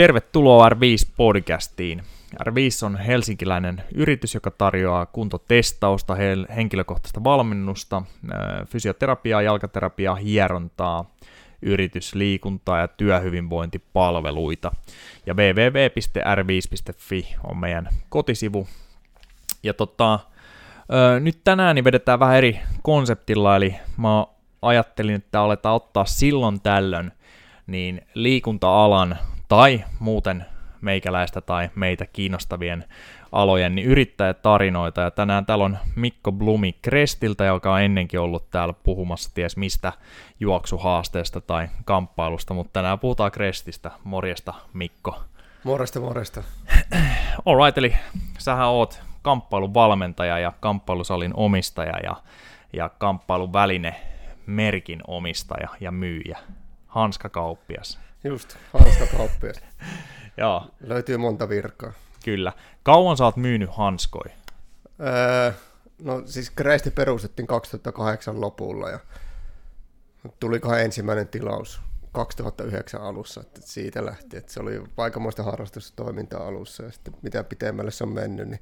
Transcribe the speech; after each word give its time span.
Tervetuloa 0.00 0.68
R5-podcastiin. 0.68 2.02
R5 2.42 2.86
on 2.86 2.96
helsinkiläinen 2.96 3.82
yritys, 3.94 4.34
joka 4.34 4.50
tarjoaa 4.50 5.06
kuntotestausta, 5.06 6.16
henkilökohtaista 6.56 7.24
valmennusta, 7.24 8.02
fysioterapiaa, 8.66 9.42
jalkaterapiaa, 9.42 10.14
hierontaa, 10.14 11.10
yritysliikuntaa 11.62 12.80
ja 12.80 12.88
työhyvinvointipalveluita. 12.88 14.72
Ja 15.26 15.34
www.r5.fi 15.34 17.36
on 17.44 17.56
meidän 17.56 17.88
kotisivu. 18.08 18.68
Ja 19.62 19.74
tota, 19.74 20.18
nyt 21.20 21.40
tänään 21.44 21.74
niin 21.74 21.84
vedetään 21.84 22.20
vähän 22.20 22.36
eri 22.36 22.60
konseptilla, 22.82 23.56
eli 23.56 23.76
mä 23.96 24.26
ajattelin, 24.62 25.14
että 25.14 25.40
aletaan 25.40 25.76
ottaa 25.76 26.04
silloin 26.04 26.60
tällöin 26.60 27.12
niin 27.66 28.00
liikunta-alan 28.14 29.18
tai 29.50 29.84
muuten 29.98 30.46
meikäläistä 30.80 31.40
tai 31.40 31.70
meitä 31.74 32.06
kiinnostavien 32.06 32.84
alojen 33.32 33.74
niin 33.74 33.86
yrittäjätarinoita. 33.88 35.00
Ja 35.00 35.10
tänään 35.10 35.46
täällä 35.46 35.64
on 35.64 35.78
Mikko 35.96 36.32
Blumi 36.32 36.72
Krestiltä, 36.82 37.44
joka 37.44 37.74
on 37.74 37.80
ennenkin 37.80 38.20
ollut 38.20 38.50
täällä 38.50 38.74
puhumassa 38.82 39.30
ties 39.34 39.56
mistä 39.56 39.92
juoksuhaasteesta 40.40 41.40
tai 41.40 41.68
kamppailusta, 41.84 42.54
mutta 42.54 42.72
tänään 42.72 42.98
puhutaan 42.98 43.32
Krestistä. 43.32 43.90
Morjesta 44.04 44.54
Mikko. 44.72 45.22
Morjesta, 45.64 46.00
morjesta. 46.00 46.42
Alright, 47.46 47.78
eli 47.78 47.94
sähän 48.38 48.68
oot 48.68 49.02
kamppailun 49.22 49.74
valmentaja 49.74 50.38
ja 50.38 50.52
kamppailusalin 50.60 51.32
omistaja 51.34 51.98
ja, 52.02 52.16
ja 52.72 52.88
kamppailun 52.88 53.52
väline 53.52 53.94
merkin 54.46 55.00
omistaja 55.06 55.68
ja 55.80 55.90
myyjä. 55.90 56.38
Hanskakauppias. 56.86 58.09
Just, 58.24 58.56
hanskakauppias. 58.72 59.60
Joo. 60.36 60.66
Löytyy 60.80 61.16
monta 61.16 61.48
virkaa. 61.48 61.92
Kyllä. 62.24 62.52
Kauan 62.82 63.16
sä 63.16 63.24
oot 63.24 63.36
myynyt 63.36 63.70
hanskoja? 63.72 64.34
Öö, 65.00 65.52
no 66.02 66.22
siis 66.26 66.50
Kresti 66.50 66.90
perustettiin 66.90 67.46
2008 67.46 68.40
lopulla 68.40 68.90
ja 68.90 69.00
tulikohan 70.40 70.80
ensimmäinen 70.80 71.28
tilaus 71.28 71.80
2009 72.12 73.02
alussa, 73.02 73.40
että 73.40 73.60
siitä 73.64 74.06
lähti, 74.06 74.36
että 74.36 74.52
se 74.52 74.60
oli 74.60 74.82
aikamoista 74.96 75.42
harrastustoimintaa 75.42 76.46
alussa 76.46 76.82
ja 76.82 76.92
sitten 76.92 77.14
mitä 77.22 77.44
pitemmälle 77.44 77.90
se 77.90 78.04
on 78.04 78.12
mennyt, 78.12 78.48
niin 78.48 78.60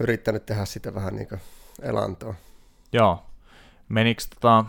yrittänyt 0.00 0.46
tehdä 0.46 0.64
sitä 0.64 0.94
vähän 0.94 1.16
niin 1.16 1.28
kuin 1.28 1.40
elantoa. 1.82 2.34
Joo. 2.92 3.26
Menikö 3.88 4.22
tota, 4.34 4.64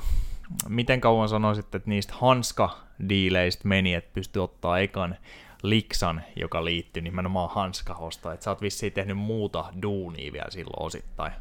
miten 0.69 1.02
kauan 1.02 1.30
sanoisit, 1.30 1.75
että 1.75 1.89
niistä 1.89 2.13
hanskadiileistä 2.17 3.67
meni, 3.67 3.94
että 3.94 4.13
pystyi 4.13 4.41
ottaa 4.41 4.80
ekan 4.80 5.17
liksan, 5.63 6.23
joka 6.35 6.66
liittyy 6.66 7.02
nimenomaan 7.02 7.49
hanskahosta, 7.49 8.33
että 8.33 8.44
sä 8.44 8.52
oot 8.52 8.61
vissiin 8.61 8.94
tehnyt 8.94 9.17
muuta 9.17 9.66
duunia 9.81 10.33
vielä 10.33 10.49
silloin 10.49 10.85
osittain, 10.85 11.31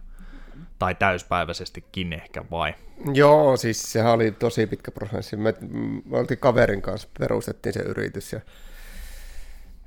tai 0.79 0.95
täyspäiväisestikin 0.95 2.13
ehkä 2.13 2.45
vai? 2.51 2.75
Joo, 3.15 3.57
siis 3.57 3.93
sehän 3.93 4.13
oli 4.13 4.33
tosi 4.33 4.67
pitkä 4.67 4.91
prosessi. 4.91 5.37
Me, 5.37 5.55
me 6.05 6.19
oltiin 6.19 6.39
kaverin 6.39 6.83
kanssa, 6.83 7.09
perustettiin 7.19 7.73
se 7.73 7.81
yritys 7.81 8.33
ja, 8.33 8.41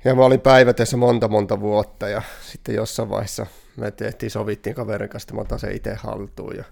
ja 0.04 0.14
mä 0.14 0.24
olin 0.24 0.40
päivätöissä 0.40 0.96
monta 0.96 1.28
monta 1.28 1.60
vuotta 1.60 2.08
ja 2.08 2.22
sitten 2.42 2.74
jossain 2.74 3.10
vaiheessa 3.10 3.46
me 3.76 3.90
tehtiin, 3.90 4.30
sovittiin 4.30 4.76
kaverin 4.76 5.08
kanssa, 5.08 5.24
että 5.24 5.34
mä 5.34 5.40
otan 5.40 5.58
sen 5.58 5.76
itse 5.76 5.94
haltuun 5.94 6.56
ja 6.56 6.64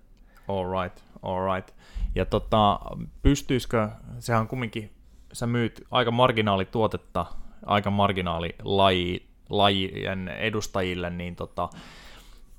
All 0.48 0.82
right, 0.82 0.98
all 1.22 1.54
right. 1.54 1.74
Ja 2.14 2.26
tota, 2.26 2.80
pystyisikö, 3.22 3.88
sehän 4.18 4.48
kumminkin, 4.48 4.90
sä 5.32 5.46
myyt 5.46 5.86
aika 5.90 6.10
marginaalituotetta, 6.10 7.26
aika 7.66 7.90
marginaalilajien 7.90 10.28
edustajille, 10.28 11.10
niin 11.10 11.36
tota, 11.36 11.68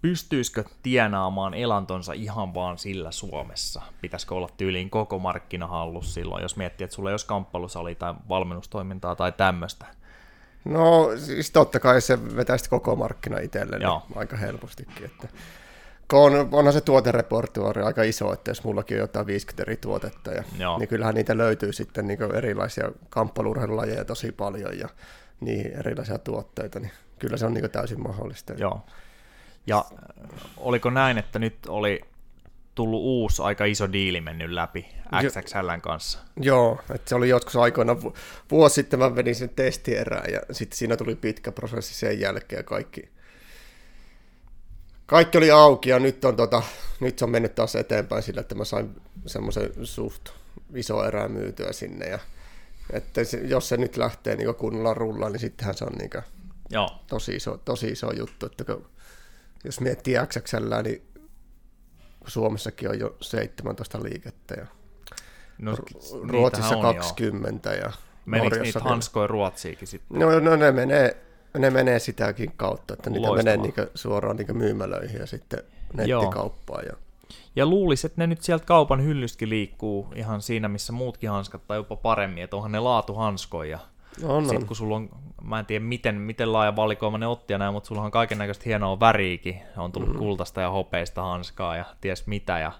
pystyisikö 0.06 0.64
tienaamaan 0.84 1.54
elantonsa 1.54 2.14
ihan 2.14 2.54
vaan 2.54 2.78
sillä 2.78 3.12
Suomessa? 3.12 3.82
Pitäisikö 4.02 4.36
olla 4.36 4.50
tyyliin 4.58 4.90
koko 4.90 5.20
markkinahallus 5.20 6.14
silloin, 6.14 6.42
jos 6.42 6.58
miettii, 6.58 6.86
että 6.86 6.96
sulla 6.96 7.10
ei 7.10 7.14
olisi 7.14 7.26
kamppailusali 7.26 7.96
tai 7.96 8.14
valmennustoimintaa 8.30 9.16
tai 9.16 9.32
tämmöistä? 9.32 9.86
No 10.66 11.10
siis 11.18 11.52
totta 11.52 11.80
kai 11.80 12.02
se 12.02 12.36
vetäisi 12.36 12.70
koko 12.70 12.96
markkina 12.96 13.40
itselle 13.40 13.80
aika 14.16 14.38
helpostikin. 14.38 15.06
Että 15.06 15.28
on, 16.14 16.50
onhan 16.52 16.74
se 16.74 16.82
tuotereportuaari 16.82 17.82
aika 17.82 18.04
iso, 18.04 18.34
että 18.34 18.52
jos 18.52 18.64
mullakin 18.64 18.98
on 18.98 19.02
jotain 19.02 19.28
50 19.28 19.64
eri 19.64 19.78
tuotetta, 19.78 20.32
ja, 20.32 20.44
niin 20.80 20.88
kyllähän 20.88 21.16
niitä 21.16 21.38
löytyy 21.38 21.74
sitten 21.74 22.08
niin 22.08 22.36
erilaisia 22.36 22.92
kamppailurheilulajeja 23.10 24.06
tosi 24.06 24.32
paljon 24.32 24.80
ja 24.80 24.90
niin 25.40 25.80
erilaisia 25.80 26.18
tuotteita, 26.18 26.80
niin 26.80 26.92
kyllä 27.20 27.38
se 27.38 27.46
on 27.46 27.54
niin 27.54 27.72
täysin 27.72 28.02
mahdollista. 28.02 28.54
Joo. 28.54 28.82
Ja 29.68 29.86
oliko 30.58 30.90
näin, 30.90 31.18
että 31.18 31.40
nyt 31.40 31.58
oli 31.68 32.02
tullut 32.76 33.02
uusi 33.02 33.42
aika 33.42 33.66
iso 33.66 33.92
diili 33.92 34.22
mennyt 34.22 34.52
läpi 34.52 34.86
XXLn 35.22 35.82
kanssa? 35.82 36.20
Joo, 36.42 36.80
että 36.96 37.10
se 37.10 37.16
oli 37.16 37.30
joskus 37.30 37.56
aikoina, 37.56 37.96
vuosi 38.52 38.76
sitten 38.76 39.00
mä 39.00 39.16
vedin 39.16 39.36
sen 39.36 39.50
testierään 39.50 40.34
ja 40.34 40.42
sitten 40.52 40.78
siinä 40.78 40.98
tuli 40.98 41.16
pitkä 41.16 41.52
prosessi 41.52 41.94
sen 41.94 42.20
jälkeen 42.20 42.60
ja 42.60 42.64
kaikki, 42.64 43.10
kaikki 45.06 45.38
oli 45.38 45.52
auki 45.52 45.90
ja 45.90 46.00
nyt, 46.00 46.26
on 46.26 46.36
tota, 46.36 46.64
nyt 47.00 47.20
se 47.20 47.26
on 47.26 47.32
mennyt 47.32 47.56
taas 47.56 47.76
eteenpäin 47.76 48.24
sillä, 48.24 48.42
että 48.42 48.56
mä 48.56 48.66
sain 48.66 49.02
semmoisen 49.26 49.70
suht 49.84 50.30
iso 50.76 51.04
erää 51.04 51.28
myytyä 51.28 51.72
sinne 51.72 52.06
ja 52.06 52.20
että 52.94 53.24
se, 53.24 53.38
jos 53.38 53.70
se 53.70 53.78
nyt 53.78 53.98
lähtee 53.98 54.36
niin 54.36 54.56
kunnolla 54.56 54.94
rullaan, 54.94 55.32
niin 55.32 55.40
sittenhän 55.40 55.76
se 55.76 55.86
on 55.86 55.94
niin 55.94 56.24
Joo. 56.70 56.90
Tosi, 57.08 57.36
iso, 57.36 57.58
tosi 57.66 57.88
iso 57.88 58.12
juttu, 58.12 58.46
että 58.46 58.64
kun 58.64 58.86
jos 59.66 59.80
miettii 59.80 60.16
XXL, 60.28 60.82
niin 60.84 61.02
Suomessakin 62.28 62.90
on 62.90 63.00
jo 63.00 63.16
17 63.22 64.04
liikettä 64.04 64.56
ja 64.58 64.66
no, 65.58 65.78
Ruotsissa 66.28 66.76
20 66.76 67.74
joo. 67.74 67.82
ja 67.82 67.92
Menikö 68.26 68.62
niitä 68.62 68.80
hanskoja 68.80 69.28
Ruotsiikin 69.28 69.88
sitten? 69.88 70.20
No, 70.20 70.40
no 70.40 70.56
ne, 70.56 70.72
menee, 70.72 71.18
ne 71.58 71.70
menee 71.70 72.00
sitäkin 72.00 72.52
kautta, 72.58 72.94
että 72.94 73.10
niitä 73.10 73.28
Loistavaa. 73.28 73.58
menee 73.58 73.58
niinku 73.58 73.92
suoraan 73.96 74.36
niinku 74.36 74.54
myymälöihin 74.54 75.20
ja 75.20 75.26
sitten 75.26 75.64
nettikauppaan. 75.94 76.86
Ja... 76.86 76.94
ja 77.56 77.66
luulisin, 77.66 78.08
että 78.10 78.22
ne 78.22 78.28
nyt 78.28 78.42
sieltä 78.42 78.66
kaupan 78.66 79.04
hyllystäkin 79.04 79.50
liikkuu 79.50 80.08
ihan 80.16 80.42
siinä, 80.42 80.68
missä 80.68 80.94
muutkin 80.94 81.30
hanskat 81.30 81.68
tai 81.68 81.78
jopa 81.78 81.96
paremmin, 81.96 82.44
että 82.44 82.56
onhan 82.56 82.72
ne 82.72 82.80
laatuhanskoja. 82.80 83.80
On, 84.24 84.30
on. 84.30 84.46
Sitten 84.46 84.68
kun 84.68 84.76
sulla 84.76 84.96
on, 84.96 85.10
mä 85.44 85.60
en 85.60 85.66
tiedä 85.66 85.86
miten, 85.86 86.16
miten 86.16 86.54
laaja 86.54 86.76
valikoima 86.76 87.18
ne 87.18 87.28
otti 87.28 87.54
ja 87.54 87.58
näin, 87.58 87.74
mutta 87.74 87.88
sulla 87.88 88.02
on 88.02 88.12
kaiken 88.12 88.38
näköistä 88.38 88.64
hienoa 88.66 89.00
väriikin. 89.00 89.62
On 89.78 89.92
tullut 89.92 90.14
mm. 90.14 90.18
kultaista 90.18 90.62
ja 90.62 90.70
hopeista 90.70 91.22
hanskaa 91.22 91.76
ja 91.76 91.86
ties 92.02 92.28
mitä 92.28 92.60
ja 92.60 92.72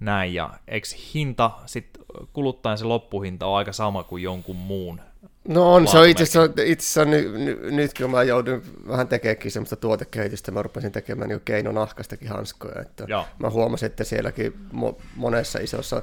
näin. 0.00 0.34
Ja 0.34 0.50
eikö 0.68 0.88
hinta, 1.14 1.50
sit 1.66 1.88
kuluttaen 2.32 2.78
se 2.78 2.84
loppuhinta 2.84 3.46
on 3.46 3.56
aika 3.56 3.72
sama 3.72 4.02
kuin 4.02 4.22
jonkun 4.22 4.56
muun 4.56 5.00
No 5.48 5.74
on, 5.74 5.88
se 5.88 5.98
on 5.98 6.08
itse 6.08 6.22
asiassa, 6.22 6.52
itse 6.64 6.84
asiassa 6.84 7.04
ny, 7.04 7.38
ny, 7.38 7.70
nyt 7.70 7.94
kun 7.98 8.10
mä 8.10 8.22
joudun 8.22 8.62
vähän 8.88 9.08
tekemäänkin 9.08 9.50
semmoista 9.50 9.76
tuotekehitystä, 9.76 10.50
mä 10.50 10.62
rupesin 10.62 10.92
tekemään 10.92 11.28
niin 11.28 11.40
keinonahkastakin 11.44 12.28
hanskoja, 12.28 12.80
että 12.80 13.04
Joo. 13.08 13.26
mä 13.38 13.50
huomasin, 13.50 13.86
että 13.86 14.04
sielläkin 14.04 14.54
mo, 14.72 14.98
monessa 15.16 15.58
isossa 15.58 16.02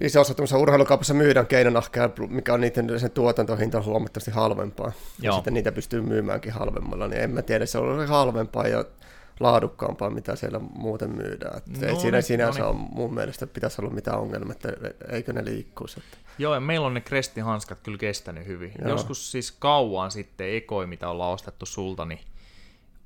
isossa 0.00 0.58
urheilukaupassa 0.58 1.14
myydään 1.14 1.46
keinonahkeja, 1.46 2.10
mikä 2.28 2.54
on 2.54 2.60
niiden 2.60 3.00
sen 3.00 3.10
tuotantohinta 3.10 3.82
huomattavasti 3.82 4.30
halvempaa. 4.30 4.86
Joo. 4.86 4.94
Ja 5.22 5.32
sitten 5.32 5.54
niitä 5.54 5.72
pystyy 5.72 6.00
myymäänkin 6.00 6.52
halvemmalla, 6.52 7.08
niin 7.08 7.22
en 7.22 7.30
mä 7.30 7.42
tiedä, 7.42 7.66
se 7.66 7.78
on 7.78 8.08
halvempaa 8.08 8.68
ja 8.68 8.84
laadukkaampaa, 9.40 10.10
mitä 10.10 10.36
siellä 10.36 10.58
muuten 10.58 11.10
myydään. 11.10 11.60
no, 11.80 11.88
ei 11.88 11.96
siinä 11.96 12.16
niin, 12.16 12.22
sinänsä 12.22 12.60
no 12.60 12.72
niin. 12.72 12.80
ole 12.80 12.88
mun 12.92 13.14
mielestä 13.14 13.46
pitäisi 13.46 13.82
olla 13.82 13.90
mitään 13.90 14.18
ongelmaa, 14.18 14.52
että 14.52 14.68
eikö 15.08 15.32
ne 15.32 15.44
liikkuisi. 15.44 16.00
Että. 16.00 16.18
Joo, 16.38 16.54
ja 16.54 16.60
meillä 16.60 16.86
on 16.86 16.94
ne 16.94 17.00
Kresti-hanskat 17.00 17.78
kyllä 17.82 17.98
kestänyt 17.98 18.46
hyvin. 18.46 18.72
Joo. 18.78 18.88
Joskus 18.88 19.32
siis 19.32 19.52
kauan 19.52 20.10
sitten 20.10 20.54
ekoi, 20.54 20.86
mitä 20.86 21.08
ollaan 21.08 21.32
ostettu 21.32 21.66
sulta, 21.66 22.04
niin 22.04 22.20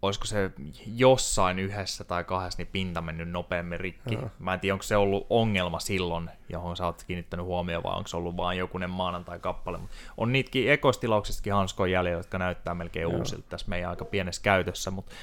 olisiko 0.07 0.27
se 0.27 0.51
jossain 0.87 1.59
yhdessä 1.59 2.05
tai 2.05 2.25
kahdessa 2.25 2.63
niin 2.63 2.69
pinta 2.73 3.01
mennyt 3.01 3.31
nopeammin 3.31 3.81
rikki. 3.81 4.15
Joo. 4.15 4.31
Mä 4.39 4.55
en 4.55 4.61
tiedä, 4.61 4.75
onko 4.75 4.83
se 4.83 4.97
ollut 4.97 5.27
ongelma 5.31 5.81
silloin, 5.81 6.31
johon 6.49 6.77
sä 6.77 6.87
oot 6.87 7.05
kiinnittänyt 7.05 7.47
huomioon, 7.47 7.83
vai 7.83 7.97
onko 7.97 8.09
se 8.09 8.17
ollut 8.17 8.37
vain 8.37 8.59
jokunen 8.59 8.91
maanantai-kappale. 8.91 9.79
On 10.17 10.33
niitäkin 10.33 10.71
ekostilauksistakin 10.71 11.53
hanskoja 11.53 11.93
jäljellä, 11.93 12.19
jotka 12.19 12.39
näyttää 12.39 12.75
melkein 12.75 13.03
Joo. 13.03 13.19
uusilta 13.19 13.45
tässä 13.49 13.69
meidän 13.69 13.91
aika 13.91 14.05
pienessä 14.05 14.43
käytössä, 14.43 14.91
mutta 14.91 15.15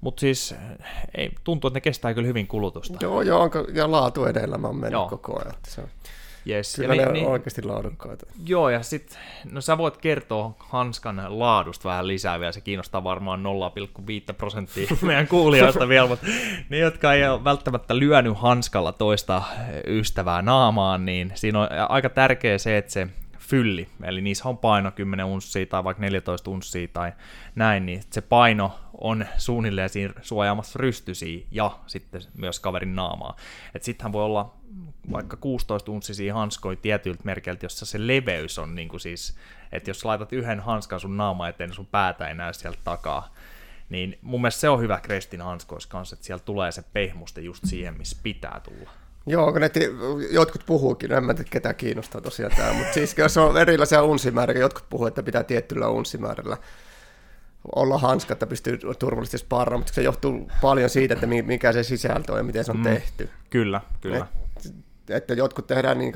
mutta 0.00 0.20
siis 0.20 0.54
ei, 1.14 1.32
tuntuu, 1.44 1.68
että 1.68 1.76
ne 1.76 1.80
kestää 1.80 2.14
kyllä 2.14 2.26
hyvin 2.26 2.46
kulutusta. 2.46 2.98
Joo, 3.00 3.22
joo 3.22 3.50
ja 3.74 3.90
laatu 3.90 4.24
edellä 4.24 4.58
mä 4.58 4.66
oon 4.66 4.76
mennyt 4.76 4.92
joo. 4.92 5.08
koko 5.08 5.40
ajan. 5.40 5.54
Se 5.68 5.80
on 5.80 5.88
Yes. 6.48 6.76
Kyllä 6.76 6.94
ja 6.94 7.06
ne 7.06 7.12
niin, 7.12 7.26
on 7.26 7.32
oikeasti 7.32 7.62
laadukkaita. 7.62 8.26
Joo, 8.46 8.70
ja 8.70 8.82
sitten, 8.82 9.18
no 9.52 9.60
sä 9.60 9.78
voit 9.78 9.96
kertoa 9.96 10.54
hanskan 10.58 11.22
laadusta 11.28 11.88
vähän 11.88 12.06
lisää 12.06 12.40
vielä, 12.40 12.52
se 12.52 12.60
kiinnostaa 12.60 13.04
varmaan 13.04 13.42
0,5 14.28 14.34
prosenttia 14.34 14.88
meidän 15.02 15.28
kuulijoista 15.28 15.88
vielä, 15.94 16.08
mutta 16.08 16.26
ne, 16.68 16.78
jotka 16.78 17.12
ei 17.12 17.28
ole 17.28 17.44
välttämättä 17.44 17.98
lyönyt 17.98 18.38
hanskalla 18.38 18.92
toista 18.92 19.42
ystävää 19.86 20.42
naamaan, 20.42 21.06
niin 21.06 21.32
siinä 21.34 21.60
on 21.60 21.68
aika 21.88 22.08
tärkeä 22.08 22.58
se, 22.58 22.78
että 22.78 22.92
se 22.92 23.08
fylli, 23.46 23.88
eli 24.04 24.20
niissä 24.20 24.48
on 24.48 24.58
paino 24.58 24.92
10 24.92 25.26
unssia 25.26 25.66
tai 25.66 25.84
vaikka 25.84 26.02
14 26.02 26.50
unssia 26.50 26.88
tai 26.92 27.12
näin, 27.54 27.86
niin 27.86 28.02
se 28.10 28.20
paino 28.20 28.78
on 29.00 29.26
suunnilleen 29.36 29.88
siinä 29.88 30.14
suojaamassa 30.22 30.78
rystysiä 30.78 31.46
ja 31.50 31.78
sitten 31.86 32.22
myös 32.38 32.60
kaverin 32.60 32.96
naamaa. 32.96 33.36
Sittenhän 33.80 34.12
voi 34.12 34.24
olla 34.24 34.54
vaikka 35.12 35.36
16 35.36 35.92
unssisia 35.92 36.34
hanskoja 36.34 36.76
tietyiltä 36.76 37.20
merkeiltä, 37.24 37.64
jossa 37.64 37.86
se 37.86 38.06
leveys 38.06 38.58
on 38.58 38.74
niin 38.74 38.88
kuin 38.88 39.00
siis, 39.00 39.36
että 39.72 39.90
jos 39.90 40.04
laitat 40.04 40.32
yhden 40.32 40.60
hanskan 40.60 41.00
sun 41.00 41.16
naama 41.16 41.48
eteen, 41.48 41.68
niin 41.70 41.76
sun 41.76 41.86
päätä 41.86 42.28
ei 42.28 42.34
näy 42.34 42.54
sieltä 42.54 42.80
takaa. 42.84 43.34
Niin 43.88 44.18
mun 44.22 44.40
mielestä 44.40 44.60
se 44.60 44.68
on 44.68 44.80
hyvä 44.80 45.00
Krestin 45.00 45.42
hanskoissa 45.42 45.88
kanssa, 45.88 46.14
että 46.14 46.26
siellä 46.26 46.44
tulee 46.44 46.72
se 46.72 46.82
pehmuste 46.92 47.40
just 47.40 47.64
siihen, 47.66 47.98
missä 47.98 48.16
pitää 48.22 48.60
tulla. 48.64 48.90
Joo, 49.26 49.52
kun 49.52 49.60
ne 49.60 49.70
jotkut 50.30 50.62
puhuukin, 50.66 51.12
en 51.12 51.24
mä 51.24 51.34
tiedä 51.34 51.50
ketä 51.52 51.74
kiinnostaa 51.74 52.20
tosiaan 52.20 52.52
tämä, 52.56 52.72
mutta 52.72 52.92
siis 52.92 53.18
jos 53.18 53.36
on 53.36 53.56
erilaisia 53.56 54.02
unssimääriä, 54.02 54.60
jotkut 54.60 54.84
puhuu, 54.90 55.06
että 55.06 55.22
pitää 55.22 55.44
tiettyllä 55.44 55.88
unssimäärällä 55.88 56.56
olla 57.74 57.98
hanska, 57.98 58.32
että 58.32 58.46
pystyy 58.46 58.78
turvallisesti 58.98 59.38
sparraamaan, 59.38 59.80
mutta 59.80 59.92
se 59.92 60.02
johtuu 60.02 60.50
paljon 60.62 60.90
siitä, 60.90 61.14
että 61.14 61.26
mikä 61.26 61.72
se 61.72 61.82
sisältö 61.82 62.32
on 62.32 62.38
ja 62.38 62.44
miten 62.44 62.64
se 62.64 62.70
on 62.70 62.76
mm, 62.76 62.84
tehty. 62.84 63.30
Kyllä, 63.50 63.80
kyllä. 64.00 64.26
Et, 64.66 64.74
että 65.10 65.34
jotkut 65.34 65.66
tehdään 65.66 65.98
niin 65.98 66.12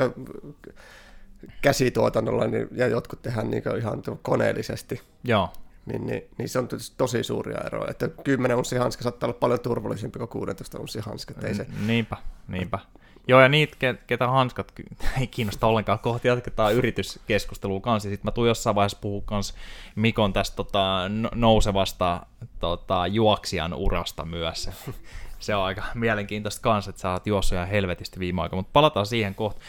käsituotannolla 1.62 2.46
niin, 2.46 2.68
ja 2.72 2.86
jotkut 2.86 3.22
tehdään 3.22 3.50
niin 3.50 3.62
ihan 3.78 4.02
koneellisesti. 4.22 5.00
Joo. 5.24 5.48
Niin, 5.86 6.06
niin, 6.06 6.22
niin 6.38 6.48
se 6.48 6.58
on 6.58 6.68
tosi 6.96 7.22
suuria 7.22 7.60
eroja. 7.66 7.90
Että 7.90 8.08
10 8.08 8.56
unssin 8.56 8.78
hanska 8.78 9.02
saattaa 9.02 9.26
olla 9.28 9.38
paljon 9.40 9.60
turvallisempi 9.60 10.18
kuin 10.18 10.28
16 10.28 10.78
unssin 10.78 11.02
hanska. 11.02 11.34
Ei 11.42 11.54
se... 11.54 11.66
Niinpä, 11.86 12.16
niinpä. 12.48 12.78
Joo, 13.28 13.40
ja 13.40 13.48
niitä, 13.48 13.94
ketä 14.06 14.28
hanskat 14.28 14.72
ei 15.20 15.26
kiinnosta 15.26 15.66
ollenkaan, 15.66 15.98
kohti 15.98 16.28
jatketaan 16.28 16.74
yrityskeskustelua 16.74 17.80
kanssa. 17.80 18.08
Sitten 18.08 18.28
mä 18.28 18.32
tuun 18.32 18.48
jossain 18.48 18.76
vaiheessa 18.76 18.98
puhua 19.00 19.22
kans 19.24 19.54
Mikon 19.94 20.32
tästä 20.32 20.56
tota, 20.56 21.10
nousevasta 21.34 22.26
tota, 22.58 23.06
juoksijan 23.06 23.74
urasta 23.74 24.24
myös. 24.24 24.70
Se 25.38 25.54
on 25.54 25.64
aika 25.64 25.82
mielenkiintoista 25.94 26.62
kanssa, 26.62 26.90
että 26.90 27.00
sä 27.02 27.12
oot 27.12 27.26
juossut 27.26 27.56
ihan 27.56 27.68
helvetisti 27.68 28.20
viime 28.20 28.42
aikoina, 28.42 28.60
mutta 28.60 28.72
palataan 28.72 29.06
siihen 29.06 29.34
kohta. 29.34 29.60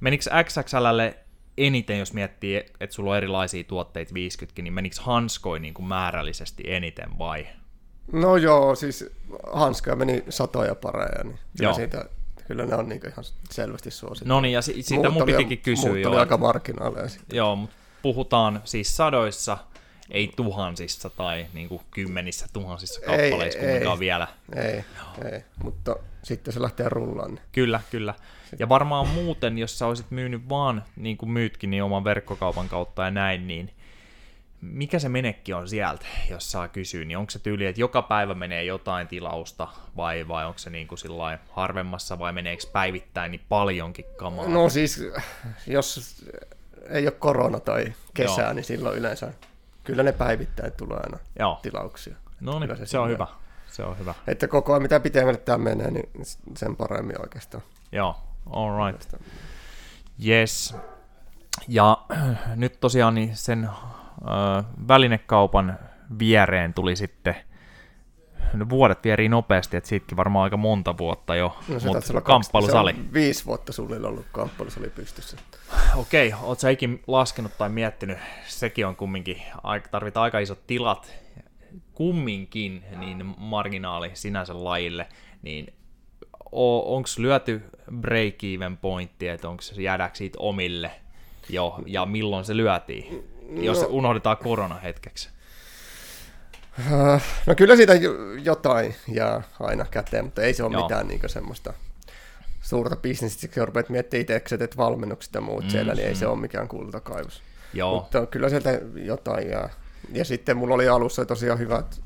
Menikö 0.00 0.24
XXLlle 0.44 1.18
eniten, 1.58 1.98
jos 1.98 2.12
miettii, 2.12 2.56
että 2.56 2.94
sulla 2.94 3.10
on 3.10 3.16
erilaisia 3.16 3.64
tuotteita 3.64 4.14
50, 4.14 4.62
niin 4.62 4.72
menikö 4.72 4.96
hanskoi 5.00 5.60
niin 5.60 5.74
kuin 5.74 5.86
määrällisesti 5.86 6.62
eniten 6.66 7.18
vai? 7.18 7.46
No 8.12 8.36
joo, 8.36 8.74
siis 8.74 9.10
hanskoja 9.52 9.96
meni 9.96 10.24
satoja 10.28 10.74
pareja, 10.74 11.24
niin 11.24 11.38
joo. 11.60 11.74
siitä 11.74 12.04
kyllä 12.50 12.66
ne 12.66 12.74
on 12.74 12.88
niin 12.88 13.00
ihan 13.06 13.24
selvästi 13.50 13.90
suosittu. 13.90 14.28
No 14.28 14.40
niin, 14.40 14.52
ja 14.52 14.62
si- 14.62 14.82
siitä 14.82 15.10
muut 15.10 15.14
mun 15.14 15.36
pitikin 15.36 15.58
kysyä 15.58 15.98
jo. 15.98 16.12
aika 16.12 16.36
marginaaleja 16.36 17.08
sitten. 17.08 17.36
Joo, 17.36 17.56
mutta 17.56 17.76
puhutaan 18.02 18.60
siis 18.64 18.96
sadoissa, 18.96 19.58
ei 20.10 20.32
tuhansissa 20.36 21.10
tai 21.10 21.46
niin 21.52 21.68
kuin 21.68 21.80
kymmenissä 21.90 22.46
tuhansissa 22.52 23.00
kappaleissa 23.00 23.58
ei, 23.58 23.64
kumminkaan 23.64 23.96
ei, 23.96 24.00
vielä. 24.00 24.28
Ei, 24.56 24.84
ei, 25.32 25.44
mutta 25.62 25.96
sitten 26.22 26.54
se 26.54 26.62
lähtee 26.62 26.88
rullaan. 26.88 27.30
Niin. 27.34 27.42
Kyllä, 27.52 27.80
kyllä. 27.90 28.14
Ja 28.58 28.68
varmaan 28.68 29.08
muuten, 29.08 29.58
jos 29.58 29.78
sä 29.78 29.86
olisit 29.86 30.10
myynyt 30.10 30.48
vaan, 30.48 30.84
niin 30.96 31.16
kuin 31.16 31.30
myytkin, 31.30 31.70
niin 31.70 31.82
oman 31.82 32.04
verkkokaupan 32.04 32.68
kautta 32.68 33.04
ja 33.04 33.10
näin, 33.10 33.46
niin 33.46 33.70
mikä 34.60 34.98
se 34.98 35.08
menekki 35.08 35.52
on 35.52 35.68
sieltä, 35.68 36.06
jos 36.30 36.52
saa 36.52 36.68
kysyä, 36.68 37.04
niin 37.04 37.18
onko 37.18 37.30
se 37.30 37.38
tyyli, 37.38 37.66
että 37.66 37.80
joka 37.80 38.02
päivä 38.02 38.34
menee 38.34 38.64
jotain 38.64 39.08
tilausta, 39.08 39.68
vai, 39.96 40.28
vai 40.28 40.46
onko 40.46 40.58
se 40.58 40.70
niin 40.70 40.86
kuin 40.88 40.98
harvemmassa, 41.50 42.18
vai 42.18 42.32
meneekö 42.32 42.62
päivittäin 42.72 43.30
niin 43.30 43.44
paljonkin 43.48 44.04
kamaa? 44.16 44.48
No 44.48 44.68
siis, 44.68 45.04
jos 45.66 46.24
ei 46.88 47.06
ole 47.06 47.16
korona 47.18 47.60
tai 47.60 47.92
kesää, 48.14 48.44
Joo. 48.44 48.52
niin 48.52 48.64
silloin 48.64 48.98
yleensä, 48.98 49.32
kyllä 49.84 50.02
ne 50.02 50.12
päivittäin 50.12 50.72
tulee 50.72 51.00
aina 51.02 51.18
Joo. 51.38 51.58
tilauksia. 51.62 52.14
No 52.40 52.58
niin, 52.58 52.76
se, 52.76 52.86
se 52.86 52.98
on 52.98 53.08
hyvä. 53.08 53.26
Se 53.66 53.82
on 53.82 53.98
hyvä. 53.98 54.14
Että 54.26 54.48
koko 54.48 54.72
ajan 54.72 54.82
mitä 54.82 55.00
pitemmälle 55.00 55.38
tämä 55.38 55.58
menee, 55.58 55.90
niin 55.90 56.08
sen 56.56 56.76
paremmin 56.76 57.20
oikeastaan. 57.20 57.62
Joo, 57.92 58.16
all 58.50 58.86
right. 58.86 59.14
Yes. 60.26 60.74
Ja 61.68 61.98
nyt 62.56 62.80
tosiaan 62.80 63.14
niin 63.14 63.36
sen 63.36 63.68
välinekaupan 64.88 65.78
viereen 66.18 66.74
tuli 66.74 66.96
sitten 66.96 67.34
no 68.54 68.68
vuodet 68.68 69.04
vierii 69.04 69.28
nopeasti, 69.28 69.76
että 69.76 69.88
siitäkin 69.88 70.16
varmaan 70.16 70.44
aika 70.44 70.56
monta 70.56 70.98
vuotta 70.98 71.34
jo, 71.34 71.56
no, 71.68 71.74
mutta 71.86 72.20
kamppailusali. 72.20 72.92
Se 72.92 72.98
on 73.00 73.12
viisi 73.12 73.46
vuotta 73.46 73.72
sulle 73.72 74.06
ollut 74.08 74.26
kamppailusali 74.32 74.88
pystyssä. 74.88 75.36
Okei, 75.96 76.28
okay, 76.28 76.40
ootko 76.42 76.68
ikin 76.68 77.02
laskenut 77.06 77.58
tai 77.58 77.68
miettinyt, 77.68 78.18
sekin 78.46 78.86
on 78.86 78.96
kumminkin, 78.96 79.42
tarvitaan 79.90 80.24
aika 80.24 80.38
isot 80.38 80.66
tilat 80.66 81.14
kumminkin, 81.94 82.84
niin 82.96 83.34
marginaali 83.38 84.10
sinänsä 84.14 84.64
lajille, 84.64 85.06
niin 85.42 85.74
onko 86.52 87.08
lyöty 87.18 87.62
break-even 87.92 88.76
pointti, 88.80 89.28
että 89.28 89.48
onko 89.48 89.62
se 89.62 89.82
jäädääkö 89.82 90.16
siitä 90.16 90.38
omille 90.40 90.90
jo, 91.48 91.78
ja 91.86 92.06
milloin 92.06 92.44
se 92.44 92.56
lyötiin? 92.56 93.24
Jos 93.50 93.80
no. 93.80 93.86
unohdetaan 93.90 94.36
korona 94.36 94.74
hetkeksi? 94.74 95.28
Äh, 96.92 97.24
no 97.46 97.54
kyllä 97.54 97.76
siitä 97.76 97.92
jotain 98.42 98.94
jää 99.08 99.42
aina 99.60 99.84
käteen, 99.90 100.24
mutta 100.24 100.42
ei 100.42 100.54
se 100.54 100.64
ole 100.64 100.72
Joo. 100.72 100.82
mitään 100.82 101.08
niin 101.08 101.20
semmoista 101.26 101.72
suurta 102.62 102.96
bisnestä, 102.96 103.48
kun 103.48 103.66
rupeat 103.66 103.88
miettimään 103.88 104.20
itse, 104.20 104.54
että 104.54 104.76
valmennukset 104.76 105.34
ja 105.34 105.40
muut 105.40 105.64
mm, 105.64 105.70
siellä, 105.70 105.94
niin 105.94 106.08
ei 106.08 106.14
se 106.14 106.24
mm. 106.24 106.30
ole 106.30 106.40
mikään 106.40 106.68
kultakaivos. 106.68 107.42
Joo. 107.74 107.94
Mutta 107.94 108.26
kyllä 108.26 108.48
sieltä 108.48 108.80
jotain 108.94 109.50
jää. 109.50 109.68
Ja 110.12 110.24
sitten 110.24 110.56
mulla 110.56 110.74
oli 110.74 110.88
alussa 110.88 111.24
tosiaan 111.24 111.58
hyvät, 111.58 112.00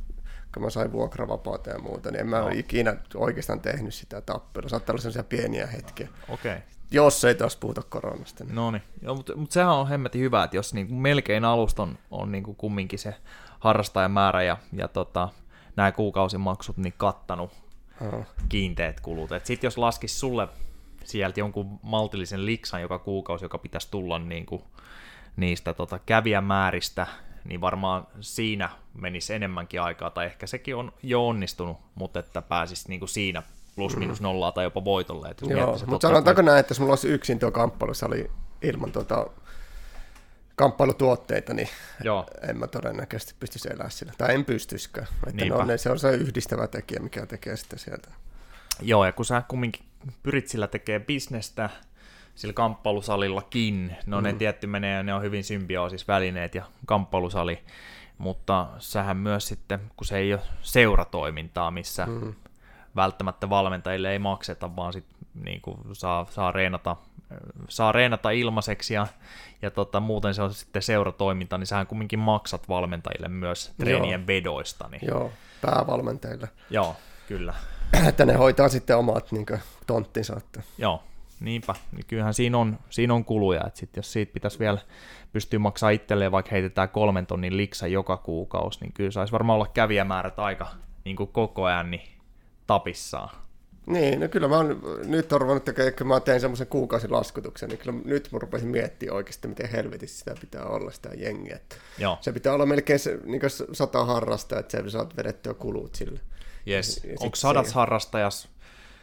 kun 0.54 0.62
mä 0.62 0.70
sain 0.70 0.92
vuokravapaata 0.92 1.70
ja 1.70 1.78
muuta, 1.78 2.10
niin 2.10 2.20
en 2.20 2.26
mä 2.26 2.42
ole 2.42 2.54
ikinä 2.54 2.96
oikeastaan 3.14 3.60
tehnyt 3.60 3.94
sitä 3.94 4.20
tappelua. 4.20 4.68
Saattaa 4.68 4.92
olla 4.92 5.02
sellaisia 5.02 5.24
pieniä 5.24 5.66
hetkiä. 5.66 6.08
Okei. 6.28 6.52
Okay. 6.52 6.62
Jos 6.94 7.24
ei 7.24 7.34
taas 7.34 7.56
puhuta 7.56 7.82
koronasta. 7.82 8.44
Niin. 8.44 8.54
No 8.54 8.70
niin, 8.70 8.82
mutta, 9.06 9.36
mutta 9.36 9.54
sehän 9.54 9.72
on 9.72 9.88
hemmetin 9.88 10.20
hyvä, 10.20 10.44
että 10.44 10.56
jos 10.56 10.74
niin 10.74 10.94
melkein 10.94 11.44
alusta 11.44 11.82
on, 11.82 11.98
on 12.10 12.32
niin 12.32 12.44
kuin 12.44 12.56
kumminkin 12.56 12.98
se 12.98 13.14
harrastajamäärä 13.60 14.42
ja, 14.42 14.56
ja 14.72 14.88
tota, 14.88 15.28
nämä 15.76 15.92
kuukausimaksut 15.92 16.76
niin 16.76 16.94
kattanut 16.96 17.50
oh. 18.00 18.26
kiinteät 18.48 19.00
kulut. 19.00 19.30
Sitten 19.44 19.66
jos 19.66 19.78
laskisi 19.78 20.18
sulle 20.18 20.48
sieltä 21.04 21.40
jonkun 21.40 21.80
maltillisen 21.82 22.46
liksan 22.46 22.82
joka 22.82 22.98
kuukausi, 22.98 23.44
joka 23.44 23.58
pitäisi 23.58 23.90
tulla 23.90 24.18
niin 24.18 24.46
kuin 24.46 24.62
niistä 25.36 25.74
tota, 25.74 25.98
kävijämääristä, 26.06 27.06
niin 27.44 27.60
varmaan 27.60 28.06
siinä 28.20 28.70
menisi 28.94 29.34
enemmänkin 29.34 29.82
aikaa, 29.82 30.10
tai 30.10 30.26
ehkä 30.26 30.46
sekin 30.46 30.76
on 30.76 30.92
jo 31.02 31.28
onnistunut, 31.28 31.76
mutta 31.94 32.18
että 32.18 32.42
pääsisi 32.42 32.88
niin 32.88 33.00
kuin 33.00 33.08
siinä 33.08 33.42
plus 33.76 33.96
minus 33.96 34.20
nollaa 34.20 34.52
tai 34.52 34.64
jopa 34.64 34.84
voitolle. 34.84 35.28
Että 35.28 35.46
Joo, 35.46 35.78
mutta 35.86 36.08
sanotaanko 36.08 36.42
näin, 36.42 36.60
että 36.60 36.70
jos 36.70 36.80
mulla 36.80 36.92
olisi 36.92 37.08
yksin 37.08 37.38
tuo 37.38 37.50
oli 38.06 38.30
ilman 38.62 38.92
tuota 38.92 39.26
kamppailutuotteita, 40.56 41.54
niin 41.54 41.68
Joo. 42.04 42.26
en 42.48 42.58
mä 42.58 42.66
todennäköisesti 42.66 43.34
pystyisi 43.40 43.68
elämään 43.68 43.90
sillä. 43.90 44.12
Tai 44.18 44.34
en 44.34 44.44
pystyisikään. 44.44 45.06
Että 45.26 45.44
no, 45.44 45.76
se 45.76 45.90
on 45.90 45.98
se 45.98 46.14
yhdistävä 46.14 46.66
tekijä, 46.66 47.00
mikä 47.00 47.26
tekee 47.26 47.56
sitä 47.56 47.78
sieltä. 47.78 48.08
Joo, 48.82 49.04
ja 49.04 49.12
kun 49.12 49.24
sä 49.24 49.42
kumminkin 49.48 49.86
pyrit 50.22 50.48
sillä 50.48 50.66
tekemään 50.66 51.06
bisnestä, 51.06 51.70
sillä 52.34 52.52
kamppailusalillakin, 52.52 53.96
no 54.06 54.20
mm. 54.20 54.24
ne 54.24 54.32
tietty 54.32 54.66
menee, 54.66 55.02
ne 55.02 55.14
on 55.14 55.22
hyvin 55.22 55.44
symbioosis 55.44 56.08
välineet 56.08 56.54
ja 56.54 56.64
kamppailusali, 56.86 57.58
mutta 58.18 58.68
sähän 58.78 59.16
myös 59.16 59.48
sitten, 59.48 59.80
kun 59.96 60.06
se 60.06 60.18
ei 60.18 60.32
ole 60.32 60.42
seuratoimintaa, 60.62 61.70
missä 61.70 62.06
mm 62.06 62.34
välttämättä 62.96 63.50
valmentajille 63.50 64.12
ei 64.12 64.18
makseta, 64.18 64.76
vaan 64.76 64.92
sit, 64.92 65.04
niin 65.44 65.60
kuin 65.60 65.78
saa, 65.92 66.26
saa, 66.30 66.52
reenata, 66.52 66.96
saa 67.68 67.92
reenata 67.92 68.30
ilmaiseksi 68.30 68.94
ja, 68.94 69.06
ja 69.62 69.70
tota, 69.70 70.00
muuten 70.00 70.34
se 70.34 70.42
on 70.42 70.54
sitten 70.54 70.82
seuratoiminta, 70.82 71.58
niin 71.58 71.66
sähän 71.66 71.86
kumminkin 71.86 72.18
maksat 72.18 72.68
valmentajille 72.68 73.28
myös 73.28 73.72
treenien 73.80 74.20
Joo. 74.20 74.26
vedoista. 74.26 74.88
Niin... 74.88 75.02
Joo, 75.08 75.32
päävalmentajille. 75.60 76.48
Joo, 76.70 76.96
kyllä. 77.28 77.54
että 78.08 78.26
ne 78.26 78.32
hoitaa 78.32 78.68
sitten 78.68 78.96
omat 78.96 79.32
niin 79.32 79.46
kuin, 79.46 79.60
tonttinsa. 79.86 80.36
Että... 80.36 80.62
Joo, 80.78 81.02
niinpä. 81.40 81.74
Niin 81.92 82.06
kyllähän 82.06 82.34
siinä 82.34 82.58
on, 82.58 82.78
siinä 82.90 83.14
on 83.14 83.24
kuluja, 83.24 83.64
että 83.66 83.80
sit 83.80 83.96
jos 83.96 84.12
siitä 84.12 84.32
pitäisi 84.32 84.58
vielä 84.58 84.78
pystyä 85.32 85.58
maksaa 85.58 85.90
itselleen, 85.90 86.32
vaikka 86.32 86.50
heitetään 86.50 86.88
kolmen 86.88 87.26
tonnin 87.26 87.56
liksa 87.56 87.86
joka 87.86 88.16
kuukausi, 88.16 88.80
niin 88.80 88.92
kyllä 88.92 89.10
saisi 89.10 89.32
varmaan 89.32 89.54
olla 89.54 89.66
kävijämäärät 89.66 90.38
aika 90.38 90.66
niin 91.04 91.16
kuin 91.16 91.28
koko 91.32 91.64
ajan 91.64 91.90
niin 91.90 92.13
tapissaan. 92.66 93.30
Niin, 93.86 94.20
no 94.20 94.28
kyllä 94.28 94.48
mä 94.48 94.56
oon 94.56 94.82
nyt 95.04 95.32
ruvennut 95.32 95.64
tekemään, 95.64 95.94
kun 95.94 96.06
mä 96.06 96.20
tein 96.20 96.40
semmoisen 96.40 96.66
kuukausilaskutuksen, 96.66 97.68
niin 97.68 97.78
kyllä 97.78 97.98
nyt 98.04 98.28
mä 98.32 98.38
rupesin 98.38 98.68
miettimään 98.68 99.16
oikeasti, 99.16 99.48
miten 99.48 99.70
helvetissä 99.70 100.18
sitä 100.18 100.34
pitää 100.40 100.64
olla 100.64 100.90
sitä 100.90 101.10
jengiä. 101.16 101.60
Joo. 101.98 102.18
Se 102.20 102.32
pitää 102.32 102.54
olla 102.54 102.66
melkein 102.66 102.98
se, 102.98 103.18
niin 103.24 103.40
sata 103.72 104.04
harrasta, 104.04 104.58
että 104.58 104.82
se 104.82 104.90
saat 104.90 105.16
vedettyä 105.16 105.54
kulut 105.54 105.94
sille. 105.94 106.20
Yes. 106.68 107.06
Onko 107.20 107.36
sadat 107.36 107.66
se... 107.66 107.74
harrastajas, 107.74 108.48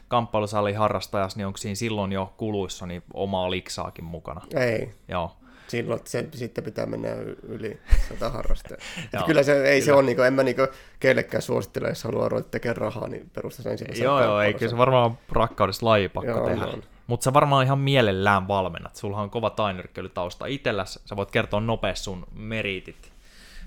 kamppailusali 0.07 0.73
harrastajas, 0.73 1.35
niin 1.35 1.47
onko 1.47 1.57
siinä 1.57 1.75
silloin 1.75 2.11
jo 2.11 2.33
kuluissa 2.37 2.85
niin 2.85 3.03
omaa 3.13 3.51
liksaakin 3.51 4.05
mukana? 4.05 4.41
Ei. 4.55 4.93
Joo 5.07 5.35
silloin 5.71 6.01
se, 6.05 6.27
sitten 6.33 6.63
pitää 6.63 6.85
mennä 6.85 7.09
yli 7.43 7.79
sata 8.09 8.29
harrastaa. 8.29 8.77
kyllä 9.27 9.43
se, 9.43 9.63
ei 9.63 9.81
kyllä. 9.81 9.85
se 9.85 9.93
ole, 9.93 10.03
niin 10.03 10.15
kuin, 10.15 10.27
en 10.27 10.33
mä 10.33 10.43
niin 10.43 10.55
kuin, 10.55 10.67
kellekään 10.99 11.41
suosittele, 11.41 11.89
jos 11.89 12.03
haluaa 12.03 12.29
ruveta 12.29 12.49
tekemään 12.49 12.77
rahaa, 12.77 13.07
niin 13.07 13.29
perusta 13.33 13.63
sen 13.63 13.71
ensimmäisen 13.71 14.03
Joo, 14.03 14.23
joo, 14.23 14.41
ei, 14.41 14.53
kyllä 14.53 14.69
se 14.69 14.77
varmaan 14.77 15.17
rakkaudessa 15.31 15.85
lajipakko 15.85 16.31
joo, 16.31 16.45
tehdä. 16.49 16.67
Mutta 17.07 17.23
sä 17.23 17.33
varmaan 17.33 17.65
ihan 17.65 17.79
mielellään 17.79 18.47
valmennat. 18.47 18.95
Sulla 18.95 19.17
on 19.17 19.29
kova 19.29 19.49
tainyrkkeilytausta 19.49 20.45
itselläsi. 20.45 20.99
Sä 21.05 21.15
voit 21.15 21.31
kertoa 21.31 21.59
nopeasti 21.59 22.03
sun 22.03 22.27
meritit 22.33 23.11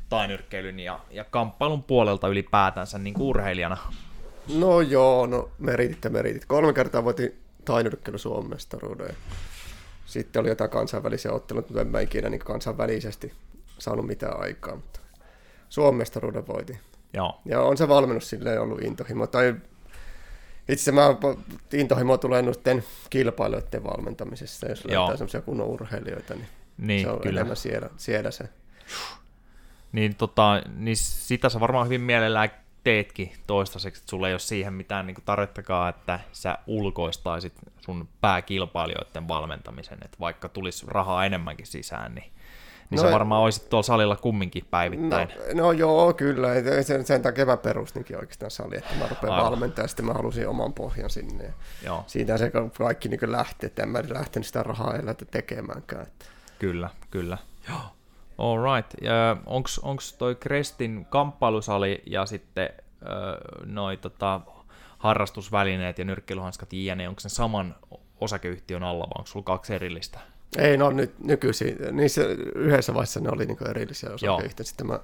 tainyrkkeilyn 0.09 0.81
ja, 0.81 1.01
ja 1.11 1.25
kamppailun 1.25 1.83
puolelta 1.83 2.29
ylipäätänsä 2.29 2.99
niin 2.99 3.15
urheilijana. 3.21 3.77
No 4.55 4.81
joo, 4.81 5.27
no 5.27 5.51
meritit 5.59 6.05
ja 6.05 6.11
meritit. 6.11 6.45
Kolme 6.45 6.73
kertaa 6.73 7.05
voitin 7.05 7.39
tainyrkkeily 7.65 8.19
Suomen 8.19 8.51
mestaruuden. 8.51 9.17
Sitten 10.15 10.41
oli 10.41 10.49
jotain 10.49 10.71
kansainvälisiä 10.71 11.33
otteluita, 11.33 11.69
mutta 11.69 11.81
en 11.81 11.87
mä 11.87 12.01
ikinä 12.01 12.29
niin 12.29 12.41
kansainvälisesti 12.41 13.33
saanut 13.79 14.07
mitään 14.07 14.41
aikaa. 14.41 14.77
Mutta 14.77 15.01
Suomen 15.69 15.95
mestaruuden 15.95 16.47
voitin. 16.47 16.79
Joo. 17.13 17.41
Ja 17.45 17.61
on 17.61 17.77
se 17.77 17.89
valmennus 17.89 18.31
silleen 18.31 18.61
ollut 18.61 18.83
intohimo. 18.83 19.27
Tai 19.27 19.55
itse 20.69 20.93
mä 20.93 21.03
intohimo 21.73 22.17
tulee 22.19 22.43
noiden 22.43 22.85
kilpailijoiden 23.11 23.85
valmentamisessa, 23.85 24.69
jos 24.69 24.85
löytää 24.85 25.17
semmoisia 25.17 25.41
kunnon 25.41 25.67
urheilijoita, 25.67 26.35
niin, 26.35 26.49
niin 26.79 27.07
se 27.07 27.11
on 27.11 27.21
kyllä. 27.21 27.41
enemmän 27.41 27.57
siellä, 27.57 27.91
siellä 27.97 28.31
se. 28.31 28.45
Niin, 29.93 30.15
tota, 30.15 30.63
niin 30.77 30.97
sitä 30.97 31.49
sä 31.49 31.61
varmaan 31.61 31.87
hyvin 31.87 32.01
mielellään 32.01 32.51
teetkin 32.85 33.33
toistaiseksi, 33.47 34.01
että 34.01 34.11
sulla 34.11 34.29
ei 34.29 34.35
ole 34.35 34.39
siihen 34.39 34.73
mitään 34.73 35.07
niin 35.07 35.17
tarjottakaan, 35.25 35.91
että 35.91 36.21
sä 36.33 36.59
ulkoistaisit 36.67 37.53
sun 37.81 38.09
pääkilpailijoiden 38.21 39.29
valmentamisen, 39.29 39.99
että 40.05 40.17
vaikka 40.21 40.49
tulisi 40.49 40.87
rahaa 40.89 41.27
enemmänkin 41.27 41.67
sisään, 41.67 42.15
niin, 42.15 42.33
niin 42.91 42.97
no, 42.97 43.03
sä 43.03 43.13
varmaan 43.13 43.43
olisit 43.43 43.69
tuolla 43.69 43.83
salilla 43.83 44.17
kumminkin 44.17 44.65
päivittäin. 44.71 45.29
No, 45.29 45.63
no 45.63 45.73
joo, 45.73 46.13
kyllä. 46.13 46.49
Sen, 46.83 47.07
sen 47.07 47.23
takia 47.23 47.47
mä 47.47 47.57
perustinkin 47.57 48.17
oikeastaan 48.17 48.51
sali, 48.51 48.77
että 48.77 48.95
mä 48.95 49.09
rupean 49.09 49.33
Aivan. 49.33 49.51
valmentamaan, 49.51 49.85
ja 49.85 49.89
sitten 49.89 50.07
mä 50.07 50.13
halusin 50.13 50.49
oman 50.49 50.73
pohjan 50.73 51.11
sinne. 51.11 51.55
Joo. 51.85 52.05
Siitä 52.07 52.39
se 52.39 52.53
kaikki 52.79 53.09
niin 53.09 53.33
lähti, 53.33 53.67
että 53.67 53.83
en 53.83 53.89
mä 53.89 54.03
lähtenyt 54.09 54.47
sitä 54.47 54.63
rahaa 54.63 54.97
elätä 54.97 55.25
tekemäänkään. 55.25 56.03
Että. 56.03 56.25
Kyllä, 56.59 56.91
kyllä. 57.11 57.39
Joo. 57.69 57.81
All 58.39 58.75
right. 58.75 58.95
Onko 59.83 60.03
toi 60.19 60.35
Krestin 60.35 61.07
kamppailusali 61.11 62.03
ja 62.07 62.27
sitten 62.27 62.69
noi 63.65 63.97
tota, 63.97 64.41
harrastusvälineet 64.99 65.99
ja 65.99 66.05
nyrkkeilyhanskat 66.05 66.73
jne, 66.73 67.09
onko 67.09 67.21
se 67.21 67.29
saman 67.29 67.77
osakeyhtiön 68.21 68.83
alla 68.83 69.05
vai 69.05 69.13
onko 69.19 69.27
sulla 69.27 69.45
kaksi 69.45 69.75
erillistä? 69.75 70.19
Ei, 70.59 70.77
no 70.77 70.91
nyt 70.91 71.19
nykyisin, 71.19 71.77
niissä 71.93 72.23
yhdessä 72.55 72.95
vaiheessa 72.95 73.21
ne 73.21 73.29
oli 73.31 73.47
niin 73.47 73.71
erillisiä 73.71 74.11
osakeyhtiöitä, 74.11 74.65
sitten 74.65 74.87
mä, 74.87 75.01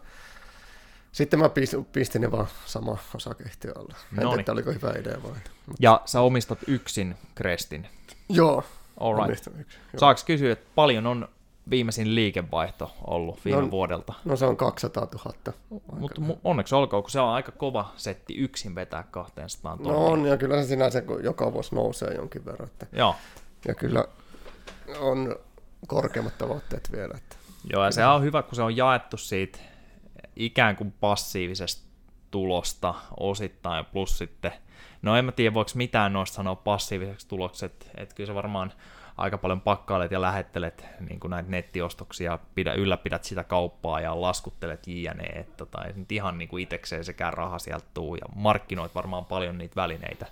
sitten 1.12 1.38
mä 1.40 1.50
pistin 1.92 2.20
ne 2.20 2.30
vaan 2.30 2.46
sama 2.66 2.98
osakeyhtiö 3.14 3.72
alla. 3.76 3.94
En 4.18 4.28
tiedä, 4.28 4.40
että 4.40 4.52
oliko 4.52 4.72
hyvä 4.72 4.92
idea 5.00 5.22
vai. 5.22 5.36
Ja 5.80 6.00
sä 6.04 6.20
omistat 6.20 6.58
yksin 6.66 7.14
Krestin? 7.34 7.88
Joo, 8.28 8.64
All 9.00 9.26
right. 9.26 9.44
Saaks 9.96 10.24
kysyä, 10.24 10.52
että 10.52 10.66
paljon 10.74 11.06
on 11.06 11.28
viimeisin 11.70 12.14
liikevaihto 12.14 12.94
ollut 13.06 13.44
viime 13.44 13.60
no, 13.60 13.70
vuodelta? 13.70 14.12
No 14.24 14.36
se 14.36 14.46
on 14.46 14.56
200 14.56 15.08
000. 15.24 15.58
Mutta 15.98 16.20
onneksi 16.44 16.74
olkoon, 16.74 17.02
kun 17.02 17.10
se 17.10 17.20
on 17.20 17.28
aika 17.28 17.52
kova 17.52 17.92
setti 17.96 18.34
yksin 18.34 18.74
vetää 18.74 19.04
200 19.10 19.76
tonnia. 19.76 19.92
No 19.92 20.06
on, 20.06 20.26
ja 20.26 20.36
kyllä 20.36 20.62
se 20.62 20.68
sinänsä 20.68 21.02
joka 21.22 21.52
vuosi 21.52 21.74
nousee 21.74 22.14
jonkin 22.14 22.44
verran. 22.44 22.68
Että, 22.68 22.86
Joo. 22.92 23.14
Ja 23.68 23.74
kyllä 23.74 24.04
on 25.00 25.36
korkeammat 25.86 26.38
tavoitteet 26.38 26.92
vielä. 26.92 27.14
Että, 27.16 27.36
Joo, 27.72 27.84
ja 27.84 27.90
se 27.90 28.06
on 28.06 28.22
hyvä, 28.22 28.42
kun 28.42 28.54
se 28.54 28.62
on 28.62 28.76
jaettu 28.76 29.16
siitä 29.16 29.58
ikään 30.36 30.76
kuin 30.76 30.94
passiivisesta 31.00 31.90
tulosta 32.30 32.94
osittain, 33.20 33.84
plus 33.84 34.18
sitten, 34.18 34.52
no 35.02 35.16
en 35.16 35.24
mä 35.24 35.32
tiedä, 35.32 35.54
voiko 35.54 35.70
mitään 35.74 36.12
noista 36.12 36.34
sanoa 36.34 36.54
passiiviseksi 36.54 37.28
tulokset, 37.28 37.90
että 37.96 38.14
kyllä 38.14 38.26
se 38.26 38.34
varmaan 38.34 38.72
aika 39.20 39.38
paljon 39.38 39.60
pakkailet 39.60 40.10
ja 40.10 40.20
lähettelet 40.20 40.84
niin 41.08 41.20
kuin 41.20 41.30
näitä 41.30 41.50
nettiostoksia, 41.50 42.38
pidä, 42.54 42.74
ylläpidät 42.74 43.24
sitä 43.24 43.44
kauppaa 43.44 44.00
ja 44.00 44.20
laskuttelet 44.20 44.86
jne. 44.86 45.24
Että 45.24 45.56
tota, 45.56 45.84
ei 45.84 45.92
nyt 45.92 46.12
ihan 46.12 46.38
niin 46.38 46.48
kuin 46.48 46.62
itekseen 46.62 47.04
sekään 47.04 47.32
raha 47.32 47.58
sieltä 47.58 47.86
tuu 47.94 48.14
ja 48.14 48.26
markkinoit 48.34 48.94
varmaan 48.94 49.24
paljon 49.24 49.58
niitä 49.58 49.76
välineitä. 49.76 50.26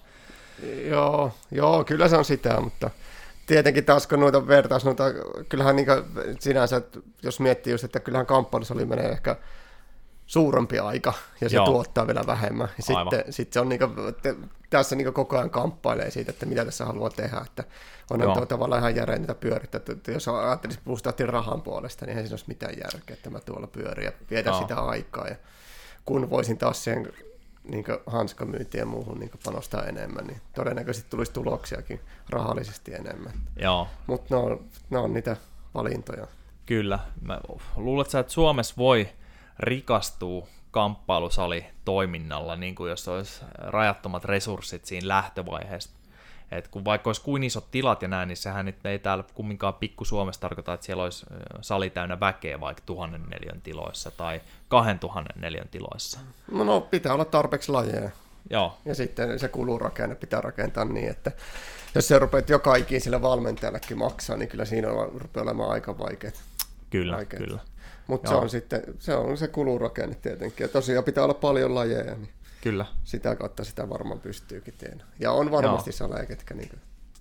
Joo, 0.88 1.34
joo, 1.50 1.84
kyllä 1.84 2.08
se 2.08 2.16
on 2.16 2.24
sitä, 2.24 2.60
mutta 2.60 2.90
tietenkin 3.46 3.84
taas 3.84 4.06
kun 4.06 4.20
noita 4.20 4.46
vertaus, 4.46 4.84
noita, 4.84 5.04
kyllähän 5.48 5.76
niin 5.76 5.86
sinänsä, 6.38 6.82
jos 7.22 7.40
miettii 7.40 7.72
just, 7.72 7.84
että 7.84 8.00
kyllähän 8.00 8.26
kamppailussa 8.26 8.74
oli 8.74 8.84
menee 8.84 9.08
ehkä 9.08 9.36
suurempi 10.28 10.78
aika 10.78 11.14
ja 11.40 11.48
se 11.48 11.56
Joo. 11.56 11.66
tuottaa 11.66 12.06
vielä 12.06 12.22
vähemmän. 12.26 12.68
Ja 12.76 12.82
sitten 12.82 13.32
sit 13.32 13.52
se 13.52 13.60
on 13.60 13.68
niin 13.68 13.78
kuin, 13.78 13.92
tässä 14.70 14.96
niin 14.96 15.12
koko 15.12 15.36
ajan 15.36 15.50
kamppailee 15.50 16.10
siitä, 16.10 16.30
että 16.30 16.46
mitä 16.46 16.64
tässä 16.64 16.84
haluaa 16.84 17.10
tehdä. 17.10 17.42
Että 17.46 17.64
on 18.10 18.20
tuo 18.20 18.46
tavallaan 18.46 18.80
ihan 18.80 18.96
järeen 18.96 19.20
niitä 19.20 19.34
pyörittää. 19.34 19.80
Että 19.88 20.12
jos 20.12 20.28
ajattelisi 20.28 20.80
puhtaasti 20.84 21.26
rahan 21.26 21.62
puolesta, 21.62 22.04
niin 22.04 22.10
eihän 22.10 22.24
siinä 22.24 22.32
olisi 22.32 22.44
mitään 22.48 22.74
järkeä, 22.84 23.14
että 23.14 23.30
mä 23.30 23.40
tuolla 23.40 23.66
pyörin 23.66 24.04
ja 24.04 24.12
vietän 24.30 24.50
Joo. 24.50 24.60
sitä 24.60 24.80
aikaa. 24.80 25.28
Ja 25.28 25.36
kun 26.04 26.30
voisin 26.30 26.58
taas 26.58 26.84
siihen 26.84 27.12
niin 27.64 27.84
hanskamyyntiin 28.06 28.80
ja 28.80 28.86
muuhun 28.86 29.20
niin 29.20 29.30
panostaa 29.44 29.82
enemmän, 29.82 30.26
niin 30.26 30.40
todennäköisesti 30.54 31.10
tulisi 31.10 31.32
tuloksiakin 31.32 32.00
rahallisesti 32.30 32.94
enemmän. 32.94 33.32
Mutta 34.06 34.34
ne, 34.34 34.42
on, 34.42 34.64
ne 34.90 34.98
on 34.98 35.14
niitä 35.14 35.36
valintoja. 35.74 36.26
Kyllä. 36.66 36.98
Mä 37.22 37.40
luulen, 37.76 38.06
että 38.06 38.32
Suomessa 38.32 38.74
voi 38.78 39.08
rikastuu 39.58 40.48
kamppailusali 40.70 41.66
toiminnalla, 41.84 42.56
niin 42.56 42.74
kuin 42.74 42.90
jos 42.90 43.08
olisi 43.08 43.40
rajattomat 43.54 44.24
resurssit 44.24 44.84
siinä 44.84 45.08
lähtövaiheessa. 45.08 45.90
Et 46.50 46.68
kun 46.68 46.84
vaikka 46.84 47.08
olisi 47.08 47.22
kuin 47.22 47.42
isot 47.42 47.70
tilat 47.70 48.02
ja 48.02 48.08
näin, 48.08 48.28
niin 48.28 48.36
sehän 48.36 48.66
nyt 48.66 48.86
ei 48.86 48.98
täällä 48.98 49.24
kumminkaan 49.34 49.74
pikku 49.74 50.04
Suomessa 50.04 50.40
tarkoita, 50.40 50.72
että 50.72 50.86
siellä 50.86 51.02
olisi 51.02 51.26
sali 51.60 51.90
täynnä 51.90 52.20
väkeä 52.20 52.60
vaikka 52.60 52.82
tuhannen 52.86 53.22
neljän 53.22 53.60
tiloissa 53.60 54.10
tai 54.10 54.40
kahden 54.68 54.98
tuhannen 54.98 55.40
neljän 55.40 55.68
tiloissa. 55.68 56.18
No, 56.52 56.64
no 56.64 56.80
pitää 56.80 57.14
olla 57.14 57.24
tarpeeksi 57.24 57.72
lajeja. 57.72 58.10
Joo. 58.50 58.78
Ja 58.84 58.94
sitten 58.94 59.38
se 59.38 59.48
kulurakenne 59.48 60.14
pitää 60.14 60.40
rakentaa 60.40 60.84
niin, 60.84 61.10
että 61.10 61.32
jos 61.94 62.08
se 62.08 62.18
rupeat 62.18 62.48
joka 62.50 62.76
ikiselle 62.76 63.22
valmentajallekin 63.22 63.98
maksaa, 63.98 64.36
niin 64.36 64.48
kyllä 64.48 64.64
siinä 64.64 64.88
rupeaa 65.14 65.42
olemaan 65.42 65.70
aika 65.70 65.98
vaikeat. 65.98 66.42
Kyllä, 66.90 67.16
vaikeat. 67.16 67.42
kyllä. 67.42 67.60
Mutta 68.08 68.28
se 68.30 68.34
on 68.34 68.50
sitten 68.50 68.82
se, 68.98 69.14
on 69.14 69.36
se 69.36 69.48
kulurakenne 69.48 70.14
tietenkin. 70.14 70.64
Ja 70.64 70.68
tosiaan 70.68 71.04
pitää 71.04 71.24
olla 71.24 71.34
paljon 71.34 71.74
lajeja, 71.74 72.14
niin 72.14 72.28
Kyllä. 72.60 72.86
sitä 73.04 73.36
kautta 73.36 73.64
sitä 73.64 73.88
varmaan 73.88 74.20
pystyykin 74.20 74.74
tehdä. 74.78 75.04
Ja 75.20 75.32
on 75.32 75.50
varmasti 75.50 75.92
saleja, 75.92 76.26
ketkä 76.26 76.54
niin 76.54 76.70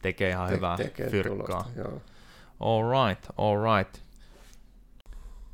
tekee 0.02 0.30
ihan 0.30 0.50
te- 0.50 0.56
hyvää 0.56 0.78
tekee 0.78 1.10
fyrkkaa. 1.10 1.46
Tulosta, 1.48 1.72
joo. 1.76 2.02
All 2.60 2.84
right, 3.08 3.26
all 3.38 3.58
right. 3.78 3.98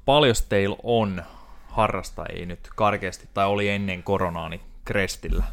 Paljon 0.06 0.36
teillä 0.50 0.75
on 0.84 1.24
harrastajia 1.68 2.46
nyt 2.46 2.70
karkeasti, 2.75 3.30
tai 3.34 3.46
oli 3.46 3.70
ennen 3.70 4.04
koronaa, 4.04 4.50
niin 4.50 4.62
Krestillä? 4.86 5.44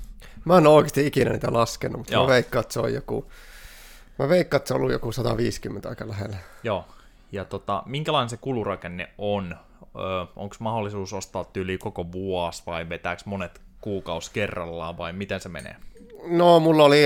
Mä 0.45 0.59
en 0.59 0.67
ole 0.67 0.77
oikeasti 0.77 1.07
ikinä 1.07 1.31
niitä 1.31 1.53
laskenut, 1.53 1.97
mutta 1.97 2.13
Joo. 2.13 2.23
mä 2.27 2.33
veikkaan, 2.33 2.61
että 2.61 2.73
se 2.73 2.81
on 2.81 2.95
joku, 2.95 3.31
mä 4.19 4.29
veikkaan, 4.29 4.59
että 4.59 4.69
se 4.69 4.75
on 4.75 4.81
ollut 4.81 4.93
joku 4.93 5.13
150 5.13 5.89
aika 5.89 6.09
lähellä. 6.09 6.37
Joo, 6.63 6.85
ja 7.33 7.45
tota, 7.45 7.83
minkälainen 7.87 8.31
se 8.31 8.37
kulurakenne 8.37 9.11
on? 9.19 9.57
Onko 10.37 10.57
mahdollisuus 10.59 11.13
ostaa 11.13 11.45
tyyli 11.45 11.79
koko 11.79 12.13
vuosi 12.13 12.63
vai 12.67 12.89
vetääkö 12.89 13.23
monet 13.25 13.61
kuukaus 13.81 14.31
kerrallaan 14.31 14.99
vai 14.99 15.13
miten 15.13 15.41
se 15.41 15.49
menee? 15.49 15.77
No 16.27 16.61
mulla 16.61 16.85
oli 16.85 17.03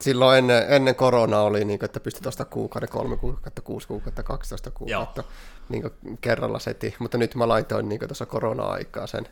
silloin 0.00 0.38
ennen, 0.38 0.64
ennen 0.68 0.94
koronaa 0.94 1.42
oli, 1.42 1.64
niin 1.64 1.78
kuin, 1.78 1.84
että 1.84 2.00
pystyt 2.00 2.26
ostamaan 2.26 2.52
kuukauden, 2.52 2.88
kolme 2.88 3.16
kuukautta, 3.16 3.62
kuusi 3.62 3.88
kuukautta, 3.88 4.22
12 4.22 4.70
kuukautta 4.70 5.24
niin 5.68 5.82
kuin, 5.82 6.18
kerralla 6.20 6.58
seti, 6.58 6.94
mutta 6.98 7.18
nyt 7.18 7.34
mä 7.34 7.48
laitoin 7.48 7.88
niin 7.88 8.00
tuossa 8.00 8.26
korona-aikaa 8.26 9.06
sen, 9.06 9.28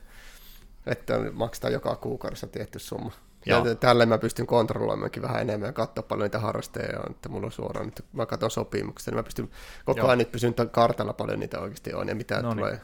että 0.87 1.19
maksetaan 1.33 1.73
joka 1.73 1.97
kuukaudessa 1.97 2.47
tietty 2.47 2.79
summa. 2.79 3.12
Ja 3.46 3.75
tälle 3.75 4.06
mä 4.06 4.18
pystyn 4.18 4.46
kontrolloimaankin 4.46 5.22
vähän 5.22 5.40
enemmän 5.40 5.66
ja 5.66 5.72
katsoa 5.72 6.02
paljon 6.02 6.25
niitä 6.25 6.38
harrasteja, 6.38 7.00
että 7.11 7.28
mulla 7.28 7.46
on 7.46 7.52
suoraan, 7.52 7.88
että 7.88 8.02
mä 8.12 8.26
katson 8.26 8.50
sopimuksia, 8.50 9.11
niin 9.11 9.18
mä 9.18 9.22
pystyn 9.22 9.50
koko 9.84 9.99
Joo. 9.99 10.06
ajan 10.06 10.18
nyt 10.18 10.32
pysyn 10.32 10.54
kartalla 10.70 11.12
paljon 11.12 11.40
niitä 11.40 11.61
oikeasti 11.61 11.94
on 11.94 12.08
ja 12.08 12.14
mitä 12.14 12.42
no 12.42 12.54
tulee. 12.54 12.80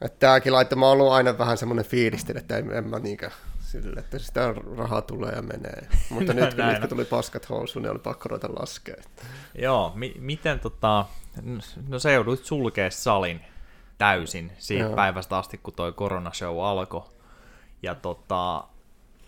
Että 0.00 0.18
tääkin 0.18 0.52
laitto, 0.52 0.76
mä 0.76 0.86
oon 0.86 0.92
ollut 0.92 1.12
aina 1.12 1.38
vähän 1.38 1.58
semmoinen 1.58 1.84
fiilistin, 1.84 2.36
että 2.36 2.56
en, 2.56 2.72
en 2.72 2.88
mä 2.88 2.98
niinkö 2.98 3.30
sille, 3.60 4.00
että 4.00 4.18
sitä 4.18 4.54
rahaa 4.76 5.02
tulee 5.02 5.32
ja 5.32 5.42
menee. 5.42 5.88
Mutta 6.10 6.34
nyt 6.34 6.54
kun, 6.54 6.66
nyt 6.66 6.80
kun 6.80 6.88
tuli 6.88 7.04
paskat 7.04 7.48
housuun, 7.48 7.82
niin 7.82 7.90
oli 7.90 7.98
pakko 7.98 8.28
ruveta 8.28 8.48
laskea. 8.48 8.96
Joo, 9.58 9.92
mi- 9.94 10.14
miten 10.18 10.60
tota, 10.60 11.04
no 11.88 11.98
se 11.98 12.12
joudut 12.12 12.44
sulkea 12.44 12.90
salin 12.90 13.40
täysin 13.98 14.52
siitä 14.58 14.84
Joo. 14.84 14.96
päivästä 14.96 15.38
asti, 15.38 15.60
kun 15.62 15.74
toi 15.74 15.92
koronashow 15.92 16.64
alkoi. 16.64 17.02
Ja 17.82 17.94
tota, 17.94 18.64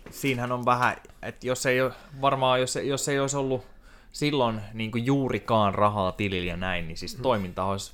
siinähän 0.09 0.51
on 0.51 0.65
vähän, 0.65 0.97
että 1.21 1.47
jos 1.47 1.65
ei 1.65 1.77
varmaan, 2.21 2.61
jos, 2.61 2.75
jos 2.83 3.09
ei 3.09 3.19
olisi 3.19 3.37
ollut 3.37 3.65
silloin 4.11 4.61
niin 4.73 4.91
kuin 4.91 5.05
juurikaan 5.05 5.75
rahaa 5.75 6.11
tilillä 6.11 6.49
ja 6.49 6.57
näin, 6.57 6.87
niin 6.87 6.97
siis 6.97 7.17
mm. 7.17 7.21
toiminta 7.21 7.63
olisi 7.63 7.91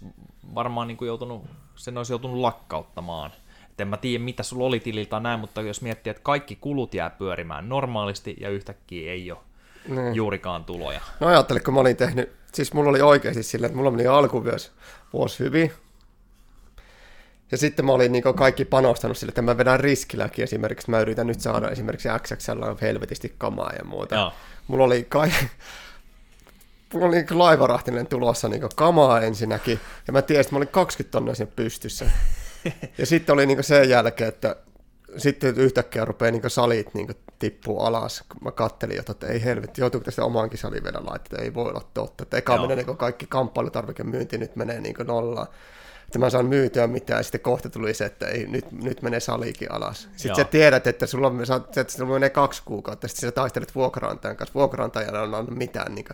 varmaan 0.56 0.88
niin 0.88 0.98
kuin 0.98 1.08
joutunut, 1.08 1.44
sen 1.75 1.98
olisi 1.98 2.13
joutunut 2.13 2.38
lakkauttamaan. 2.38 3.32
Et 3.72 3.82
en 3.82 3.88
mä 3.88 3.98
tiedä, 3.98 4.24
mitä 4.24 4.44
sulla 4.44 4.65
oli 4.65 4.80
tililtä 4.80 5.20
näin, 5.20 5.39
mutta 5.39 5.62
jos 5.62 5.82
miettii, 5.82 6.12
että 6.12 6.24
kaikki 6.24 6.56
kulut 6.56 6.94
jää 6.94 7.10
pyörimään 7.10 7.70
normaalisti 7.70 8.36
ja 8.39 8.50
yhtäkkiä 8.50 9.12
ei 9.12 9.32
ole 9.32 9.39
niin. 9.88 10.15
juurikaan 10.15 10.65
tuloja. 10.65 11.01
No 11.20 11.27
ajattelin, 11.27 11.63
kun 11.63 11.74
mä 11.74 11.80
olin 11.80 11.98
tehnyt, 11.98 12.32
siis 12.53 12.74
mulla 12.74 12.89
oli 12.89 13.01
oikeasti 13.01 13.44
silleen, 13.44 13.68
että 13.68 13.77
mulla 13.77 13.91
meni 13.91 14.08
alkuvuosi 14.08 14.72
vuosi 15.13 15.39
hyvin, 15.39 15.72
ja 17.51 17.58
sitten 17.58 17.86
mä 17.86 17.91
olin 17.91 18.12
niin 18.12 18.24
kaikki 18.36 18.65
panostanut 18.65 19.17
sille, 19.17 19.31
että 19.31 19.41
mä 19.41 19.58
vedän 19.58 19.79
riskiläkin 19.79 20.43
esimerkiksi. 20.43 20.89
Mä 20.89 21.00
yritän 21.00 21.27
nyt 21.27 21.41
saada 21.41 21.70
esimerkiksi 21.70 22.10
XXL 22.20 22.63
helvetisti 22.81 23.36
kamaa 23.38 23.72
ja 23.79 23.86
muuta. 23.86 24.15
Joo. 24.15 24.34
Mulla 24.67 24.84
oli 24.84 25.05
kai... 25.10 25.31
Mulla 26.93 27.05
oli 27.05 27.15
niin 27.15 27.39
laivarahtinen 27.39 28.08
tulossa 28.08 28.50
niin 28.50 28.62
kamaa 28.75 29.22
ensinnäkin, 29.22 29.79
ja 30.08 30.13
mä 30.13 30.22
tiesin, 30.22 30.41
että 30.41 30.55
mä 30.55 30.58
olin 30.58 30.67
20 30.67 31.12
tonnia 31.12 31.36
siinä 31.36 31.51
pystyssä. 31.55 32.05
ja 32.98 33.05
sitten 33.05 33.34
oli 33.34 33.46
niin 33.46 33.63
sen 33.63 33.89
jälkeen, 33.89 34.27
että 34.27 34.55
sitten 35.17 35.58
yhtäkkiä 35.58 36.05
rupeaa 36.05 36.31
niin 36.31 36.41
salit 36.48 36.93
niin 36.93 37.08
tippuu 37.39 37.79
alas, 37.79 38.24
kun 38.29 38.43
mä 38.43 38.51
kattelin, 38.51 39.00
että 39.00 39.27
ei 39.27 39.43
helvetti, 39.43 39.81
joutuuko 39.81 40.05
tästä 40.05 40.25
omaankin 40.25 40.60
saliin 40.60 40.84
vielä 40.84 41.01
laittaa, 41.05 41.39
ei 41.39 41.53
voi 41.53 41.70
olla 41.70 41.89
totta. 41.93 42.24
Että 42.24 42.38
eka 42.38 42.62
menee 42.62 42.75
niin 42.75 42.98
kaikki 42.98 43.25
kamppailutarvikemyynti, 43.29 44.38
nyt 44.38 44.55
menee 44.55 44.81
niin 44.81 44.96
nollaan 45.08 45.48
että 46.12 46.20
mä 46.20 46.30
saan 46.30 46.46
myytyä 46.46 46.88
mitään, 46.88 47.20
ja 47.20 47.24
sitten 47.24 47.41
kohta 47.41 47.70
tuli 47.70 47.94
se, 47.94 48.06
että 48.06 48.27
ei, 48.27 48.48
nyt, 48.48 48.72
nyt 48.72 49.01
menee 49.01 49.20
saliikin 49.20 49.72
alas. 49.72 50.01
Sitten 50.01 50.30
Joo. 50.30 50.36
sä 50.36 50.44
tiedät, 50.44 50.88
että 50.88 51.06
sulla, 51.06 51.27
on, 51.27 51.41
että 51.41 51.84
sulla 51.88 52.13
menee 52.13 52.30
kaksi 52.30 52.62
kuukautta, 52.65 53.08
sitten 53.08 53.27
sä 53.27 53.32
taistelet 53.32 53.75
vuokrantajan 53.75 54.38
kanssa, 54.38 54.53
vuokrantajana 54.53 55.22
on 55.22 55.36
annut 55.36 55.58
mitään 55.58 55.96
niin 55.96 56.06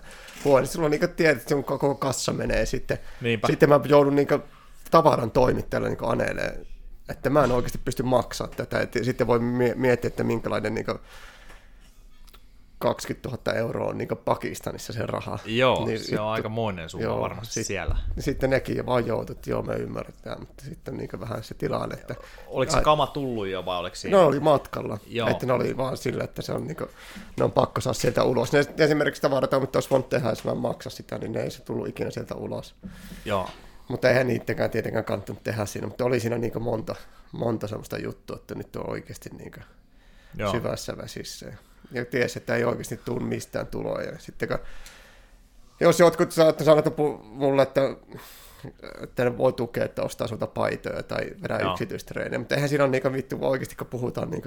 huone. 0.46 0.66
Sulla 0.66 0.89
niin 0.89 1.10
tiedät, 1.16 1.38
että 1.38 1.50
sun 1.50 1.63
koko 1.63 1.96
kassa 1.96 2.34
menee 2.34 2.66
sitten. 2.66 3.00
Niinpä. 3.22 3.48
Sitten 3.48 3.70
mä 3.70 3.80
joudun 3.86 4.16
niin 4.16 4.27
tavaran 4.92 5.32
toimittajalle 5.32 5.89
niin 5.89 5.98
anelee, 6.01 6.60
että 7.10 7.30
mä 7.30 7.44
en 7.44 7.51
oikeasti 7.51 7.80
pysty 7.86 8.04
maksamaan 8.04 8.58
tätä. 8.58 8.80
Et 8.80 8.94
sitten 9.01 9.27
voi 9.27 9.39
miettiä, 9.75 10.08
että 10.08 10.24
minkälainen 10.24 10.75
niin 10.75 10.86
kuin, 10.86 11.00
20 12.80 13.30
000 13.30 13.54
euroa 13.54 13.94
niin 13.94 14.08
Pakistanissa 14.26 14.94
se 14.94 15.06
raha. 15.06 15.40
Joo, 15.46 15.86
niin 15.86 16.00
se 16.00 16.20
on 16.20 16.28
aika 16.28 16.50
monen 16.50 16.90
summa 16.90 17.04
joo, 17.04 17.22
varmasti 17.22 17.54
sit, 17.54 17.68
siellä. 17.68 17.96
Sitten 18.20 18.50
nekin 18.50 18.86
vaan 18.86 19.08
joutut, 19.08 19.48
joo 19.48 19.62
me 19.62 19.76
ymmärretään, 19.76 20.40
mutta 20.40 20.66
sitten 20.66 20.98
niin 20.98 21.10
vähän 21.20 21.44
se 21.44 21.54
tilanne, 21.54 21.96
että... 21.96 22.16
Oliko 22.48 22.72
se 22.72 22.82
kama 22.82 23.08
tullut 23.08 23.48
jo 23.48 23.66
vai 23.66 23.78
oliko 23.78 23.96
siinä? 23.96 24.18
No 24.18 24.26
oli 24.26 24.40
matkalla, 24.40 24.98
joo. 25.08 25.30
että 25.30 25.46
ne 25.46 25.54
oli 25.54 25.78
vaan 25.78 25.98
sillä, 25.98 26.24
että 26.24 26.42
se 26.42 26.52
on, 26.54 26.68
niin 26.68 26.78
kuin, 26.78 26.90
ne 27.38 27.44
on 27.44 27.52
pakko 27.52 27.82
saada 27.82 27.94
sieltä 27.94 28.24
ulos. 28.24 28.52
Ne, 28.54 28.66
esimerkiksi 28.78 29.22
tavarat, 29.22 29.54
olisi 29.54 29.90
voinut 29.90 30.10
tehdä, 30.10 30.30
jos 30.30 30.44
mä 30.44 30.56
maksa 30.56 30.90
sitä, 30.90 31.18
niin 31.18 31.32
ne 31.32 31.42
ei 31.42 31.52
se 31.52 31.64
tullut 31.64 31.88
ikinä 31.88 32.12
sieltä 32.12 32.36
ulos. 32.36 32.76
Joo. 33.26 33.50
Mutta 33.88 34.10
eihän 34.10 34.28
niitäkään 34.28 34.70
tietenkään 34.70 35.06
kannattanut 35.06 35.44
tehdä 35.44 35.66
siinä, 35.66 35.88
mutta 35.88 36.06
oli 36.06 36.20
siinä 36.20 36.38
niin 36.38 36.64
monta, 36.64 36.96
monta 37.32 37.68
sellaista 37.68 37.98
juttua, 37.98 38.36
että 38.36 38.56
nyt 38.56 38.76
on 38.76 38.90
oikeasti 38.90 39.30
niin 39.30 39.54
syvässä 40.52 40.98
väsissä 40.98 41.54
ja 41.91 42.06
tiesi, 42.06 42.39
että 42.39 42.56
ei 42.56 42.63
oikeasti 42.63 42.98
tule 42.98 43.23
mistään 43.23 43.67
tuloja. 43.67 44.19
Sitten 44.19 44.47
kun, 44.47 44.58
jos 45.80 46.00
jotkut 46.00 46.32
sanoa 46.32 46.84
mulle, 47.23 47.62
että, 47.62 47.82
että 49.04 49.23
ne 49.23 49.38
voi 49.38 49.54
tukea, 49.54 49.86
että 49.86 50.04
ostaa 50.04 50.28
sulta 50.28 50.47
paitoja 50.47 51.04
tai 51.04 51.30
vedää 51.43 51.71
yksityistreeniä, 51.71 52.39
mutta 52.39 52.56
eihän 52.56 52.69
siinä 52.69 52.84
ole 52.84 52.91
niin 52.91 53.13
vittu 53.13 53.38
oikeasti, 53.41 53.76
kun 53.76 53.88
puhutaan 53.88 54.30
niin 54.30 54.43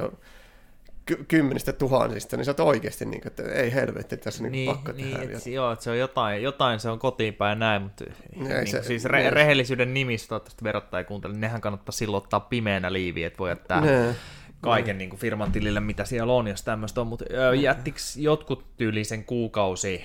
ky- 1.07 1.25
kymmenistä 1.29 1.73
tuhansista, 1.73 2.37
niin 2.37 2.45
sä 2.45 2.51
oot 2.51 2.61
oikeasti, 2.61 3.05
niin 3.05 3.21
kuin, 3.21 3.27
että 3.31 3.43
ei 3.43 3.75
helvetti, 3.75 4.17
tässä 4.17 4.45
on 4.45 4.53
niin, 4.53 4.67
niin 4.67 4.77
pakko 4.77 4.93
niin, 4.93 5.17
tehdä. 5.17 5.37
Et, 5.37 5.47
joo, 5.47 5.73
että 5.73 5.85
se 5.85 5.91
on 5.91 5.99
jotain, 5.99 6.43
jotain 6.43 6.81
se 6.81 6.89
on 6.89 6.99
kotiin 6.99 7.35
päin 7.35 7.59
näin, 7.59 7.83
mutta 7.83 8.05
niin, 8.37 8.67
se, 8.67 8.83
siis 8.83 9.05
re- 9.05 9.13
ne. 9.13 9.31
rehellisyyden 9.31 9.95
nimissä 9.95 10.29
toivottavasti 10.29 10.65
verottaja 10.65 11.05
kuuntele, 11.05 11.33
niin 11.33 11.41
nehän 11.41 11.61
kannattaa 11.61 11.93
silloin 11.93 12.23
ottaa 12.23 12.41
pimeänä 12.41 12.93
liiviä, 12.93 13.27
että 13.27 13.39
voi 13.39 13.51
jättää 13.51 13.81
ne 13.81 14.15
kaiken 14.61 14.99
niin 14.99 15.11
kuin 15.11 15.21
firman 15.21 15.53
tilille, 15.53 15.81
mitä 15.81 16.05
siellä 16.05 16.33
on, 16.33 16.49
jos 16.49 16.63
tämmöistä 16.63 17.01
on, 17.01 17.07
mutta 17.07 17.25
jättikö 17.61 17.99
jotkut 18.17 18.65
tyylisen 18.77 19.25
kuukausi 19.25 20.05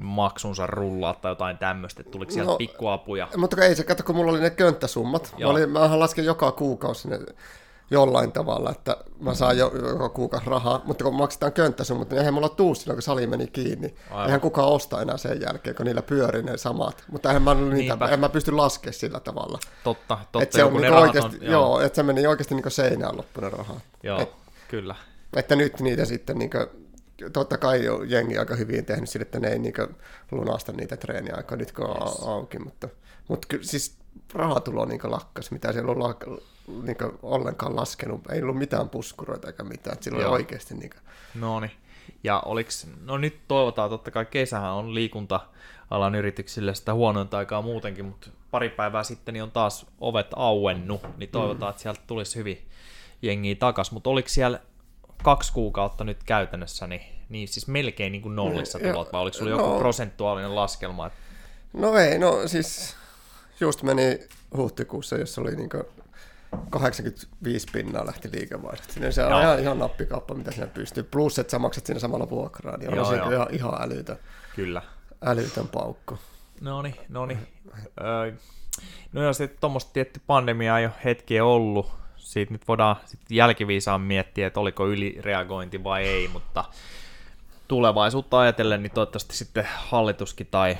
maksunsa 0.00 0.66
rullaa 0.66 1.14
tai 1.14 1.30
jotain 1.30 1.58
tämmöistä, 1.58 2.00
että 2.00 2.10
tuliko 2.10 2.32
sieltä 2.32 2.50
no, 2.50 2.56
pikkuapuja? 2.56 3.28
Mutta 3.36 3.64
ei 3.64 3.74
se, 3.74 3.84
kato, 3.84 4.02
kun 4.02 4.16
mulla 4.16 4.32
oli 4.32 4.40
ne 4.40 4.50
könttäsummat. 4.50 5.34
Mä, 5.40 5.46
olin, 5.46 5.70
mä 5.70 5.98
lasken 5.98 6.24
joka 6.24 6.52
kuukausi 6.52 7.08
ne 7.08 7.18
jollain 7.90 8.32
tavalla, 8.32 8.70
että 8.70 8.96
mä 9.20 9.34
saan 9.34 9.58
jo, 9.58 9.72
joka 9.88 10.08
kuukausi 10.08 10.50
rahaa, 10.50 10.82
mutta 10.84 11.04
kun 11.04 11.14
maksetaan 11.14 11.52
könttäsummat, 11.52 12.10
niin 12.10 12.18
eihän 12.18 12.34
mulla 12.34 12.48
tuu 12.48 12.74
silloin, 12.74 12.96
kun 12.96 13.02
sali 13.02 13.26
meni 13.26 13.46
kiinni. 13.46 13.94
Aivan. 14.10 14.24
Eihän 14.24 14.40
kukaan 14.40 14.68
osta 14.68 15.02
enää 15.02 15.16
sen 15.16 15.40
jälkeen, 15.40 15.76
kun 15.76 15.86
niillä 15.86 16.02
pyörii 16.02 16.42
ne 16.42 16.56
samat. 16.56 17.04
Mutta 17.10 17.28
eihän 17.28 17.42
mä, 17.42 17.54
niitä, 17.54 17.98
en 18.10 18.20
mä 18.20 18.28
pysty 18.28 18.52
laskemaan 18.52 18.94
sillä 18.94 19.20
tavalla. 19.20 19.58
Totta, 19.84 20.14
totta. 20.16 20.42
Että 20.42 20.56
se 20.56 20.64
on 20.64 20.74
niin 20.74 20.92
oikeasti, 20.92 21.36
on, 21.36 21.42
joo. 21.42 21.52
joo, 21.52 21.80
että 21.80 21.96
se 21.96 22.02
meni 22.02 22.26
oikeasti 22.26 22.54
niin 22.54 22.70
seinään 22.70 23.16
loppuinen 23.16 23.52
raha. 23.52 23.80
Joo, 24.02 24.20
Et, 24.20 24.30
kyllä. 24.68 24.94
Että 25.36 25.56
nyt 25.56 25.80
niitä 25.80 26.04
sitten 26.04 26.38
niin 26.38 26.50
kuin, 26.50 26.66
totta 27.32 27.58
kai 27.58 27.84
jo 27.84 28.02
jengi 28.02 28.38
aika 28.38 28.56
hyvin 28.56 28.84
tehnyt 28.84 29.10
sille, 29.10 29.22
että 29.22 29.40
ne 29.40 29.48
ei 29.48 29.58
niin 29.58 29.74
lunasta 30.30 30.72
niitä 30.72 30.96
treeniaikaa 30.96 31.56
nyt 31.56 31.72
kun 31.72 31.86
on 31.86 32.08
yes. 32.08 32.22
auki, 32.22 32.58
mutta, 32.58 32.88
mutta 33.28 33.48
kyllä 33.48 33.64
siis 33.64 33.96
rahatulo 34.34 34.84
niin 34.84 35.00
lakkas, 35.04 35.50
mitä 35.50 35.72
siellä 35.72 35.92
on 35.92 35.98
niin 36.82 36.96
ollenkaan 37.22 37.76
laskenut. 37.76 38.30
Ei 38.30 38.42
ollut 38.42 38.58
mitään 38.58 38.88
puskuroita 38.88 39.46
eikä 39.46 39.64
mitään. 39.64 39.94
Että 39.94 40.04
silloin 40.04 40.26
oikeasti... 40.26 40.74
Niin 40.74 40.90
kuin... 40.90 41.00
No 41.34 41.60
niin. 41.60 41.72
Ja 42.24 42.42
oliks, 42.44 42.86
no 43.04 43.18
nyt 43.18 43.40
toivotaan, 43.48 43.90
totta 43.90 44.10
kai 44.10 44.26
kesähän 44.26 44.72
on 44.72 44.94
liikunta-alan 44.94 46.14
yrityksille 46.14 46.74
sitä 46.74 46.94
huonointa 46.94 47.38
aikaa 47.38 47.62
muutenkin, 47.62 48.04
mutta 48.04 48.30
pari 48.50 48.68
päivää 48.68 49.04
sitten 49.04 49.32
niin 49.32 49.42
on 49.42 49.50
taas 49.50 49.86
ovet 50.00 50.26
auennut, 50.36 51.00
niin 51.16 51.30
toivotaan, 51.30 51.68
mm. 51.68 51.70
että 51.70 51.82
sieltä 51.82 52.00
tulisi 52.06 52.38
hyvin 52.38 52.66
jengiä 53.22 53.54
takas. 53.54 53.92
Mutta 53.92 54.10
oliko 54.10 54.28
siellä 54.28 54.60
kaksi 55.22 55.52
kuukautta 55.52 56.04
nyt 56.04 56.24
käytännössä, 56.24 56.86
niin, 56.86 57.02
niin 57.28 57.48
siis 57.48 57.68
melkein 57.68 58.12
niin 58.12 58.22
kuin 58.22 58.36
nollissa 58.36 58.78
tulot, 58.78 59.12
vai 59.12 59.20
oliko 59.20 59.36
sulla 59.36 59.50
no, 59.50 59.56
joku 59.56 59.78
prosentuaalinen 59.78 60.54
laskelma? 60.54 61.06
Että... 61.06 61.18
No 61.72 61.96
ei, 61.96 62.18
no 62.18 62.48
siis 62.48 62.96
just 63.60 63.82
meni 63.82 64.18
huhtikuussa, 64.56 65.16
jos 65.16 65.38
oli 65.38 65.56
niin 65.56 65.70
85 66.70 67.66
pinnaa 67.72 68.06
lähti 68.06 68.28
liikevaihdosta. 68.32 69.00
Niin 69.00 69.12
se 69.12 69.24
on 69.24 69.42
ihan, 69.42 69.58
ihan 69.58 69.78
nappikauppa, 69.78 70.34
mitä 70.34 70.50
sinä 70.50 70.66
pystyy. 70.66 71.02
Plus, 71.02 71.38
että 71.38 71.50
sä 71.50 71.58
maksat 71.58 71.86
siinä 71.86 72.00
samalla 72.00 72.30
vuokraa, 72.30 72.76
niin 72.76 72.98
on 72.98 73.06
se 73.06 73.16
ihan, 73.16 73.48
ihan 73.50 73.82
älytön. 73.82 74.18
Kyllä. 74.56 74.82
Älytön 75.24 75.68
paukko. 75.68 76.18
No 76.60 76.82
niin, 76.82 76.94
no 77.08 77.26
niin. 77.26 77.46
no 79.12 79.22
joo, 79.22 79.32
sitten 79.32 79.60
tuommoista 79.60 79.92
tietty 79.92 80.20
pandemiaa 80.26 80.80
jo 80.80 80.90
hetki 81.04 81.40
ollut. 81.40 81.92
Siitä 82.16 82.52
nyt 82.52 82.68
voidaan 82.68 82.96
sitten 83.06 83.36
jälkiviisaan 83.36 84.00
miettiä, 84.00 84.46
että 84.46 84.60
oliko 84.60 84.88
ylireagointi 84.88 85.84
vai 85.84 86.06
ei, 86.06 86.28
mutta 86.28 86.64
tulevaisuutta 87.68 88.40
ajatellen, 88.40 88.82
niin 88.82 88.92
toivottavasti 88.92 89.36
sitten 89.36 89.68
hallituskin 89.76 90.48
tai 90.50 90.78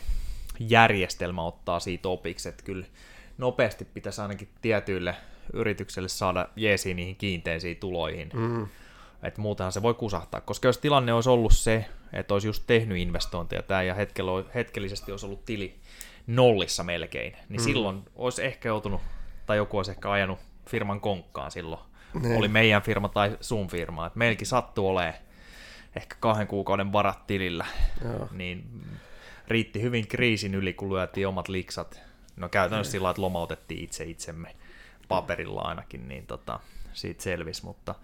järjestelmä 0.59 1.43
ottaa 1.43 1.81
siitä 1.81 2.09
opiksi, 2.09 2.49
että 2.49 2.65
kyllä 2.65 2.87
nopeasti 3.39 3.85
pitäisi 3.85 4.21
ainakin 4.21 4.49
tietyille 4.63 5.17
yritykselle 5.53 6.09
saada 6.09 6.49
jeesiin 6.57 6.97
niihin 6.97 7.17
kiinteisiin 7.17 7.77
tuloihin. 7.77 8.31
Mm. 8.35 8.69
Että 9.23 9.41
muutenhan 9.41 9.73
se 9.73 9.83
voi 9.83 9.95
kusahtaa, 9.95 10.41
koska 10.41 10.69
jos 10.69 10.79
tilanne 10.79 11.13
olisi 11.13 11.31
ollut 11.31 11.53
se, 11.53 11.85
että 12.13 12.35
olisi 12.35 12.49
just 12.49 12.63
tehnyt 12.67 12.99
investointeja 12.99 13.63
tämä 13.63 13.83
ja 13.83 13.97
hetkellisesti 14.55 15.11
olisi 15.11 15.27
ollut 15.27 15.45
tili 15.45 15.75
nollissa 16.27 16.85
melkein, 16.85 17.33
niin 17.49 17.61
mm. 17.61 17.65
silloin 17.65 18.03
olisi 18.17 18.45
ehkä 18.45 18.69
joutunut, 18.69 19.01
tai 19.47 19.57
joku 19.57 19.77
olisi 19.77 19.91
ehkä 19.91 20.11
ajanut 20.11 20.39
firman 20.69 21.01
konkkaan 21.01 21.51
silloin. 21.51 21.81
Ne. 22.23 22.37
Oli 22.37 22.49
meidän 22.49 22.83
firma 22.83 23.09
tai 23.09 23.37
sun 23.41 23.69
firma. 23.69 24.07
Että 24.07 24.19
meilläkin 24.19 24.47
sattuu 24.47 24.89
olemaan 24.89 25.15
ehkä 25.97 26.17
kahden 26.21 26.47
kuukauden 26.47 26.93
varat 26.93 27.27
tilillä. 27.27 27.67
Joo. 28.05 28.29
Niin 28.31 28.65
riitti 29.49 29.83
hyvin 29.83 30.09
kriisin 30.09 30.55
yli, 30.55 30.73
kun 30.73 30.95
lyötiin 30.95 31.29
omat 31.29 31.49
liksat. 31.49 32.01
No 32.37 32.49
käytännössä 32.49 32.91
sillä 32.91 33.11
että 33.11 33.23
lomautettiin 33.23 33.85
itse 33.85 34.05
itsemme 34.05 34.57
paperilla 35.11 35.61
ainakin, 35.61 36.09
niin 36.09 36.27
tota, 36.27 36.61
siitä 36.93 37.23
selvisi, 37.23 37.65
mutta 37.65 37.95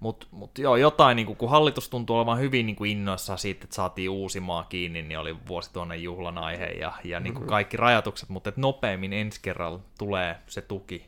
mutta 0.00 0.26
mut 0.30 0.58
joo, 0.58 0.76
jotain, 0.76 1.16
niin 1.16 1.36
kun 1.36 1.50
hallitus 1.50 1.88
tuntuu 1.88 2.16
olevan 2.16 2.38
hyvin 2.38 2.66
niin 2.66 2.86
innoissaan 2.86 3.38
siitä, 3.38 3.64
että 3.64 3.76
saatiin 3.76 4.10
uusi 4.10 4.40
maa 4.40 4.64
kiinni, 4.64 5.02
niin 5.02 5.18
oli 5.18 5.36
vuosituhannen 5.48 6.02
juhlan 6.02 6.38
aihe 6.38 6.66
ja, 6.66 6.92
ja 7.04 7.20
niin 7.20 7.34
mm-hmm. 7.34 7.48
kaikki 7.48 7.76
rajoitukset, 7.76 8.28
mutta 8.28 8.52
nopeammin 8.56 9.12
ensi 9.12 9.40
kerralla 9.42 9.80
tulee 9.98 10.36
se 10.46 10.62
tuki 10.62 11.06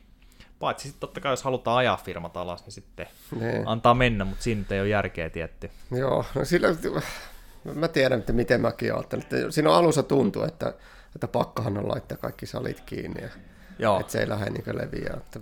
paitsi 0.61 0.87
sitten 0.87 0.99
totta 0.99 1.19
kai 1.19 1.31
jos 1.31 1.43
halutaan 1.43 1.77
ajaa 1.77 1.97
firmat 1.97 2.37
alas, 2.37 2.63
niin 2.63 2.71
sitten 2.71 3.07
ne. 3.39 3.63
antaa 3.65 3.93
mennä, 3.93 4.25
mutta 4.25 4.43
siinä 4.43 4.63
ei 4.69 4.79
ole 4.79 4.87
järkeä 4.87 5.29
tietty. 5.29 5.71
Joo, 5.91 6.25
no 6.35 6.45
sillä, 6.45 6.67
mä 7.73 7.87
tiedän, 7.87 8.19
että 8.19 8.33
miten 8.33 8.61
mäkin 8.61 8.93
ajattelen. 8.93 9.51
Siinä 9.51 9.69
on 9.69 9.75
alussa 9.75 10.03
tuntuu, 10.03 10.43
että, 10.43 10.73
että 11.15 11.27
pakkahan 11.27 11.77
on 11.77 11.89
laittaa 11.89 12.17
kaikki 12.17 12.45
salit 12.45 12.81
kiinni 12.81 13.21
ja 13.21 13.29
Joo. 13.81 13.99
että 13.99 14.11
se 14.11 14.19
ei 14.19 14.29
lähde 14.29 14.49
niin 14.49 14.77
leviä. 14.77 15.13
Että, 15.17 15.39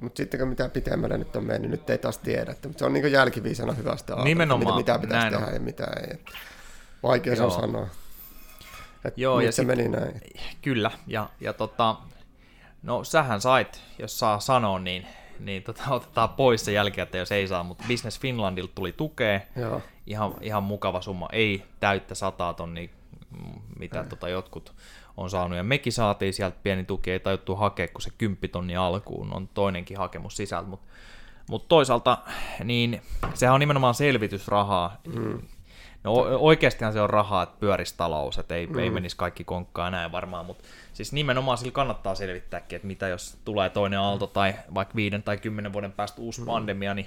mutta 0.00 0.16
sitten 0.16 0.48
mitä 0.48 0.68
pitemmälle 0.68 1.18
nyt 1.18 1.36
on 1.36 1.44
mennyt, 1.44 1.70
nyt 1.70 1.90
ei 1.90 1.98
taas 1.98 2.18
tiedä. 2.18 2.50
Että, 2.50 2.68
se 2.76 2.84
on 2.84 2.92
niin 2.92 3.12
jälkiviisana 3.12 3.72
hyvästä 3.72 4.16
Nimenomaan, 4.16 4.76
mitä, 4.76 4.92
mitä 4.92 5.06
pitäisi 5.06 5.30
tehdä 5.30 5.46
on. 5.46 5.54
ja 5.54 5.60
mitä 5.60 5.84
ei. 5.84 6.14
Että, 6.14 6.32
vaikea 7.02 7.36
se 7.36 7.42
on 7.42 7.50
sanoa. 7.50 7.88
Et 9.04 9.18
Joo, 9.18 9.40
ja 9.40 9.52
se 9.52 9.56
sit, 9.56 9.66
meni 9.66 9.88
näin. 9.88 10.20
Kyllä, 10.62 10.90
ja, 11.06 11.28
ja 11.40 11.52
tota, 11.52 11.96
no 12.82 13.04
sähän 13.04 13.40
sait, 13.40 13.80
jos 13.98 14.18
saa 14.18 14.40
sanoa, 14.40 14.78
niin, 14.78 15.06
niin 15.38 15.62
tota, 15.62 15.82
otetaan 15.90 16.28
pois 16.28 16.64
se 16.64 16.72
jälkeen, 16.72 17.02
että 17.02 17.18
jos 17.18 17.32
ei 17.32 17.48
saa, 17.48 17.62
mutta 17.62 17.84
Business 17.88 18.20
Finlandilta 18.20 18.72
tuli 18.74 18.92
tukea, 18.92 19.40
Joo. 19.56 19.82
Ihan, 20.06 20.34
ihan 20.40 20.62
mukava 20.62 21.02
summa, 21.02 21.28
ei 21.32 21.64
täyttä 21.80 22.14
sataa 22.14 22.54
tonnia, 22.54 22.88
mitä 23.78 24.04
tota 24.04 24.28
jotkut 24.28 24.74
on 25.16 25.30
saanut, 25.30 25.56
ja 25.56 25.64
mekin 25.64 25.92
saatiin 25.92 26.34
sieltä 26.34 26.56
pieni 26.62 26.84
tuki, 26.84 27.10
ei 27.10 27.20
tajuttu 27.20 27.56
hakea, 27.56 27.88
kun 27.88 28.02
se 28.02 28.10
kymppitonni 28.18 28.76
alkuun 28.76 29.34
on 29.34 29.48
toinenkin 29.48 29.98
hakemus 29.98 30.36
sisältä, 30.36 30.68
mutta 30.68 30.86
mut 31.48 31.68
toisaalta 31.68 32.18
niin 32.64 33.02
sehän 33.34 33.54
on 33.54 33.60
nimenomaan 33.60 33.94
selvitysrahaa, 33.94 34.96
mm. 35.16 35.38
No 36.04 36.12
oikeastihan 36.38 36.92
se 36.92 37.00
on 37.00 37.10
rahaa, 37.10 37.42
että 37.42 37.56
pyörisi 37.60 37.94
talous, 37.96 38.38
että 38.38 38.54
ei, 38.54 38.66
mm. 38.66 38.78
ei 38.78 38.90
menisi 38.90 39.16
kaikki 39.16 39.44
konkkaan 39.44 39.92
näin 39.92 40.12
varmaan, 40.12 40.46
mutta 40.46 40.64
siis 40.92 41.12
nimenomaan 41.12 41.58
sillä 41.58 41.72
kannattaa 41.72 42.14
selvittääkin, 42.14 42.76
että 42.76 42.88
mitä 42.88 43.08
jos 43.08 43.36
tulee 43.44 43.70
toinen 43.70 43.98
aalto 43.98 44.26
tai 44.26 44.54
vaikka 44.74 44.94
viiden 44.94 45.22
tai 45.22 45.38
kymmenen 45.38 45.72
vuoden 45.72 45.92
päästä 45.92 46.22
uusi 46.22 46.40
mm. 46.40 46.46
pandemia, 46.46 46.94
niin 46.94 47.06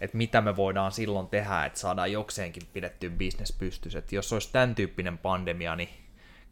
että 0.00 0.16
mitä 0.16 0.40
me 0.40 0.56
voidaan 0.56 0.92
silloin 0.92 1.26
tehdä, 1.26 1.64
että 1.64 1.78
saadaan 1.78 2.12
jokseenkin 2.12 2.62
pidettyä 2.72 3.10
bisnes 3.10 3.52
pystyssä. 3.52 3.98
Että 3.98 4.14
jos 4.14 4.32
olisi 4.32 4.52
tämän 4.52 4.74
tyyppinen 4.74 5.18
pandemia, 5.18 5.76
niin 5.76 5.88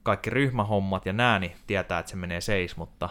kaikki 0.02 0.30
ryhmähommat 0.30 1.06
ja 1.06 1.12
nää, 1.12 1.38
niin 1.38 1.52
tietää, 1.66 1.98
että 1.98 2.10
se 2.10 2.16
menee 2.16 2.40
seis, 2.40 2.76
mutta 2.76 3.08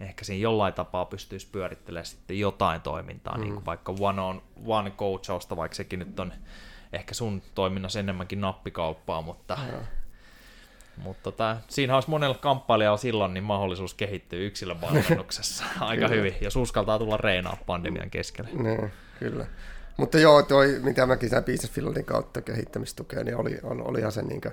ehkä 0.00 0.24
siinä 0.24 0.42
jollain 0.42 0.74
tapaa 0.74 1.04
pystyisi 1.04 1.48
pyörittelemään 1.52 2.06
sitten 2.06 2.38
jotain 2.38 2.80
toimintaa, 2.80 3.36
mm. 3.36 3.40
niin 3.40 3.54
kuin 3.54 3.66
vaikka 3.66 3.94
one 4.00 4.22
on 4.22 4.42
one 4.66 4.90
coachausta, 4.90 5.56
vaikka 5.56 5.74
sekin 5.74 5.98
nyt 5.98 6.20
on 6.20 6.32
ehkä 6.92 7.14
sun 7.14 7.42
toiminnassa 7.54 8.00
enemmänkin 8.00 8.40
nappikauppaa, 8.40 9.22
mutta, 9.22 9.58
mutta 10.96 11.22
tota, 11.22 11.56
siinä 11.68 11.94
olisi 11.94 12.10
monella 12.10 12.34
kamppailijalla 12.34 12.96
silloin 12.96 13.34
niin 13.34 13.44
mahdollisuus 13.44 13.94
kehittyä 13.94 14.38
yksilövalmennuksessa 14.38 15.64
aika 15.80 16.08
hyvin, 16.08 16.34
jos 16.40 16.56
uskaltaa 16.56 16.98
tulla 16.98 17.16
reenaa 17.16 17.56
pandemian 17.66 18.10
keskellä. 18.10 18.50
Ne, 18.52 18.90
kyllä. 19.18 19.46
Mutta 19.96 20.18
joo, 20.18 20.42
toi, 20.42 20.80
mitä 20.82 21.06
mäkin 21.06 21.30
sen 21.30 21.44
Business 21.44 21.72
Finlandin 21.72 22.04
kautta 22.04 22.40
kehittämistukea, 22.42 23.24
niin 23.24 23.36
oli, 23.36 23.58
oli, 23.62 23.82
olihan 23.84 24.12
se 24.12 24.22
niin 24.22 24.40
kuin, 24.40 24.52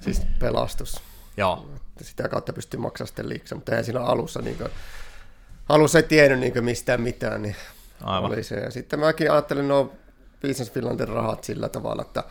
siis 0.00 0.22
pelastus. 0.38 1.00
Joo. 1.36 1.68
Sitä 2.02 2.28
kautta 2.28 2.52
pystyy 2.52 2.80
maksamaan 2.80 3.08
sitten 3.08 3.28
liiksa, 3.28 3.54
mutta 3.54 3.72
eihän 3.72 3.84
siinä 3.84 4.00
alussa, 4.00 4.42
niin 4.42 4.56
kuin, 4.56 4.68
alussa 5.68 5.98
ei 5.98 6.02
tiennyt 6.02 6.40
niin 6.40 6.64
mistään 6.64 7.00
mitään, 7.00 7.42
niin 7.42 7.56
Aivan. 8.02 8.30
oli 8.30 8.42
se. 8.42 8.54
Ja 8.54 8.70
sitten 8.70 9.00
mäkin 9.00 9.32
ajattelin, 9.32 9.68
no 9.68 9.92
Business 10.42 10.72
Finlandin 10.72 11.08
rahat 11.08 11.44
sillä 11.44 11.68
tavalla, 11.68 12.02
että 12.02 12.24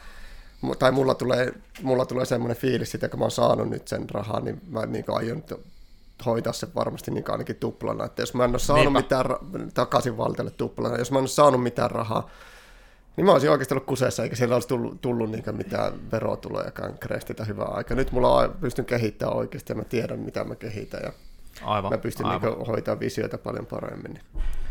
tai 0.80 0.92
mulla 0.92 1.16
tulee, 1.16 1.54
mulla 1.82 2.06
tulee 2.06 2.26
semmoinen 2.26 2.58
fiilis 2.58 2.96
että 2.96 3.10
kun 3.10 3.20
mä 3.20 3.24
oon 3.24 3.32
saanut 3.32 3.70
nyt 3.70 3.88
sen 3.88 4.10
rahaa, 4.10 4.40
niin 4.40 4.62
mä 4.70 4.86
niin 4.86 5.06
aion 5.08 5.44
hoitaa 6.26 6.54
se 6.54 6.68
varmasti 6.76 7.12
niin 7.12 7.24
ainakin 7.28 7.56
tuplana. 7.56 8.06
Että 8.06 8.22
jos 8.22 8.34
mä 8.34 8.44
en 8.44 8.50
ole 8.50 8.60
saanut 8.60 8.86
Niinpä. 8.86 9.00
mitään 9.00 9.26
ra- 9.26 9.72
takaisin 9.74 10.18
valtiolle 10.18 10.52
tuplana, 10.52 10.98
jos 10.98 11.12
mä 11.12 11.18
en 11.18 11.22
ole 11.22 11.28
saanut 11.28 11.64
mitään 11.64 11.92
rahaa, 11.92 12.30
niin 13.18 13.26
mä 13.26 13.32
olisin 13.32 13.52
oikeasti 13.52 13.74
ollut 13.74 13.86
kuseessa, 13.86 14.24
eikä 14.24 14.36
siellä 14.36 14.56
olisi 14.56 14.68
tullut, 14.68 15.02
tullut 15.02 15.32
niin 15.32 15.44
mitään 15.52 16.12
verotulojakaan 16.12 16.98
kreistitä 16.98 17.46
hyvää 17.46 17.66
aikaa. 17.66 17.98
Nyt 17.98 18.12
mulla 18.12 18.36
on, 18.36 18.56
pystyn 18.62 18.86
kehittämään 18.86 19.38
oikeasti 19.38 19.72
ja 19.72 19.76
mä 19.78 19.84
tiedän, 19.84 20.20
mitä 20.20 20.44
mä 20.44 20.56
kehitän. 20.56 21.02
Ja 21.04 21.12
aivan, 21.64 21.92
mä 21.92 21.98
pystyn 21.98 22.26
aivan. 22.26 22.54
Niin 22.54 22.68
hoitamaan 22.68 23.00
visioita 23.00 23.38
paljon 23.38 23.66
paremmin. 23.66 24.20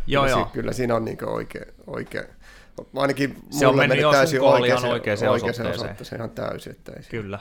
Joo, 0.06 0.22
kyllä, 0.24 0.36
joo. 0.36 0.44
Si- 0.44 0.52
kyllä 0.52 0.72
siinä 0.72 0.94
on 0.94 1.04
niin 1.04 1.24
oikein, 1.24 1.66
oikein 1.86 2.24
ainakin 2.96 3.36
se 3.50 3.66
on 3.66 3.76
mennyt 3.76 3.98
täysin 4.12 4.40
oikeaan, 4.40 4.84
oikeaan 4.84 5.18
osoitteeseen. 5.28 5.96
Se 6.02 6.16
ihan 6.16 6.30
täysin. 6.30 6.72
Että 6.72 6.92
ei 6.92 7.02
Kyllä. 7.10 7.38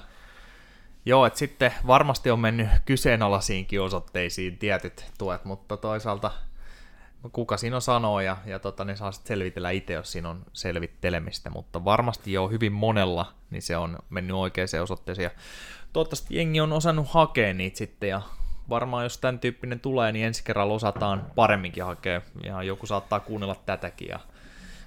Joo, 1.05 1.25
että 1.25 1.39
sitten 1.39 1.73
varmasti 1.87 2.31
on 2.31 2.39
mennyt 2.39 2.67
kyseenalaisiinkin 2.85 3.81
osoitteisiin 3.81 4.57
tietyt 4.57 5.05
tuet, 5.17 5.45
mutta 5.45 5.77
toisaalta 5.77 6.31
kuka 7.31 7.57
siinä 7.57 7.75
on 7.75 7.81
sanoo 7.81 8.19
ja, 8.19 8.37
ja 8.45 8.59
tota, 8.59 8.85
ne 8.85 8.95
saa 8.95 9.11
sitten 9.11 9.27
selvitellä 9.27 9.71
itse, 9.71 9.93
jos 9.93 10.11
siinä 10.11 10.29
on 10.29 10.45
selvittelemistä, 10.53 11.49
mutta 11.49 11.85
varmasti 11.85 12.33
jo 12.33 12.47
hyvin 12.47 12.73
monella 12.73 13.33
niin 13.51 13.61
se 13.61 13.77
on 13.77 13.99
mennyt 14.09 14.35
oikeaan 14.35 14.67
osoitteeseen. 14.83 15.23
Ja 15.23 15.31
toivottavasti 15.93 16.35
jengi 16.35 16.61
on 16.61 16.73
osannut 16.73 17.07
hakea 17.09 17.53
niitä 17.53 17.77
sitten 17.77 18.09
ja 18.09 18.21
varmaan 18.69 19.03
jos 19.03 19.17
tämän 19.17 19.39
tyyppinen 19.39 19.79
tulee, 19.79 20.11
niin 20.11 20.25
ensi 20.25 20.43
kerralla 20.43 20.73
osataan 20.73 21.27
paremminkin 21.35 21.83
hakea. 21.83 22.21
Ja 22.43 22.63
joku 22.63 22.85
saattaa 22.85 23.19
kuunnella 23.19 23.55
tätäkin 23.55 24.07
ja 24.07 24.19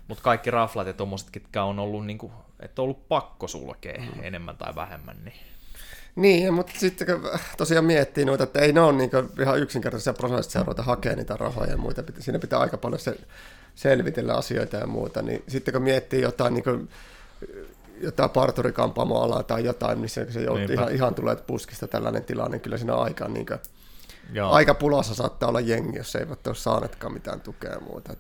mutta 0.09 0.25
kaikki 0.25 0.51
raflat 0.51 0.87
ja 0.87 0.93
tommoset, 0.93 1.31
ketkä 1.31 1.65
on 1.65 1.79
ollut, 1.79 2.07
niin 2.07 2.19
kuin, 2.19 2.33
että 2.61 2.83
on 2.83 2.85
ollut 2.85 3.09
pakko 3.09 3.49
sulkea 3.49 4.01
mm. 4.01 4.23
enemmän 4.23 4.57
tai 4.57 4.75
vähemmän, 4.75 5.17
niin 5.25 5.37
niin, 6.17 6.55
mutta 6.55 6.73
sitten 6.77 7.07
kun 7.07 7.31
tosiaan 7.57 7.85
miettii 7.85 8.25
noita, 8.25 8.45
että 8.45 8.61
ei 8.61 8.73
ne 8.73 8.81
ole 8.81 8.93
niin 8.93 9.11
ihan 9.41 9.59
yksinkertaisia 9.59 10.13
prosesseja 10.13 10.63
ruveta 10.63 10.83
hakemaan 10.83 11.19
niitä 11.19 11.37
rahoja 11.37 11.71
ja 11.71 11.77
muita, 11.77 12.03
siinä 12.19 12.39
pitää 12.39 12.59
aika 12.59 12.77
paljon 12.77 13.01
se, 13.01 13.17
selvitellä 13.75 14.35
asioita 14.35 14.77
ja 14.77 14.87
muuta, 14.87 15.23
niin 15.23 15.43
sitten 15.49 15.75
kun 15.75 15.83
miettii 15.83 16.23
jotain, 16.23 16.55
niin 16.55 16.65
kuin, 16.65 16.89
jotain 18.01 18.31
parturikampaamoalaa 18.31 19.43
tai 19.43 19.65
jotain, 19.65 19.99
missä 19.99 20.27
se 20.31 20.43
joutuu 20.43 20.73
ihan, 20.73 20.93
ihan 20.93 21.15
tulee 21.15 21.37
puskista 21.37 21.89
tällainen 21.89 22.25
tilanne, 22.25 22.51
niin 22.51 22.61
kyllä 22.61 22.79
siinä 22.79 22.95
aika, 22.95 23.29
niin 23.29 23.47
kuin, 23.47 23.59
aika 24.51 24.75
pulassa 24.75 25.15
saattaa 25.15 25.49
olla 25.49 25.61
jengi, 25.61 25.99
jos 25.99 26.15
eivät 26.15 26.47
ole 26.47 26.55
saaneetkaan 26.55 27.13
mitään 27.13 27.41
tukea 27.41 27.71
ja 27.71 27.81
muuta. 27.81 28.15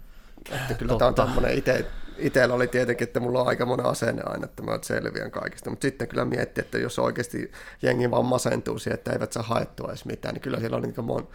Että 0.52 0.74
kyllä 0.74 0.90
Totta. 0.90 0.98
tämä 0.98 1.08
on 1.08 1.14
tämmöinen 1.14 1.58
itse, 1.58 1.86
itsellä 2.18 2.54
oli 2.54 2.66
tietenkin, 2.66 3.06
että 3.06 3.20
mulla 3.20 3.40
on 3.40 3.48
aika 3.48 3.66
monen 3.66 3.86
asenne 3.86 4.22
aina, 4.26 4.44
että 4.44 4.62
mä 4.62 4.78
selviän 4.82 5.30
kaikista, 5.30 5.70
mutta 5.70 5.84
sitten 5.84 6.08
kyllä 6.08 6.24
mietti, 6.24 6.60
että 6.60 6.78
jos 6.78 6.98
oikeasti 6.98 7.52
jengi 7.82 8.10
vaan 8.10 8.24
masentuu 8.24 8.78
siihen, 8.78 8.94
että 8.98 9.12
eivät 9.12 9.32
saa 9.32 9.42
haettua 9.42 9.88
edes 9.88 10.04
mitään, 10.04 10.34
niin 10.34 10.42
kyllä 10.42 10.60
siellä 10.60 10.76
on 10.76 10.82
niin 10.82 10.94
mon, 11.02 11.28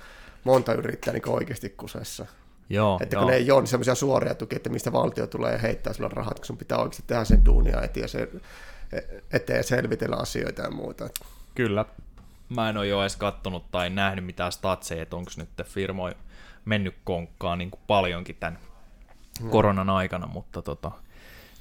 monta 0.44 0.74
yrittäjää 0.74 1.14
niin 1.14 1.30
oikeasti 1.30 1.70
kusessa. 1.70 2.26
Joo, 2.70 3.00
että 3.02 3.16
joo. 3.16 3.24
kun 3.24 3.32
ne 3.32 3.38
ei 3.38 3.52
ole 3.52 3.62
niin 3.62 3.68
semmoisia 3.68 3.96
suoria 3.96 4.36
tukia, 4.36 4.58
että 4.58 4.70
mistä 4.70 4.92
valtio 4.92 5.28
tulee 5.28 5.52
ja 5.52 5.58
heittää 5.58 5.94
sillä 5.94 6.10
rahat, 6.14 6.40
kun 6.40 6.46
sun 6.46 6.58
pitää 6.58 6.78
oikeasti 6.78 7.04
tehdä 7.08 7.24
sen 7.26 7.46
duunia 7.46 7.82
eteen, 7.82 8.10
se, 8.10 8.30
eteen 9.34 9.64
selvitellä 9.64 10.16
asioita 10.16 10.62
ja 10.62 10.72
muuta. 10.72 11.10
Kyllä. 11.56 11.86
Mä 12.50 12.70
en 12.70 12.78
ole 12.78 12.88
jo 12.88 13.02
edes 13.02 13.16
kattonut 13.16 13.72
tai 13.72 13.90
nähnyt 13.90 14.26
mitään 14.26 14.52
statseja, 14.52 15.02
että 15.02 15.16
onko 15.16 15.32
nyt 15.38 15.50
firmoja 15.64 16.16
mennyt 16.66 16.96
konkkaan 17.04 17.58
niin 17.58 17.72
kuin 17.72 17.82
paljonkin 17.88 18.36
tämän. 18.40 18.60
Koronan 19.50 19.90
aikana, 19.90 20.28
mutta 20.28 20.62
tota, 20.62 20.92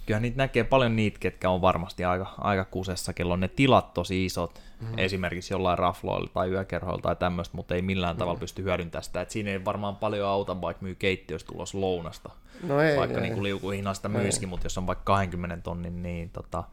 kyllähän 0.06 0.22
niitä 0.22 0.36
näkee 0.36 0.64
paljon 0.64 0.96
niitä, 0.96 1.18
ketkä 1.18 1.50
on 1.50 1.62
varmasti 1.62 2.04
aika, 2.04 2.34
aika 2.38 2.64
kusessa, 2.64 3.12
kello 3.12 3.34
on 3.34 3.40
ne 3.40 3.48
tilat 3.48 3.94
tosi 3.94 4.24
isot, 4.24 4.60
mm. 4.80 4.98
esimerkiksi 4.98 5.54
jollain 5.54 5.78
rafloilla 5.78 6.30
tai 6.34 6.50
yökerhoilla 6.50 7.02
tai 7.02 7.16
tämmöistä, 7.16 7.56
mutta 7.56 7.74
ei 7.74 7.82
millään 7.82 8.16
mm. 8.16 8.18
tavalla 8.18 8.40
pysty 8.40 8.62
hyödyntämään 8.62 9.04
sitä, 9.04 9.20
että 9.20 9.32
siinä 9.32 9.50
ei 9.50 9.64
varmaan 9.64 9.96
paljon 9.96 10.28
auta, 10.28 10.60
vaikka 10.60 10.82
myy 10.82 10.94
keittiössä 10.94 11.46
tulos 11.46 11.74
lounasta, 11.74 12.30
no 12.62 12.80
ei, 12.80 12.96
vaikka 12.96 13.16
ei. 13.16 13.22
niin 13.22 13.32
kuin 13.32 13.42
liukuhinnasta 13.42 14.08
myisikin, 14.08 14.48
mutta 14.48 14.66
jos 14.66 14.78
on 14.78 14.86
vaikka 14.86 15.04
20 15.04 15.56
tonnin, 15.56 16.02
niin 16.02 16.30
tota, 16.30 16.64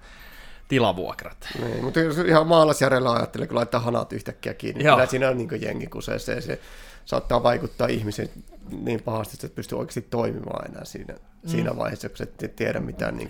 tilavuokrat. 0.68 1.48
Niin, 1.62 1.84
mutta 1.84 2.00
jos 2.00 2.18
ihan 2.18 2.48
maalaisjärjellä 2.48 3.12
ajattelee, 3.12 3.48
kun 3.48 3.56
laittaa 3.56 3.80
hanat 3.80 4.14
yhtäkkiä 4.14 4.54
kiinni, 4.54 4.84
Joo. 4.84 4.96
kyllä 4.96 5.08
siinä 5.08 5.30
on 5.30 5.38
niin 5.38 5.62
jengi 5.62 5.88
kuseessa 5.88 6.42
se 6.42 6.60
saattaa 7.06 7.44
vaikuttaa 7.44 7.88
ihmisiin 7.88 8.30
niin 8.82 9.02
pahasti, 9.02 9.38
että 9.46 9.56
pystyy 9.56 9.78
oikeasti 9.78 10.02
toimimaan 10.02 10.72
enää 10.72 10.86
siinä, 10.86 11.14
mm. 11.14 11.50
siinä 11.50 11.76
vaiheessa, 11.78 12.10
kun 12.10 12.18
et 12.42 12.56
tiedä 12.56 12.80
mitään 12.80 13.18
niin 13.18 13.30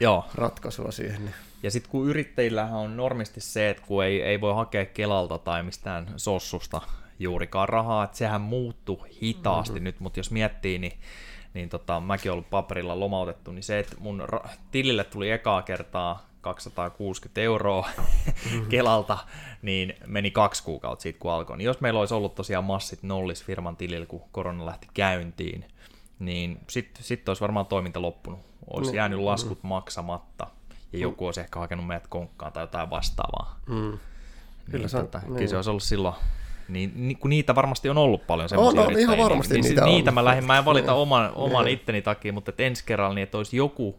Joo. 0.00 0.24
ratkaisua 0.34 0.90
siihen. 0.90 1.24
Niin. 1.24 1.34
Ja 1.62 1.70
sitten 1.70 1.90
kun 1.90 2.08
yrittäjillähän 2.08 2.78
on 2.78 2.96
normisti 2.96 3.40
se, 3.40 3.70
että 3.70 3.82
kun 3.86 4.04
ei, 4.04 4.22
ei 4.22 4.40
voi 4.40 4.54
hakea 4.54 4.86
Kelalta 4.86 5.38
tai 5.38 5.62
mistään 5.62 6.06
sossusta 6.16 6.80
juurikaan 7.18 7.68
rahaa, 7.68 8.04
että 8.04 8.16
sehän 8.16 8.40
muuttuu 8.40 9.06
hitaasti 9.22 9.72
mm-hmm. 9.72 9.84
nyt, 9.84 10.00
mutta 10.00 10.18
jos 10.18 10.30
miettii, 10.30 10.78
niin 10.78 10.92
niin 11.54 11.68
tota, 11.68 12.00
mäkin 12.00 12.32
ollut 12.32 12.50
paperilla 12.50 13.00
lomautettu, 13.00 13.52
niin 13.52 13.62
se, 13.62 13.78
että 13.78 13.96
mun 13.98 14.28
ra- 14.32 14.48
tilille 14.70 15.04
tuli 15.04 15.30
ekaa 15.30 15.62
kertaa 15.62 16.31
260 16.42 17.40
euroa 17.40 17.88
mm-hmm. 17.98 18.66
Kelalta, 18.70 19.18
niin 19.62 19.94
meni 20.06 20.30
kaksi 20.30 20.62
kuukautta 20.62 21.02
siitä, 21.02 21.18
kun 21.18 21.32
alkoi. 21.32 21.56
Niin 21.56 21.66
jos 21.66 21.80
meillä 21.80 22.00
olisi 22.00 22.14
ollut 22.14 22.34
tosiaan 22.34 22.64
massit 22.64 23.02
nollis 23.02 23.44
firman 23.44 23.76
tilillä, 23.76 24.06
kun 24.06 24.22
korona 24.32 24.66
lähti 24.66 24.88
käyntiin, 24.94 25.64
niin 26.18 26.60
sitten 26.68 27.04
sit 27.04 27.28
olisi 27.28 27.40
varmaan 27.40 27.66
toiminta 27.66 28.02
loppunut. 28.02 28.40
Olisi 28.70 28.90
mm. 28.90 28.96
jäänyt 28.96 29.18
laskut 29.18 29.62
mm. 29.62 29.68
maksamatta, 29.68 30.46
ja 30.92 30.98
mm. 30.98 31.02
joku 31.02 31.26
olisi 31.26 31.40
ehkä 31.40 31.60
hakenut 31.60 31.86
meidät 31.86 32.06
konkkaan 32.06 32.52
tai 32.52 32.62
jotain 32.62 32.90
vastaavaa. 32.90 33.60
Mm. 33.66 33.98
Kyllä, 34.70 34.78
niin, 34.78 34.88
se, 34.88 34.98
tota, 34.98 35.18
niin. 35.18 35.34
kyllä 35.34 35.46
se 35.46 35.56
olisi 35.56 35.70
ollut 35.70 35.82
silloin 35.82 36.14
niin, 36.68 36.92
niin 36.96 37.18
kun 37.18 37.30
niitä 37.30 37.54
varmasti 37.54 37.88
on 37.88 37.98
ollut 37.98 38.26
paljon 38.26 38.48
semmoisia 38.48 38.80
on, 38.80 38.86
on, 38.86 38.98
ihan 38.98 39.18
varmasti 39.18 39.54
niin, 39.54 39.62
niin 39.62 39.70
niitä, 39.70 39.84
niitä 39.84 40.10
mä 40.10 40.24
lähdin, 40.24 40.44
mä 40.44 40.58
en 40.58 40.64
valita 40.64 40.94
oman, 40.94 41.32
oman 41.34 41.68
itteni 41.68 42.02
takia, 42.02 42.32
mutta 42.32 42.52
ensi 42.58 42.84
kerralla 42.86 43.14
niin, 43.14 43.22
että 43.22 43.38
olisi 43.38 43.56
joku 43.56 43.96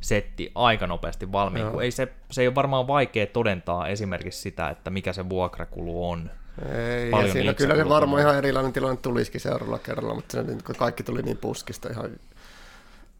setti 0.00 0.52
aika 0.54 0.86
nopeasti 0.86 1.32
valmiin, 1.32 1.70
kun 1.70 1.82
ei 1.82 1.90
se, 1.90 2.12
se 2.30 2.40
ei 2.40 2.46
ole 2.48 2.54
varmaan 2.54 2.86
vaikea 2.86 3.26
todentaa 3.26 3.88
esimerkiksi 3.88 4.40
sitä, 4.40 4.68
että 4.70 4.90
mikä 4.90 5.12
se 5.12 5.28
vuokrakulu 5.28 6.10
on. 6.10 6.30
Ei, 6.72 7.10
Paljon 7.10 7.28
ja 7.28 7.32
siinä 7.32 7.54
kyllä 7.54 7.76
se 7.76 7.88
varmaan 7.88 8.22
ihan 8.22 8.38
erilainen 8.38 8.72
tilanne 8.72 8.96
tulisikin 8.96 9.40
seuraavalla 9.40 9.78
kerralla, 9.78 10.14
mutta 10.14 10.32
se, 10.32 10.44
kun 10.66 10.74
kaikki 10.78 11.02
tuli 11.02 11.22
niin 11.22 11.36
puskista 11.38 11.88
ihan 11.90 12.10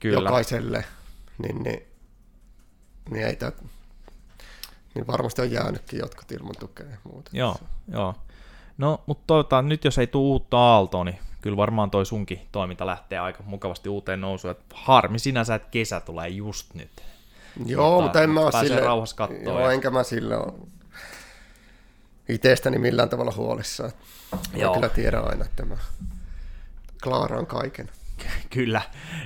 kyllä. 0.00 0.28
jokaiselle, 0.28 0.84
niin, 1.38 1.62
niin, 1.62 1.82
niin 3.10 3.26
ei 3.26 3.36
tämä, 3.36 3.52
niin 4.94 5.06
varmasti 5.06 5.42
on 5.42 5.50
jäänytkin 5.50 5.98
jotkut 5.98 6.32
ilman 6.32 6.54
tukea 6.60 6.86
ja 6.86 6.96
muuta. 7.04 7.30
Joo, 7.34 7.56
joo. 7.88 8.14
No, 8.78 9.00
mutta 9.06 9.24
toivotaan, 9.26 9.68
nyt 9.68 9.84
jos 9.84 9.98
ei 9.98 10.06
tule 10.06 10.28
uutta 10.28 10.58
aaltoa, 10.58 11.04
niin 11.04 11.18
kyllä 11.40 11.56
varmaan 11.56 11.90
toi 11.90 12.06
sunkin 12.06 12.40
toiminta 12.52 12.86
lähtee 12.86 13.18
aika 13.18 13.42
mukavasti 13.42 13.88
uuteen 13.88 14.20
nousuun. 14.20 14.50
Et 14.50 14.60
harmi 14.74 15.18
sinänsä, 15.18 15.54
että 15.54 15.68
kesä 15.70 16.00
tulee 16.00 16.28
just 16.28 16.74
nyt. 16.74 16.90
Joo, 17.66 17.90
mutta, 17.90 18.02
mutta 18.02 18.22
en 18.22 18.30
mä 18.30 18.40
ole 18.40 18.52
sille... 18.52 18.80
rauhassa. 18.80 19.28
Joo, 19.44 19.60
ja... 19.60 19.72
enkä 19.72 19.90
mä 19.90 20.02
sille 20.02 20.36
ole 20.36 20.52
itsestäni 22.28 22.78
millään 22.78 23.08
tavalla 23.08 23.32
huolissa. 23.36 23.90
Joo. 24.54 24.74
kyllä 24.74 24.88
tiedän 24.88 25.28
aina, 25.28 25.44
että 25.44 25.64
mä 25.64 25.76
klaaraan 27.02 27.46
kaiken. 27.46 27.90
Kyllä. 28.54 28.82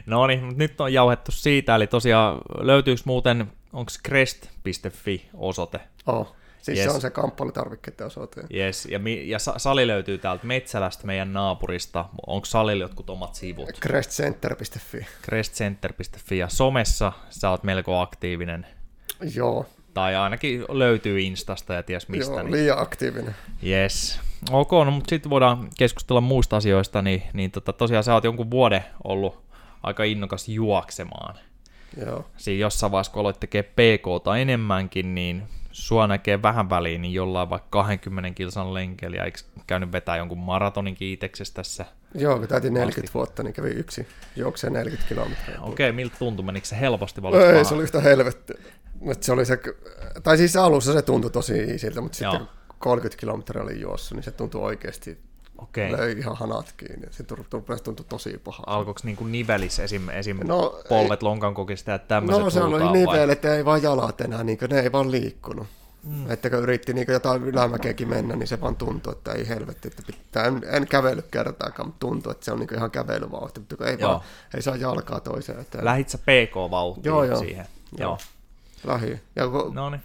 No 0.06 0.26
niin, 0.26 0.44
mutta 0.44 0.58
nyt 0.58 0.80
on 0.80 0.92
jauhettu 0.92 1.32
siitä, 1.32 1.74
eli 1.74 1.86
tosiaan 1.86 2.38
löytyykö 2.60 3.02
muuten, 3.04 3.52
onko 3.72 3.92
crest.fi 4.08 5.28
osoite? 5.34 5.80
Oh. 6.06 6.34
Siis 6.62 6.78
yes. 6.78 6.84
se 6.84 6.94
on 6.94 7.00
se 7.00 7.10
kamppailutarvikkeiden 7.10 8.06
osoite. 8.06 8.42
Yes, 8.54 8.86
ja, 8.86 8.98
mi- 8.98 9.28
ja 9.28 9.38
Sali 9.38 9.86
löytyy 9.86 10.18
täältä 10.18 10.46
Metsälästä, 10.46 11.06
meidän 11.06 11.32
naapurista. 11.32 12.04
Onko 12.26 12.44
Salilla 12.44 12.84
jotkut 12.84 13.10
omat 13.10 13.34
sivut? 13.34 13.80
Crestcenter.fi. 13.80 15.06
Crestcenter.fi, 15.24 16.38
ja 16.38 16.48
somessa 16.48 17.12
sä 17.30 17.50
oot 17.50 17.62
melko 17.62 18.00
aktiivinen. 18.00 18.66
Joo. 19.34 19.66
Tai 19.94 20.16
ainakin 20.16 20.64
löytyy 20.68 21.20
Instasta 21.20 21.74
ja 21.74 21.82
ties 21.82 22.08
mistä. 22.08 22.32
Joo, 22.32 22.42
niin... 22.42 22.52
liian 22.52 22.78
aktiivinen. 22.78 23.34
Yes. 23.66 24.20
Ok, 24.50 24.72
no 24.72 24.90
mutta 24.90 25.10
sitten 25.10 25.30
voidaan 25.30 25.68
keskustella 25.78 26.20
muista 26.20 26.56
asioista, 26.56 27.02
niin, 27.02 27.22
niin 27.32 27.50
tota, 27.50 27.72
tosiaan 27.72 28.04
sä 28.04 28.14
oot 28.14 28.24
jonkun 28.24 28.50
vuoden 28.50 28.84
ollut 29.04 29.42
aika 29.82 30.04
innokas 30.04 30.48
juoksemaan. 30.48 31.34
Joo. 32.06 32.24
Siinä 32.36 32.60
jossain 32.60 32.92
vaiheessa, 32.92 33.12
kun 33.12 33.20
aloit 33.20 33.40
tekemään 33.40 33.72
PK 33.72 34.24
tai 34.24 34.40
enemmänkin, 34.42 35.14
niin 35.14 35.42
sua 35.72 36.06
näkee 36.06 36.42
vähän 36.42 36.70
väliin, 36.70 37.02
niin 37.02 37.14
jollain 37.14 37.50
vaikka 37.50 37.68
20 37.70 38.30
kilsan 38.30 38.74
lenkeli, 38.74 39.16
ja 39.16 39.24
eikö 39.24 39.38
käynyt 39.66 39.92
vetää 39.92 40.16
jonkun 40.16 40.38
maratonin 40.38 40.94
kiiteksessä 40.94 41.54
tässä? 41.54 41.84
Joo, 42.14 42.38
kun 42.38 42.48
täytin 42.48 42.74
40 42.74 43.00
asti. 43.00 43.14
vuotta, 43.14 43.42
niin 43.42 43.54
kävi 43.54 43.70
yksi 43.70 44.06
juokseen 44.36 44.72
40 44.72 45.08
kilometriä. 45.08 45.60
Okei, 45.60 45.88
okay, 45.88 45.92
miltä 45.92 46.16
tuntui? 46.18 46.44
Menikö 46.44 46.66
se 46.66 46.80
helposti 46.80 47.22
vai 47.22 47.42
Ei, 47.42 47.64
se 47.64 47.74
oli 47.74 47.82
yhtä 47.82 48.00
helvettiä. 48.00 48.56
se 49.20 49.32
oli 49.32 49.46
se, 49.46 49.58
tai 50.22 50.36
siis 50.36 50.56
alussa 50.56 50.92
se 50.92 51.02
tuntui 51.02 51.30
tosi 51.30 51.78
siltä, 51.78 52.00
mutta 52.00 52.24
Joo. 52.24 52.32
sitten 52.32 52.48
30 52.78 53.20
kilometriä 53.20 53.62
oli 53.62 53.80
juossut, 53.80 54.16
niin 54.16 54.24
se 54.24 54.30
tuntui 54.30 54.62
oikeasti 54.62 55.18
Okei. 55.62 55.92
löi 55.92 56.12
ihan 56.18 56.36
hanat 56.36 56.74
kiinni. 56.76 57.06
Se 57.10 57.24
rupesi 57.52 57.82
tuntua 57.82 58.06
tosi 58.08 58.40
pahalta. 58.44 58.70
Alkoiko 58.70 59.00
niin 59.04 59.16
kuin 59.16 59.32
nivelis 59.32 59.78
esim, 59.78 60.08
esim 60.08 60.40
no, 60.44 60.80
polvet 60.88 61.22
lonkan 61.22 61.54
kokista 61.54 61.90
ja 61.90 61.98
tämmöiset 61.98 62.44
No 62.44 62.50
se 62.50 62.62
oli 62.62 62.92
nivelet, 62.92 63.44
ei 63.44 63.64
vaan 63.64 63.82
jalat 63.82 64.20
enää, 64.20 64.44
niin 64.44 64.58
kuin, 64.58 64.68
ne 64.70 64.80
ei 64.80 64.92
vaan 64.92 65.10
liikkunut. 65.10 65.66
Mm. 66.06 66.30
Että 66.30 66.50
kun 66.50 66.58
yritti 66.58 66.92
niin 66.92 67.06
jotain 67.08 67.44
ylämäkeäkin 67.44 68.08
mennä, 68.08 68.36
niin 68.36 68.46
se 68.46 68.60
vaan 68.60 68.76
tuntui, 68.76 69.12
että 69.12 69.32
ei 69.32 69.48
helvetti, 69.48 69.88
että 69.88 70.02
pitää, 70.06 70.44
en, 70.44 70.62
en 70.66 70.88
kävely 70.88 71.22
kertaakaan, 71.22 71.88
mutta 71.88 72.00
tuntui, 72.00 72.30
että 72.30 72.44
se 72.44 72.52
on 72.52 72.58
niin 72.58 72.74
ihan 72.74 72.90
kävelyvauhti, 72.90 73.60
mutta 73.60 73.86
ei, 73.86 74.00
vaan, 74.00 74.20
ei 74.54 74.62
saa 74.62 74.76
jalkaa 74.76 75.20
toiseen. 75.20 75.60
Että... 75.60 75.78
Lähit 75.82 76.08
sä 76.08 76.18
PK-vauhtiin 76.18 77.04
joo, 77.04 77.24
joo. 77.24 77.38
siihen? 77.38 77.66
Joo. 77.98 78.10
joo. 78.10 78.18
Lähi. 78.94 79.20
Ja 79.36 79.48
kun, 79.48 80.00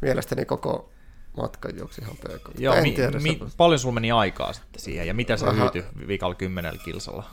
mielestäni 0.00 0.44
koko 0.44 0.88
matkan 1.36 1.78
juoksi 1.78 2.02
ihan 2.02 2.16
PK. 2.16 2.58
Joo, 2.58 2.82
mi, 2.82 2.92
tiedä, 2.92 3.18
mi, 3.18 3.40
paljon 3.56 3.78
sulla 3.78 3.94
meni 3.94 4.12
aikaa 4.12 4.52
sitten 4.52 4.80
siihen, 4.80 5.06
ja 5.06 5.14
mitä 5.14 5.36
se 5.36 5.46
hyytyi 5.46 5.84
viikalla 6.06 6.34
kymmenellä 6.34 6.80
kilsalla? 6.84 7.24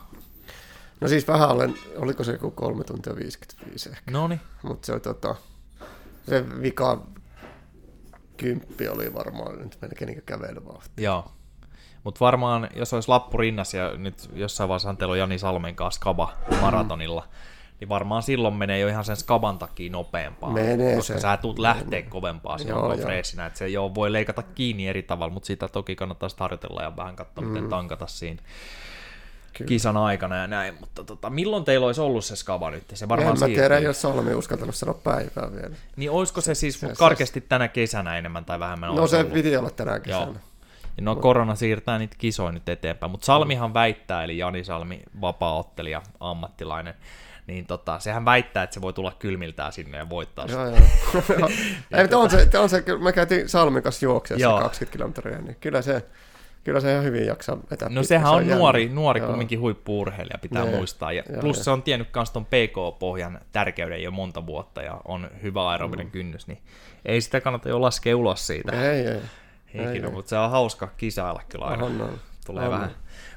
No 1.01 1.07
siis 1.07 1.27
vähän 1.27 1.49
olen, 1.49 1.75
oliko 1.95 2.23
se 2.23 2.31
joku 2.31 2.51
3 2.51 2.83
tuntia 2.83 3.15
55 3.15 3.89
ehkä. 3.89 4.11
No 4.11 4.29
Mutta 4.63 4.85
se, 4.85 4.99
tota, 4.99 5.35
se 6.29 6.61
vika 6.61 7.01
kymppi 8.37 8.87
oli 8.87 9.13
varmaan 9.13 9.59
nyt 9.59 9.77
melkein 9.81 10.07
niin 10.07 10.23
kävelyvauhti. 10.25 11.03
Joo. 11.03 11.31
Mutta 12.03 12.19
varmaan, 12.19 12.69
jos 12.75 12.93
olisi 12.93 13.09
lappu 13.09 13.37
rinnassa 13.37 13.77
ja 13.77 13.97
nyt 13.97 14.29
jossain 14.33 14.67
vaiheessa 14.67 14.95
on 15.07 15.19
Jani 15.19 15.39
Salmen 15.39 15.75
kanssa 15.75 16.01
Kaba 16.01 16.33
maratonilla, 16.61 17.21
mm 17.21 17.51
niin 17.81 17.89
varmaan 17.89 18.23
silloin 18.23 18.53
menee 18.53 18.79
jo 18.79 18.87
ihan 18.87 19.05
sen 19.05 19.15
skaban 19.15 19.57
takia 19.57 19.91
nopeampaa. 19.91 20.49
Menee 20.49 20.95
koska 20.95 21.13
se. 21.13 21.19
sä 21.19 21.37
tulet 21.37 21.59
lähteä 21.59 22.01
kovempaa 22.01 22.57
silloin 22.57 22.99
freesinä, 22.99 23.45
että 23.45 23.59
se 23.59 23.67
jo 23.67 23.91
voi 23.95 24.11
leikata 24.11 24.43
kiinni 24.43 24.87
eri 24.87 25.03
tavalla, 25.03 25.33
mutta 25.33 25.47
sitä 25.47 25.67
toki 25.67 25.95
kannattaa 25.95 26.29
harjoitella 26.37 26.81
ja 26.81 26.95
vähän 26.97 27.15
katsoa, 27.15 27.43
mm. 27.43 27.49
miten 27.49 27.69
tankata 27.69 28.07
siinä. 28.07 28.41
Kyllä. 29.53 29.69
kisan 29.69 29.97
aikana 29.97 30.35
ja 30.35 30.47
näin, 30.47 30.73
mutta 30.79 31.03
tota, 31.03 31.29
milloin 31.29 31.63
teillä 31.63 31.85
olisi 31.85 32.01
ollut 32.01 32.25
se 32.25 32.35
skava 32.35 32.71
nyt? 32.71 32.83
Se 32.93 33.09
varmaan 33.09 33.33
en 33.33 33.39
mä 33.39 33.45
tiedä, 33.45 33.79
jos 33.79 34.01
Salmi 34.01 34.33
uskaltanut 34.33 34.75
sanoa 34.75 34.99
päivää 35.03 35.51
vielä. 35.55 35.75
Niin 35.95 36.11
olisiko 36.11 36.41
se 36.41 36.55
siis 36.55 36.79
se, 36.79 36.93
karkeasti 36.97 37.39
se... 37.39 37.45
tänä 37.49 37.67
kesänä 37.67 38.17
enemmän 38.17 38.45
tai 38.45 38.59
vähemmän? 38.59 38.95
No 38.95 39.07
se 39.07 39.17
ollut? 39.17 39.33
piti 39.33 39.57
olla 39.57 39.69
tänä 39.69 39.99
kesänä. 39.99 40.25
Joo. 40.25 40.35
Ja 40.97 41.03
no 41.03 41.15
korona 41.15 41.55
siirtää 41.55 41.99
niitä 41.99 42.15
kisoja 42.19 42.51
nyt 42.51 42.69
eteenpäin, 42.69 43.11
mutta 43.11 43.25
Salmihan 43.25 43.73
väittää, 43.73 44.23
eli 44.23 44.37
Jani 44.37 44.63
Salmi, 44.63 45.01
vapaa-ottelija, 45.21 46.01
ammattilainen, 46.19 46.93
niin 47.47 47.65
tota, 47.65 47.99
sehän 47.99 48.25
väittää, 48.25 48.63
että 48.63 48.73
se 48.73 48.81
voi 48.81 48.93
tulla 48.93 49.15
kylmiltään 49.19 49.71
sinne 49.71 49.97
ja 49.97 50.09
voittaa 50.09 50.45
joo, 50.45 50.65
joo. 50.65 50.77
Ei, 51.91 52.13
on 52.15 52.29
se, 52.29 52.59
on 52.59 52.69
se, 52.69 52.83
me 53.03 53.13
käytiin 53.13 53.49
Salmikas 53.49 54.03
juokseessa 54.03 54.59
20 54.59 54.91
kilometriä, 54.97 55.37
niin 55.37 55.57
kyllä 55.59 55.81
se, 55.81 56.05
kyllä 56.63 56.79
se 56.79 56.91
ihan 56.91 57.03
hyvin 57.03 57.25
jaksaa 57.25 57.57
vetää. 57.71 57.89
No 57.89 58.03
sehän 58.03 58.31
on, 58.31 58.37
on 58.37 58.47
nuori, 58.47 58.89
nuori 58.89 59.19
joo. 59.19 59.29
kumminkin 59.29 59.59
huippuurheilija, 59.59 60.37
pitää 60.37 60.63
nee. 60.63 60.75
muistaa. 60.75 61.11
Ja 61.11 61.23
joo, 61.29 61.41
plus 61.41 61.57
joo. 61.57 61.63
se 61.63 61.71
on 61.71 61.83
tiennyt 61.83 62.09
myös 62.15 62.31
tuon 62.31 62.45
PK-pohjan 62.45 63.39
tärkeyden 63.51 64.03
jo 64.03 64.11
monta 64.11 64.45
vuotta 64.45 64.81
ja 64.81 65.01
on 65.05 65.29
hyvä 65.43 65.69
aerobinen 65.69 66.07
mm. 66.07 66.11
kynnys, 66.11 66.47
niin 66.47 66.61
ei 67.05 67.21
sitä 67.21 67.41
kannata 67.41 67.69
jo 67.69 67.81
laskea 67.81 68.17
ulos 68.17 68.47
siitä. 68.47 68.91
Ei, 68.91 69.07
ei. 69.07 69.21
Ikinä, 69.73 70.07
ei, 70.07 70.13
mutta 70.13 70.29
se 70.29 70.37
on 70.37 70.51
hauska 70.51 70.87
kisailla 70.97 71.41
kyllä 71.49 71.65
aina. 71.65 71.85
On, 71.85 72.01
on. 72.01 72.19
Tulee 72.45 72.65
on. 72.65 72.71
vähän 72.71 72.91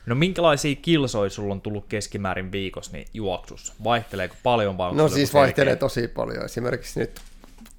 No 0.06 0.14
minkälaisia 0.14 0.74
kilsoja 0.74 1.30
sulla 1.30 1.54
on 1.54 1.60
tullut 1.60 1.86
keskimäärin 1.88 2.52
viikossa 2.52 2.92
niin 2.92 3.06
juoksussa? 3.14 3.74
Vaihteleeko 3.84 4.36
paljon 4.42 4.78
vai 4.78 4.94
No 4.94 5.08
siis 5.08 5.34
vaihtelee 5.34 5.76
tosi 5.76 6.08
paljon. 6.08 6.44
Esimerkiksi 6.44 7.00
nyt 7.00 7.20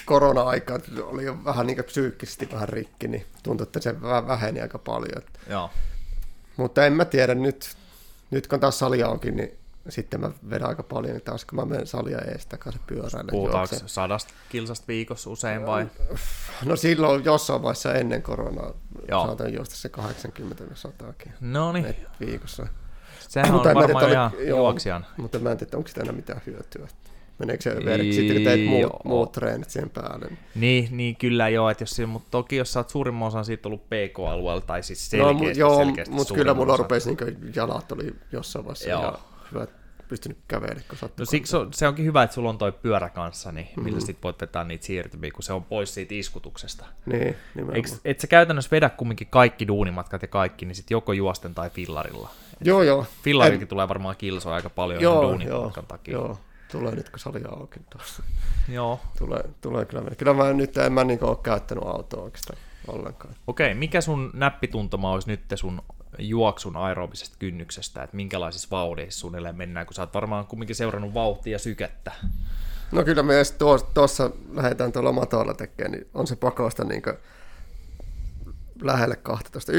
korona-aika 0.06 0.80
oli 1.02 1.26
jo 1.26 1.38
vähän 1.46 1.68
niin 1.68 1.84
psyykkisesti 1.84 2.50
vähän 2.52 2.70
rikki, 2.70 3.08
niin 3.08 3.26
tuntui, 3.44 3.64
että 3.64 3.80
se 3.80 4.02
vähän 4.02 4.28
väheni 4.28 4.62
aika 4.62 4.80
paljon. 4.80 5.22
Joo. 5.50 5.70
Mutta 6.58 6.86
en 6.86 6.94
mä 6.94 7.06
tiedä, 7.06 7.36
nyt, 7.36 7.76
nyt 8.32 8.48
kun 8.48 8.60
taas 8.60 8.80
salia 8.80 9.10
onkin, 9.10 9.36
niin 9.36 9.58
sitten 9.89 10.19
mä 10.19 10.32
vedän 10.50 10.69
aika 10.69 10.84
paljon, 10.84 11.13
niin 11.13 11.24
taas 11.24 11.45
kun 11.45 11.60
mä 11.60 11.65
menen 11.65 11.88
salia 11.88 12.19
ees 12.21 12.45
takaisin 12.45 12.82
pyöräille. 12.88 13.32
Puhutaanko 13.32 13.76
sadasta 13.86 14.34
kilsasta 14.50 14.88
viikossa 14.88 15.30
usein 15.30 15.65
vai? 15.65 15.88
No 16.65 16.76
silloin 16.76 17.26
jossain 17.26 17.62
vaiheessa 17.62 17.93
ennen 17.93 18.21
koronaa 18.21 18.74
Joo. 19.10 19.26
saatan 19.26 19.54
juosta 19.54 19.76
se 19.76 19.89
80 19.89 20.63
sataakin. 20.74 21.34
No 21.41 21.71
niin. 21.71 21.95
Viikossa. 22.19 22.67
Sehän 23.19 23.56
on 23.56 23.63
varmaan 23.63 24.06
tiedä, 24.06 24.12
ihan 24.12 24.32
juoksijan. 24.48 25.06
Mutta 25.17 25.39
mä 25.39 25.52
en 25.52 25.58
tiedä, 25.58 25.78
onko 25.78 25.88
sitä 25.88 26.02
enää 26.02 26.13
mitään 26.13 26.41
hyötyä. 26.45 26.88
Meneekö 27.39 27.63
se 27.63 27.86
verkki 27.86 28.13
sitten, 28.13 28.36
kun 28.36 28.45
teet 28.45 28.65
muut, 28.65 28.91
muut 29.04 29.32
treenit 29.32 29.69
siihen 29.69 29.89
päälle? 29.89 30.28
Niin, 30.56 30.98
niin 30.98 31.15
kyllä 31.15 31.50
joo, 31.50 31.69
että 31.69 31.82
jos, 31.82 32.02
mutta 32.08 32.28
toki 32.32 32.56
jos 32.56 32.74
sä 32.74 32.80
oot 32.80 32.89
suurimman 32.89 33.28
osan 33.28 33.45
siitä 33.45 33.69
ollut 33.69 33.86
PK-alueella, 33.86 34.62
tai 34.62 34.84
siis 34.84 35.10
selkeästi, 35.10 35.45
no, 35.45 35.67
joo, 35.67 35.78
selkeästi 35.78 36.13
mutta 36.13 36.34
kyllä 36.34 36.54
mulla 36.54 36.78
rupesi 36.78 37.10
niin 37.10 37.52
jalat 37.56 37.91
oli 37.91 38.15
jossain 38.32 38.65
vaiheessa 38.65 38.89
joo. 38.89 39.19
Ihan 39.46 39.54
hyvät 39.54 39.70
pystynyt 40.08 40.38
kävelemään, 40.48 40.86
kun 40.90 40.98
sattuu. 40.98 41.24
No 41.24 41.26
siksi 41.26 41.58
on, 41.58 41.74
se 41.74 41.88
onkin 41.88 42.06
hyvä, 42.06 42.24
että 42.24 42.34
sulla 42.34 42.50
on 42.50 42.58
toi 42.58 42.72
pyörä 42.72 43.10
kanssa, 43.10 43.52
niin 43.52 43.66
mm-hmm. 43.66 43.84
millä 43.84 44.00
sit 44.00 44.18
voit 44.24 44.42
vetää 44.42 44.64
niitä 44.64 44.86
siirtymiä, 44.86 45.32
kun 45.32 45.44
se 45.44 45.54
on 45.54 45.64
pois 45.64 45.94
siitä 45.94 46.16
iskutuksesta. 46.16 46.86
Niin, 47.06 47.36
nimenomaan. 47.56 48.00
Et 48.06 48.20
sä 48.20 48.28
käytännössä 48.28 48.72
vedä 48.72 48.90
kumminkin 48.90 49.28
kaikki 49.28 49.68
duunimatkat 49.68 50.22
ja 50.22 50.28
kaikki, 50.28 50.66
niin 50.66 50.76
sit 50.76 50.92
joko 50.92 51.14
juosten 51.14 51.56
tai 51.56 51.70
fillarilla. 51.70 52.30
Et 52.62 52.68
joo, 52.68 52.84
joo. 52.84 53.06
Fillarikin 53.24 53.62
en... 53.62 53.68
tulee 53.68 53.90
varmaan 53.90 54.16
kilsoa 54.16 54.56
aika 54.56 54.70
paljon 54.70 55.02
joo, 55.02 55.22
duunimatkan 55.22 55.82
joo, 55.82 55.86
takia. 55.88 56.14
Joo, 56.14 56.40
tulee 56.72 56.96
nyt 56.96 57.10
kun 57.10 57.20
sali 57.20 57.42
auki 57.50 57.80
tuossa. 57.90 58.24
Joo. 58.70 59.00
Tulee, 59.18 59.44
tulee 59.62 59.86
kyllä. 59.86 60.16
Kyllä 60.18 60.34
mä 60.34 60.54
nyt 60.54 60.78
en 60.78 60.94
mä 60.94 61.04
niin 61.04 61.24
ole 61.24 61.38
käyttänyt 61.44 61.84
autoa 61.88 62.24
oikeastaan 62.24 62.60
ollenkaan. 62.88 63.34
Okei, 63.48 63.74
mikä 63.74 64.02
sun 64.02 64.32
näppituntoma 64.34 65.12
olisi 65.12 65.28
nyt 65.28 65.42
sun 65.56 65.82
juoksun 66.19 66.78
aerobisesta 66.78 67.36
kynnyksestä, 67.39 68.04
että 68.04 68.15
minkälaisissa 68.15 68.67
vauhdissa 68.71 69.19
suunnilleen 69.19 69.56
mennään, 69.56 69.86
kun 69.86 69.93
sä 69.93 70.01
oot 70.01 70.13
varmaan 70.13 70.47
kumminkin 70.47 70.75
seurannut 70.75 71.13
vauhtia 71.13 71.51
ja 71.51 71.60
sykettä. 71.60 72.12
No 72.91 73.04
kyllä 73.04 73.23
me 73.23 73.34
tuossa 73.93 74.32
lähdetään 74.54 74.91
tuolla 74.91 75.12
matoilla 75.12 75.54
tekemään, 75.54 75.91
niin 75.91 76.08
on 76.13 76.28
se 76.28 76.36
pakosta 76.36 76.84
niin 76.84 77.04
lähelle 78.82 79.15
12, 79.15 79.71
11-12. 79.71 79.75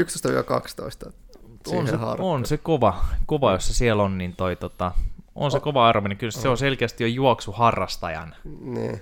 On 1.67 1.87
se, 1.87 1.95
on 2.19 2.45
se 2.45 2.57
kova, 2.57 3.05
kova, 3.25 3.51
jos 3.51 3.67
se 3.67 3.73
siellä 3.73 4.03
on, 4.03 4.17
niin 4.17 4.35
toi 4.35 4.55
tota, 4.55 4.91
on 5.35 5.51
se 5.51 5.59
kova 5.59 5.85
aerobinen, 5.85 6.17
kyllä 6.17 6.31
se 6.31 6.49
on 6.49 6.57
selkeästi 6.57 7.03
jo 7.03 7.07
juoksuharrastajan. 7.07 8.35
Niin. 8.61 9.01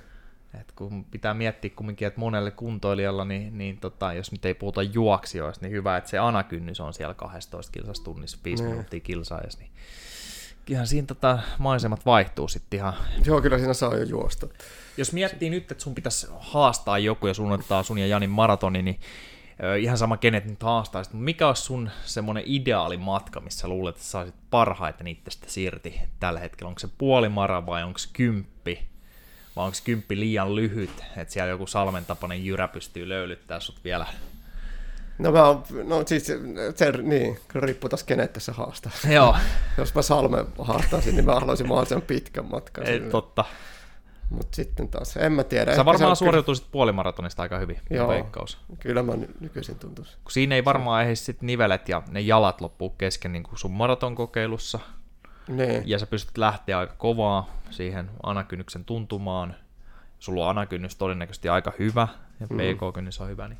Et 0.61 0.71
kun 0.71 1.05
pitää 1.05 1.33
miettiä 1.33 1.71
kumminkin, 1.75 2.07
että 2.07 2.19
monelle 2.19 2.51
kuntoilijalla, 2.51 3.25
niin, 3.25 3.57
niin 3.57 3.77
tota, 3.77 4.13
jos 4.13 4.31
nyt 4.31 4.45
ei 4.45 4.53
puhuta 4.53 4.83
juoksijoista, 4.83 5.65
niin 5.65 5.71
hyvä, 5.71 5.97
että 5.97 6.09
se 6.09 6.17
anakynnys 6.17 6.79
on 6.79 6.93
siellä 6.93 7.13
12 7.13 7.71
kilsas 7.71 7.99
tunnissa, 7.99 8.37
5 8.45 8.63
niin. 8.63 8.71
minuuttia 8.71 8.99
kilsaajassa, 8.99 9.59
niin 9.59 9.71
ihan 10.69 10.87
siinä 10.87 11.07
tota, 11.07 11.39
maisemat 11.59 12.05
vaihtuu 12.05 12.47
sitten 12.47 12.77
ihan. 12.77 12.93
Joo, 13.25 13.41
kyllä 13.41 13.57
siinä 13.57 13.73
saa 13.73 13.95
jo 13.95 14.03
juosta. 14.03 14.47
Jos 14.97 15.13
miettii 15.13 15.49
nyt, 15.49 15.71
että 15.71 15.83
sun 15.83 15.95
pitäisi 15.95 16.27
haastaa 16.39 16.99
joku 16.99 17.27
ja 17.27 17.33
suunnittaa 17.33 17.83
sun 17.83 17.97
ja 17.97 18.07
Janin 18.07 18.29
maratoni, 18.29 18.81
niin 18.81 18.99
ihan 19.79 19.97
sama 19.97 20.17
kenet 20.17 20.45
nyt 20.45 20.63
haastaisit, 20.63 21.13
mutta 21.13 21.25
mikä 21.25 21.47
olisi 21.47 21.61
sun 21.61 21.89
semmoinen 22.05 22.43
ideaali 22.45 22.97
matka, 22.97 23.39
missä 23.39 23.67
luulet, 23.67 23.95
että 23.95 24.07
saisit 24.07 24.35
parhaiten 24.49 25.07
itsestä 25.07 25.47
irti 25.57 26.01
tällä 26.19 26.39
hetkellä? 26.39 26.69
Onko 26.69 26.79
se 26.79 26.89
puolimara 26.97 27.65
vai 27.65 27.83
onko 27.83 27.97
se 27.97 28.09
kymppi? 28.13 28.94
Vai 29.55 29.65
onko 29.65 29.77
kymppi 29.83 30.19
liian 30.19 30.55
lyhyt, 30.55 31.03
että 31.17 31.33
siellä 31.33 31.49
joku 31.49 31.67
salmen 31.67 32.05
tapainen 32.05 32.45
jyrä 32.45 32.67
pystyy 32.67 33.09
löylyttää 33.09 33.59
sut 33.59 33.83
vielä 33.83 34.05
No, 35.19 35.31
mä 35.31 35.47
oon, 35.47 35.63
no 35.83 36.03
siis 36.05 36.25
se, 36.75 36.91
niin, 37.01 37.39
riippuu 37.55 37.89
taas 37.89 38.03
kenet 38.03 38.33
tässä 38.33 38.53
haastaa. 38.53 38.91
Joo. 39.09 39.35
Jos 39.77 39.95
mä 39.95 40.01
Salme 40.01 40.45
haastaisin, 40.59 41.15
niin 41.15 41.25
mä 41.25 41.33
haluaisin 41.33 41.67
mahdollisimman 41.67 42.07
pitkän 42.07 42.45
matkan. 42.45 42.87
Ei, 42.87 42.99
totta. 42.99 43.45
Mutta 44.29 44.55
sitten 44.55 44.87
taas, 44.87 45.17
en 45.17 45.31
mä 45.31 45.43
tiedä. 45.43 45.75
Sä 45.75 45.85
varmaan 45.85 46.15
suoriutuisit 46.15 46.67
puolimaratonista 46.71 47.41
aika 47.41 47.59
hyvin, 47.59 47.79
Joo, 47.89 48.07
veikkaus. 48.07 48.57
kyllä 48.79 49.03
mä 49.03 49.13
nykyisin 49.39 49.79
tuntuisin. 49.79 50.15
Kun 50.23 50.31
siinä 50.31 50.55
ei 50.55 50.65
varmaan 50.65 51.03
ehdi 51.03 51.15
sitten 51.15 51.47
nivelet 51.47 51.89
ja 51.89 52.01
ne 52.11 52.21
jalat 52.21 52.61
loppuu 52.61 52.89
kesken 52.89 53.31
niin 53.31 53.43
kuin 53.43 53.59
sun 53.59 53.71
maratonkokeilussa. 53.71 54.79
Ne. 55.47 55.83
Ja 55.85 55.99
sä 55.99 56.07
pystyt 56.07 56.37
lähteä 56.37 56.79
aika 56.79 56.93
kovaa 56.97 57.49
siihen 57.69 58.09
anakynnyksen 58.23 58.85
tuntumaan. 58.85 59.55
Sulla 60.19 60.43
on 60.43 60.49
anakynnys 60.49 60.95
todennäköisesti 60.95 61.49
aika 61.49 61.73
hyvä 61.79 62.07
ja 62.39 62.47
mm. 62.49 62.57
PK-kynnys 62.57 63.21
on 63.21 63.29
hyvä, 63.29 63.47
niin 63.47 63.59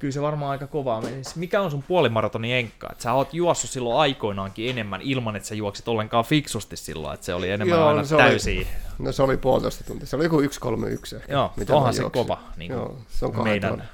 kyllä 0.00 0.12
se 0.12 0.22
varmaan 0.22 0.50
aika 0.50 0.66
kovaa 0.66 1.00
menisi. 1.00 1.38
Mikä 1.38 1.60
on 1.60 1.70
sun 1.70 1.82
puolimaratoni 1.82 2.54
enkka? 2.54 2.88
Et 2.92 3.00
sä 3.00 3.12
oot 3.12 3.34
juossut 3.34 3.70
silloin 3.70 4.00
aikoinaankin 4.00 4.70
enemmän 4.70 5.02
ilman, 5.02 5.36
että 5.36 5.48
sä 5.48 5.54
juoksit 5.54 5.88
ollenkaan 5.88 6.24
fiksusti 6.24 6.76
silloin, 6.76 7.14
että 7.14 7.26
se 7.26 7.34
oli 7.34 7.50
enemmän 7.50 7.78
Joo, 7.78 7.88
aina 7.88 8.02
no 8.10 8.16
täysiä. 8.16 8.66
no 8.98 9.12
se 9.12 9.22
oli 9.22 9.36
puolitoista 9.36 9.84
tuntia, 9.84 10.06
se 10.06 10.16
oli 10.16 10.24
joku 10.24 10.40
1.31 10.40 11.16
ehkä. 11.16 11.32
Joo, 11.32 11.52
mitä 11.56 11.74
onhan 11.74 11.94
se 11.94 12.02
kova 12.12 12.38
niin 12.56 12.72
Joo, 12.72 12.98
se 13.08 13.24
on 13.24 13.42
meidän, 13.42 13.88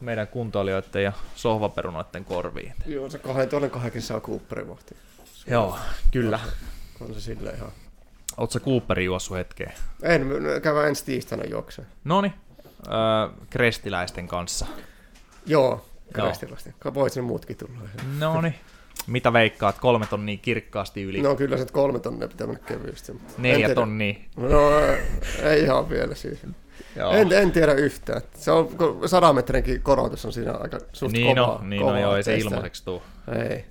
meidän 0.00 0.28
kuntoilijoiden 0.28 1.02
ja 1.04 1.12
sohvaperunoiden 1.34 2.24
korviin. 2.24 2.72
Joo, 2.86 3.10
se 3.10 3.18
kahden 3.18 3.48
toinen 3.48 3.70
kahdenkin 3.70 4.02
saa 4.02 4.20
Cooperin 4.20 4.68
vahti. 4.68 4.96
Joo, 5.46 5.78
kyllä. 6.10 6.40
On 7.00 7.14
se 7.14 7.20
silleen 7.20 7.56
ihan... 7.56 7.72
Oletko 8.36 8.60
Cooperin 8.60 9.06
juossut 9.06 9.36
hetkeen? 9.36 9.72
En, 10.02 10.26
käydään 10.62 10.88
ensi 10.88 11.04
tiistaina 11.04 11.44
juokseen. 11.50 11.88
Noni, 12.04 12.32
öö, 12.86 12.92
krestiläisten 13.50 14.28
kanssa. 14.28 14.66
Joo, 15.46 15.86
Kristilästi. 16.12 16.74
Voit 16.94 17.12
sinne 17.12 17.26
muutkin 17.26 17.56
tulla. 17.56 17.88
No 18.18 18.40
niin. 18.40 18.54
Mitä 19.06 19.32
veikkaat? 19.32 19.78
Kolme 19.78 20.06
tonnia 20.06 20.36
kirkkaasti 20.36 21.02
yli. 21.02 21.22
No 21.22 21.34
kyllä 21.34 21.56
se 21.56 21.66
kolme 21.72 21.98
tonnia 21.98 22.28
pitää 22.28 22.46
mennä 22.46 22.62
kevyesti. 22.66 23.20
Neljä 23.38 23.74
tonnia. 23.74 24.14
No 24.36 24.60
ei 25.42 25.62
ihan 25.62 25.90
vielä 25.90 26.14
siis. 26.14 26.38
Joo. 26.96 27.12
En, 27.12 27.32
en 27.32 27.52
tiedä 27.52 27.72
yhtään. 27.72 28.22
Se 28.34 28.50
on, 28.50 28.68
sadan 29.06 29.34
metrinkin 29.34 29.82
korotus 29.82 30.24
on 30.24 30.32
siinä 30.32 30.52
aika 30.52 30.78
suht 30.92 31.12
niin 31.12 31.36
kova. 31.36 31.46
No, 31.46 31.60
niin 31.62 31.82
no, 31.82 31.98
joo, 32.00 32.16
ei 32.16 32.22
se 32.22 32.36
ilmaiseksi 32.36 32.84
tule. 32.84 33.02
Ei. 33.48 33.64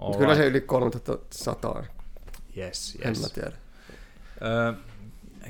All 0.00 0.14
Kyllä 0.14 0.34
se 0.34 0.46
yli 0.46 0.60
3100. 0.60 1.84
Yes, 2.56 2.98
yes. 3.04 3.18
En 3.18 3.22
mä 3.22 3.28
tiedä. 3.28 3.56
Öö, 4.42 4.72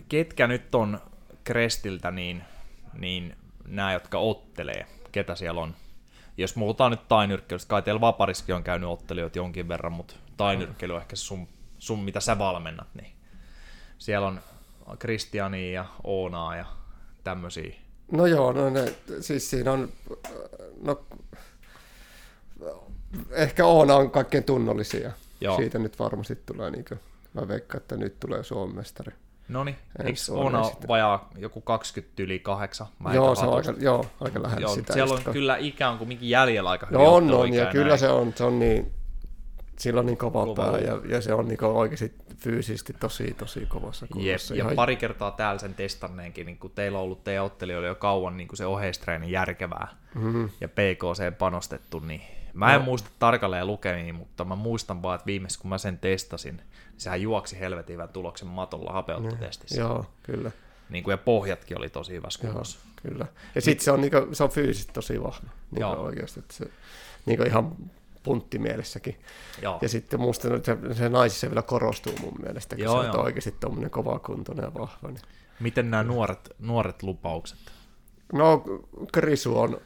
ketkä 0.09 0.47
nyt 0.47 0.75
on 0.75 1.01
Krestiltä, 1.45 2.11
niin, 2.11 2.43
niin 2.99 3.37
nämä, 3.67 3.93
jotka 3.93 4.19
ottelee? 4.19 4.87
ketä 5.13 5.35
siellä 5.35 5.61
on. 5.61 5.75
Jos 6.37 6.55
puhutaan 6.55 6.91
nyt 6.91 7.09
tainyrkkeilystä, 7.09 7.69
kai 7.71 7.83
teillä 7.83 8.01
Vapariskin 8.01 8.55
on 8.55 8.65
käynyt 8.65 8.89
ottelijoita 8.89 9.39
jonkin 9.39 9.69
verran, 9.69 9.93
mutta 9.93 10.15
tainyrkkeily 10.37 10.95
on 10.95 11.01
ehkä 11.01 11.17
sun, 11.17 11.49
sun, 11.79 11.99
mitä 11.99 12.21
sä 12.21 12.39
valmennat, 12.39 12.89
niin 12.95 13.13
siellä 13.99 14.27
on 14.27 14.41
Kristiania 14.99 15.73
ja 15.73 15.85
Oonaa 16.05 16.57
ja 16.57 16.67
tämmöisiä. 17.25 17.75
No 18.13 18.27
joo, 18.27 18.53
no 18.53 18.71
ne, 18.71 18.95
siis 19.21 19.51
siinä 19.51 19.73
on, 19.73 19.89
no, 20.83 21.05
ehkä 23.31 23.67
Oona 23.67 23.95
on 23.95 24.11
kaikkein 24.11 24.45
tunnollisia. 24.45 25.11
Joo. 25.41 25.57
Siitä 25.57 25.79
nyt 25.79 25.99
varmasti 25.99 26.39
tulee, 26.47 26.71
niin 26.71 26.85
kuin, 26.85 27.01
mä 27.35 27.49
veikkaan, 27.49 27.81
että 27.83 27.97
nyt 27.97 28.21
tulee 28.21 28.43
Suomen 28.43 28.77
mestari. 28.77 29.13
No 29.49 29.65
niin, 29.65 29.77
eikö 30.05 30.21
Oona 30.31 30.63
vajaa 30.89 31.31
joku 31.39 31.61
20 31.61 32.23
yli 32.23 32.39
8? 32.39 32.87
joo, 33.15 33.35
se 33.35 33.47
on 33.47 33.57
aika, 33.57 33.75
joo, 33.79 34.07
aika 34.21 34.43
lähellä 34.43 34.61
joo, 34.61 34.75
sitä. 34.75 34.93
Siellä 34.93 35.13
on 35.13 35.19
sitä. 35.19 35.33
kyllä 35.33 35.57
ikään 35.57 35.99
kuin 35.99 36.09
mikin 36.09 36.29
jäljellä 36.29 36.71
aika 36.71 36.87
hyvin. 36.87 37.01
On, 37.01 37.35
on, 37.35 37.53
ja 37.53 37.67
kyllä 37.67 37.89
näin. 37.89 37.99
se 37.99 38.09
on, 38.09 38.33
se 38.37 38.45
on 38.45 38.59
niin, 38.59 38.93
sillä 39.79 40.01
on 40.01 40.07
niin 40.07 40.19
kova 40.19 40.47
Luva 40.47 40.65
pää, 40.65 40.79
ja, 40.79 41.01
ja, 41.05 41.21
se 41.21 41.35
on 41.35 41.49
niin 41.49 41.65
oikeasti 41.65 42.15
fyysisesti 42.37 42.93
tosi, 43.01 43.35
tosi 43.39 43.67
kovassa 43.67 44.07
kunnossa. 44.13 44.55
Ja 44.55 44.65
pari 44.77 44.97
kertaa 44.97 45.31
täällä 45.31 45.59
sen 45.59 45.75
testanneenkin, 45.75 46.47
niin 46.47 46.59
kun 46.59 46.71
teillä 46.71 46.99
on 46.99 47.05
ollut 47.05 47.25
teidän 47.25 47.45
ottelijoille 47.45 47.89
jo 47.89 47.95
kauan 47.95 48.37
niin 48.37 48.49
se 48.55 48.67
oheistreeni 48.67 49.31
järkevää, 49.31 49.89
mm-hmm. 50.15 50.51
ja 50.61 50.69
PKC 50.69 51.39
panostettu, 51.39 51.99
niin 51.99 52.23
Mä 52.55 52.75
en 52.75 52.79
no. 52.79 52.85
muista 52.85 53.11
tarkalleen 53.19 53.67
lukemiin, 53.67 54.15
mutta 54.15 54.45
mä 54.45 54.55
muistan 54.55 55.03
vaan, 55.03 55.15
että 55.15 55.27
viimeis 55.27 55.59
kun 55.59 55.69
mä 55.69 55.79
sen 55.79 55.99
testasin, 55.99 56.57
niin 56.57 56.67
sehän 56.97 57.23
juoksi 57.23 57.61
helvetin 57.61 57.95
hyvän 57.95 58.09
tuloksen 58.09 58.49
matolla 58.49 58.93
hapeuttotestissä. 58.93 59.81
Joo, 59.81 60.07
kyllä. 60.23 60.51
Niin 60.91 61.05
kuin, 61.05 61.13
ja 61.13 61.19
pohjatkin 61.19 61.79
oli 61.79 61.91
tosi 61.91 62.13
hyvässä 62.13 62.41
kunnossa. 62.41 62.79
Joo, 62.85 62.95
kyllä. 63.03 63.27
Ja 63.55 63.61
sitten 63.61 63.85
se 63.85 63.91
on, 63.91 64.01
niin 64.01 64.11
kuin, 64.11 64.35
se 64.35 64.45
on 64.45 64.51
fyysisesti 64.51 64.93
tosi 64.93 65.23
vahva. 65.23 65.51
Niin 65.71 65.81
Joo. 65.81 65.93
oikeasti, 65.93 66.41
että 66.41 66.55
se, 66.55 66.71
niin 67.27 67.37
kuin 67.37 67.49
ihan 67.49 67.77
punttimielessäkin. 68.23 69.21
Joo. 69.63 69.79
Ja 69.83 69.89
sitten 69.89 70.21
musta 70.21 70.49
se, 70.49 70.95
se 70.95 71.09
naisissa 71.09 71.49
vielä 71.49 71.63
korostuu 71.63 72.13
mun 72.21 72.35
mielestä, 72.43 72.77
kun 72.77 72.85
joo, 72.85 73.03
se 73.03 73.11
on 73.11 73.21
oikeasti 73.21 73.55
tuommoinen 73.61 73.91
kova 73.91 74.19
kuntoinen 74.19 74.65
ja 74.65 74.75
vahva. 74.75 75.09
Niin. 75.09 75.23
Miten 75.61 75.91
nämä 75.91 76.03
nuoret, 76.03 76.51
nuoret 76.59 77.03
lupaukset? 77.03 77.59
No, 78.33 78.65
Krisu 79.13 79.59
on 79.59 79.81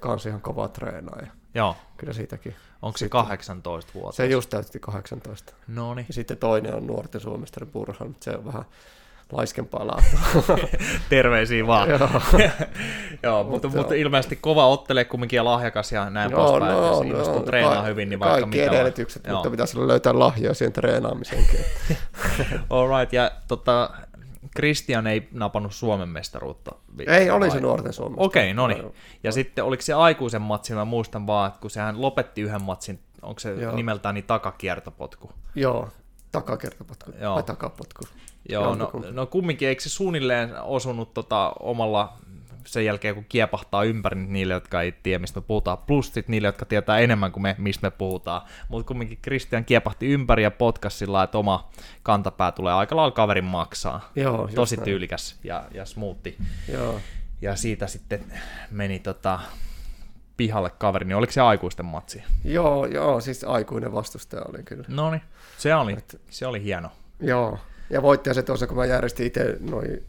kans 0.00 0.26
ihan 0.26 0.40
kova 0.40 0.68
treenaaja. 0.68 1.30
Joo. 1.54 1.76
Kyllä 1.96 2.12
siitäkin. 2.12 2.54
Onko 2.82 2.98
se 2.98 3.08
18 3.08 3.90
vuotta? 3.94 4.16
Se 4.16 4.26
just 4.26 4.50
täytti 4.50 4.78
18. 4.80 5.54
No 5.68 5.94
niin. 5.94 6.06
Ja 6.08 6.14
sitten 6.14 6.36
toinen 6.36 6.74
on 6.74 6.86
nuorten 6.86 7.20
suomestari 7.20 7.66
Burhan, 7.66 8.08
mutta 8.08 8.24
se 8.24 8.30
on 8.30 8.46
vähän 8.46 8.64
laiskempaa 9.32 9.86
laatua. 9.86 10.58
Terveisiä 11.10 11.66
vaan. 11.66 11.88
Joo, 11.90 11.98
Joo 13.22 13.44
mutta, 13.44 13.68
mutta, 13.68 13.68
mutta, 13.68 13.94
ilmeisesti 13.94 14.36
kova 14.36 14.66
ottelee 14.66 15.04
kumminkin 15.04 15.36
ja 15.36 15.44
lahjakas 15.44 15.92
ja 15.92 16.10
näin 16.10 16.30
Joo, 16.30 16.46
poispäin. 16.46 16.72
No, 16.72 16.90
no, 16.90 17.00
innostuu 17.02 17.38
no, 17.38 17.44
treenaa 17.44 17.74
ka- 17.74 17.82
hyvin, 17.82 18.08
niin 18.08 18.20
vaikka 18.20 18.40
Kaikki 18.40 18.62
edellytykset, 18.62 19.22
mutta 19.22 19.46
Joo. 19.46 19.50
pitäisi 19.50 19.86
löytää 19.86 20.18
lahjoja 20.18 20.54
siihen 20.54 20.72
treenaamiseenkin. 20.72 21.60
All 22.70 22.98
right, 22.98 23.12
ja 23.12 23.30
tota, 23.48 23.90
Christian 24.56 25.06
ei 25.06 25.28
napannut 25.32 25.74
Suomen 25.74 26.08
mestaruutta. 26.08 26.72
Ei, 27.06 27.30
oli 27.30 27.50
se 27.50 27.60
nuorten 27.60 27.92
Suomen 27.92 28.18
Okei, 28.20 28.42
okay, 28.42 28.54
no 28.54 28.66
niin. 28.66 28.84
Ja 29.22 29.28
no. 29.28 29.32
sitten 29.32 29.64
oliko 29.64 29.82
se 29.82 29.92
aikuisen 29.92 30.42
matsi, 30.42 30.74
mä 30.74 30.84
muistan 30.84 31.26
vaan, 31.26 31.48
että 31.48 31.60
kun 31.60 31.70
sehän 31.70 32.00
lopetti 32.00 32.40
yhden 32.40 32.62
matsin, 32.62 33.00
onko 33.22 33.40
se 33.40 33.54
Joo. 33.54 33.76
nimeltään 33.76 34.14
niin 34.14 34.24
takakiertopotku? 34.24 35.30
Joo, 35.54 35.88
takakiertopotku 36.32 37.12
Joo. 37.20 37.34
vai 37.34 37.42
takapotku. 37.42 38.04
Joo, 38.48 38.74
no, 38.74 38.92
no 39.12 39.26
kumminkin, 39.26 39.68
eikö 39.68 39.82
se 39.82 39.88
suunnilleen 39.88 40.62
osunut 40.62 41.14
tota 41.14 41.52
omalla 41.60 42.16
sen 42.64 42.84
jälkeen, 42.84 43.14
kun 43.14 43.24
kiepahtaa 43.28 43.84
ympäri 43.84 44.16
niin 44.16 44.32
niille, 44.32 44.54
jotka 44.54 44.82
ei 44.82 44.92
tiedä, 44.92 45.18
mistä 45.18 45.40
me 45.40 45.44
puhutaan, 45.46 45.78
plus 45.78 46.06
sitten 46.06 46.24
niille, 46.32 46.48
jotka 46.48 46.64
tietää 46.64 46.98
enemmän 46.98 47.32
kuin 47.32 47.42
me, 47.42 47.54
mistä 47.58 47.86
me 47.86 47.90
puhutaan. 47.90 48.42
Mutta 48.68 48.88
kumminkin 48.88 49.18
Christian 49.22 49.64
kiepahti 49.64 50.06
ympäri 50.06 50.42
ja 50.42 50.50
potkasi 50.50 50.98
sillä 50.98 51.22
että 51.22 51.38
oma 51.38 51.70
kantapää 52.02 52.52
tulee 52.52 52.72
aika 52.72 52.96
lailla 52.96 53.14
kaverin 53.14 53.44
maksaa. 53.44 54.10
Joo, 54.16 54.48
Tosi 54.54 54.76
näin. 54.76 54.84
tyylikäs 54.84 55.38
ja, 55.44 55.64
ja 55.74 55.84
smoothi. 55.84 56.36
Joo. 56.72 57.00
Ja 57.42 57.56
siitä 57.56 57.86
sitten 57.86 58.24
meni 58.70 58.98
tota, 58.98 59.40
pihalle 60.36 60.70
kaveri, 60.70 61.06
niin 61.06 61.16
oliko 61.16 61.32
se 61.32 61.40
aikuisten 61.40 61.86
matsi? 61.86 62.22
Joo, 62.44 62.86
joo, 62.86 63.20
siis 63.20 63.44
aikuinen 63.44 63.92
vastustaja 63.92 64.42
oli 64.48 64.62
kyllä. 64.62 64.84
No 64.88 65.10
niin, 65.10 65.22
se 65.58 65.74
oli, 65.74 65.92
Et, 65.92 66.20
se 66.30 66.46
oli 66.46 66.62
hieno. 66.62 66.90
Joo, 67.20 67.58
ja 67.90 68.02
voittaja 68.02 68.34
se 68.34 68.42
tuossa, 68.42 68.66
kun 68.66 68.76
mä 68.76 68.84
järjestin 68.84 69.26
itse 69.26 69.56
noin 69.60 70.02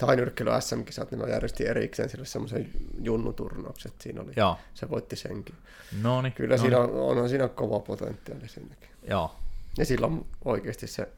tainyrkkely 0.00 0.50
SM-kisat, 0.60 1.10
niin 1.10 1.20
mä 1.20 1.26
järjestin 1.26 1.66
erikseen 1.66 2.08
sille 2.08 2.26
semmoisen 2.26 2.70
junnuturnauksen, 3.02 3.92
siinä 4.00 4.20
oli, 4.20 4.32
Joo. 4.36 4.58
se 4.74 4.90
voitti 4.90 5.16
senkin. 5.16 5.54
No 6.02 6.22
niin. 6.22 6.32
Kyllä 6.32 6.56
siinä 6.56 6.78
on, 6.78 6.90
on, 6.90 7.18
on, 7.18 7.28
siinä 7.28 7.48
kova 7.48 7.80
potentiaali 7.80 8.48
sinnekin. 8.48 8.90
Joo. 9.08 9.34
Ja 9.78 9.84
sillä 9.84 10.06
on 10.06 10.26
oikeasti 10.44 10.86
se 10.86 11.08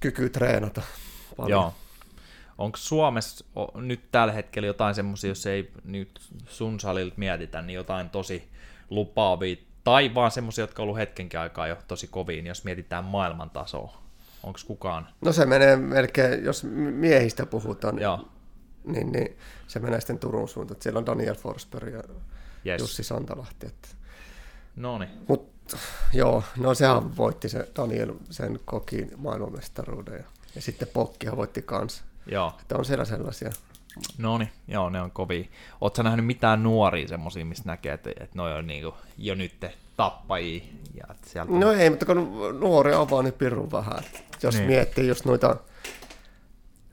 kyky 0.00 0.30
treenata 0.30 0.82
paljon. 1.36 1.50
Joo. 1.50 1.74
Onko 2.58 2.76
Suomessa 2.76 3.44
nyt 3.74 4.00
tällä 4.12 4.32
hetkellä 4.32 4.66
jotain 4.66 4.94
semmoisia, 4.94 5.30
jos 5.30 5.46
ei 5.46 5.72
nyt 5.84 6.20
sun 6.46 6.80
salilta 6.80 7.14
mietitä, 7.16 7.62
niin 7.62 7.74
jotain 7.74 8.10
tosi 8.10 8.48
lupaavia, 8.90 9.56
tai 9.84 10.14
vaan 10.14 10.30
semmoisia, 10.30 10.62
jotka 10.62 10.82
on 10.82 10.84
ollut 10.84 10.98
hetkenkin 10.98 11.40
aikaa 11.40 11.66
jo 11.66 11.76
tosi 11.88 12.06
koviin, 12.06 12.46
jos 12.46 12.64
mietitään 12.64 13.04
maailman 13.04 13.50
tasoa? 13.50 14.03
Onko 14.44 14.60
kukaan? 14.66 15.08
No 15.20 15.32
se 15.32 15.46
menee 15.46 15.76
melkein, 15.76 16.44
jos 16.44 16.64
miehistä 16.64 17.46
puhutaan, 17.46 17.98
Joo. 17.98 18.28
Niin, 18.84 19.12
niin 19.12 19.38
se 19.66 19.78
menee 19.78 20.00
sitten 20.00 20.18
Turun 20.18 20.48
suuntaan. 20.48 20.82
Siellä 20.82 20.98
on 20.98 21.06
Daniel 21.06 21.34
Forsberg 21.34 21.92
ja 21.92 22.02
yes. 22.66 22.80
Jussi 22.80 23.02
Santalahti. 23.02 23.66
Että... 23.66 23.88
No 24.76 24.98
niin. 24.98 25.10
Mut 25.28 25.54
joo, 26.12 26.42
no 26.56 26.74
sehän 26.74 27.16
voitti 27.16 27.48
se 27.48 27.68
Daniel 27.76 28.14
sen 28.30 28.60
kokin 28.64 29.10
maailmanmestaruuden 29.16 30.14
ja, 30.14 30.24
ja 30.54 30.62
sitten 30.62 30.88
Pokkihan 30.88 31.36
voitti 31.36 31.62
kanssa. 31.62 32.04
Joo. 32.26 32.52
Että 32.60 32.76
on 32.76 32.84
siellä 32.84 33.04
sellaisia. 33.04 33.50
No 34.18 34.38
niin, 34.38 34.50
joo, 34.68 34.90
ne 34.90 35.02
on 35.02 35.10
kovia. 35.10 35.44
Oletko 35.80 36.02
nähnyt 36.02 36.26
mitään 36.26 36.62
nuoria 36.62 37.08
semmoisia, 37.08 37.44
mistä 37.44 37.68
näkee, 37.68 37.92
että, 37.92 38.10
että 38.10 38.36
ne 38.36 38.42
on 38.42 38.66
niinku 38.66 38.94
jo 39.18 39.34
nyt 39.34 39.66
tappajia? 39.96 40.64
Ja 40.94 41.14
sieltä... 41.26 41.52
No 41.52 41.72
ei, 41.72 41.90
mutta 41.90 42.06
kun 42.06 42.38
nuoria 42.60 42.98
on 42.98 43.10
vaan 43.10 43.24
niin 43.24 43.34
pirun 43.34 43.72
vähän. 43.72 44.02
Jos 44.42 44.54
niin. 44.54 44.66
miettii 44.66 45.08
just 45.08 45.24
noita 45.24 45.56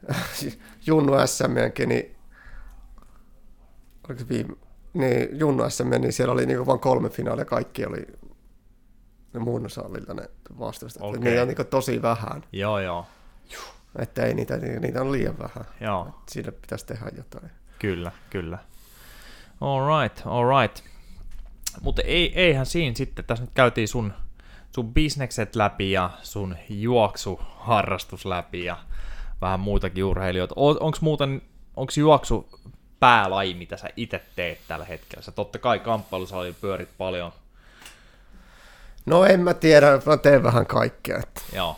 Junnu 0.88 1.14
SM:nkin, 1.26 1.90
niin 1.90 2.16
oliko 4.10 4.24
viime, 4.30 4.56
niin 4.94 5.40
Junnu 5.40 5.70
SM, 5.70 5.90
niin 5.90 6.14
siellä 6.14 6.34
oli 6.34 6.46
niinku 6.46 6.66
vain 6.66 6.80
kolme 6.80 7.10
finaalia, 7.10 7.46
kaikki 7.46 7.86
oli 7.86 8.08
ne 9.34 9.40
muun 9.40 9.66
osallilta 9.66 10.14
ne 10.14 10.30
vastustajat. 10.60 11.10
Okay. 11.10 11.20
Niitä 11.20 11.42
on 11.42 11.48
niinku 11.48 11.64
tosi 11.64 12.02
vähän. 12.02 12.44
Joo, 12.52 12.80
joo. 12.80 13.06
Että 14.00 14.26
ei 14.26 14.34
niitä, 14.34 14.58
niitä 14.58 15.02
on 15.02 15.12
liian 15.12 15.40
vähän. 15.40 15.66
Joo. 15.82 16.08
Et 16.10 16.30
siinä 16.30 16.52
pitäisi 16.52 16.86
tehdä 16.86 17.12
jotain. 17.18 17.52
Kyllä, 17.80 18.12
kyllä. 18.30 18.58
All 19.62 20.02
right, 20.02 20.22
all 20.26 20.62
right. 20.62 20.84
Mutta 21.82 22.02
ei, 22.02 22.40
eihän 22.40 22.66
siinä 22.66 22.96
sitten, 22.96 23.26
tässä 23.26 23.44
nyt 23.44 23.54
käytiin 23.54 23.88
sun, 23.88 24.14
sun 24.76 24.94
bisnekset 24.94 25.56
läpi 25.56 25.92
ja 25.92 26.10
sun 26.24 26.56
juoksuharrastus 26.70 28.26
läpi 28.26 28.64
ja 28.64 28.78
vähän 29.42 29.60
muitakin 29.60 30.04
urheilijoita. 30.04 30.56
Onko 30.58 30.98
muuten, 31.02 31.42
onko 31.76 31.92
juoksu 31.98 32.50
päälaji, 33.00 33.54
mitä 33.54 33.78
sä 33.78 33.90
itse 33.96 34.22
teet 34.36 34.60
tällä 34.68 34.86
hetkellä? 34.86 35.24
Sä 35.24 35.32
totta 35.32 35.60
kai 35.60 35.80
kamppailusalilla 35.80 36.58
pyörit 36.62 36.90
paljon. 36.98 37.32
No 39.06 39.26
en 39.26 39.40
mä 39.40 39.54
tiedä, 39.54 40.02
mä 40.06 40.18
teen 40.18 40.44
vähän 40.44 40.66
kaikkea. 40.66 41.22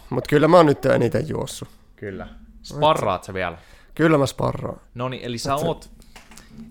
Mutta 0.09 0.29
kyllä 0.29 0.47
mä 0.47 0.57
oon 0.57 0.65
nyt 0.65 0.85
eniten 0.85 1.29
juossut. 1.29 1.69
Kyllä. 2.03 2.27
Sparraat 2.63 3.23
sä 3.23 3.33
vielä? 3.33 3.57
Kyllä 3.95 4.17
mä 4.17 4.25
sparraan. 4.25 4.81
No 4.95 5.09
niin, 5.09 5.23
eli 5.23 5.37
sä 5.37 5.53
Et 5.53 5.59
oot 5.63 5.89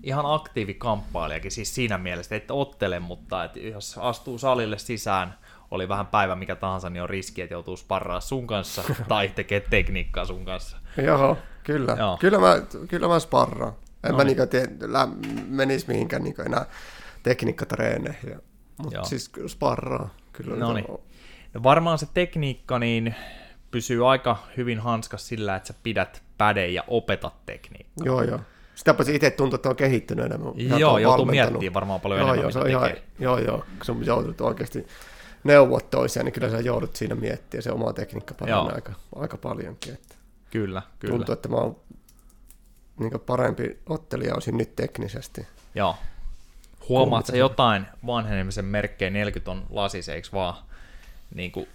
ihan 0.03 0.25
aktiivi 0.27 0.73
kamppailijakin, 0.73 1.51
siis 1.51 1.75
siinä 1.75 1.97
mielessä, 1.97 2.35
että 2.35 2.45
et 2.45 2.51
ottele, 2.51 2.99
mutta 2.99 3.43
et 3.43 3.55
jos 3.55 3.97
astuu 3.97 4.37
salille 4.37 4.77
sisään, 4.77 5.37
oli 5.71 5.89
vähän 5.89 6.07
päivä 6.07 6.35
mikä 6.35 6.55
tahansa, 6.55 6.89
niin 6.89 7.03
on 7.03 7.09
riski, 7.09 7.41
että 7.41 7.53
joutuu 7.53 7.77
sparraa 7.77 8.19
sun 8.19 8.47
kanssa 8.47 8.83
tai 9.07 9.29
tekee 9.29 9.59
tekniikkaa 9.59 10.25
sun 10.25 10.45
kanssa. 10.45 10.77
Joo, 10.97 11.37
kyllä. 11.63 11.95
Joo. 11.99 12.17
Kyllä, 12.17 12.39
mä, 12.39 12.55
kyllä 12.87 13.07
mä 13.07 13.19
sparraan. 13.19 13.73
En 14.03 14.11
no 14.11 14.17
mä 14.17 14.23
niin. 14.23 14.37
niinku 14.37 14.91
lä, 14.93 15.07
menisi 15.47 15.87
mihinkään 15.87 16.23
niinku 16.23 16.41
enää 16.41 16.65
tekniikkatreeneihin. 17.23 18.39
Mutta 18.83 19.03
siis 19.03 19.31
sparraa. 19.47 20.09
Kyllä 20.33 20.55
no 20.55 20.73
niin. 20.73 20.85
No 21.53 21.63
varmaan 21.63 21.97
se 21.97 22.07
tekniikka 22.13 22.79
niin 22.79 23.15
pysyy 23.73 24.11
aika 24.11 24.37
hyvin 24.57 24.79
hanskas 24.79 25.27
sillä, 25.27 25.55
että 25.55 25.67
sä 25.67 25.73
pidät 25.83 26.23
päde 26.37 26.67
ja 26.67 26.83
opetat 26.87 27.45
tekniikkaa. 27.45 28.05
Joo, 28.05 28.21
joo. 28.21 28.39
Sitä 28.75 28.93
paitsi 28.93 29.15
itse 29.15 29.31
tuntuu, 29.31 29.55
että 29.55 29.69
on 29.69 29.75
kehittynyt 29.75 30.25
enemmän. 30.25 30.53
Joo, 30.79 30.97
joutuu 30.97 31.25
miettimään 31.25 31.73
varmaan 31.73 32.01
paljon 32.01 32.19
joo, 32.19 32.33
enemmän, 32.33 32.53
joo, 32.53 32.63
mitä 32.63 32.69
ihan, 32.69 32.91
Joo, 33.19 33.37
joo. 33.37 33.57
Kun 33.57 33.85
sun 33.85 34.05
joudut 34.05 34.41
oikeasti 34.41 34.87
neuvot 35.43 35.89
toisiaan, 35.89 36.25
niin 36.25 36.33
kyllä 36.33 36.49
sä 36.49 36.59
joudut 36.59 36.95
siinä 36.95 37.15
miettimään 37.15 37.63
se 37.63 37.71
oma 37.71 37.93
tekniikka 37.93 38.33
paranee 38.33 38.73
aika, 38.73 38.93
aika 39.15 39.37
paljonkin. 39.37 39.93
Että 39.93 40.15
kyllä, 40.51 40.81
kyllä. 40.99 41.15
Tuntuu, 41.15 41.33
että 41.33 41.49
mä 41.49 41.55
oon 41.55 41.75
niin 42.99 43.19
parempi 43.25 43.79
ottelija 43.89 44.33
olisin 44.33 44.57
nyt 44.57 44.75
teknisesti. 44.75 45.47
Joo. 45.75 45.95
Huomaat 46.89 47.25
sä 47.25 47.37
jotain 47.37 47.85
vanhenemisen 48.05 48.65
merkkejä, 48.65 49.09
40 49.09 49.51
on 49.51 49.65
lasiseiksi 49.69 50.31
vaan, 50.31 50.55
niin 51.35 51.51
kuin, 51.51 51.67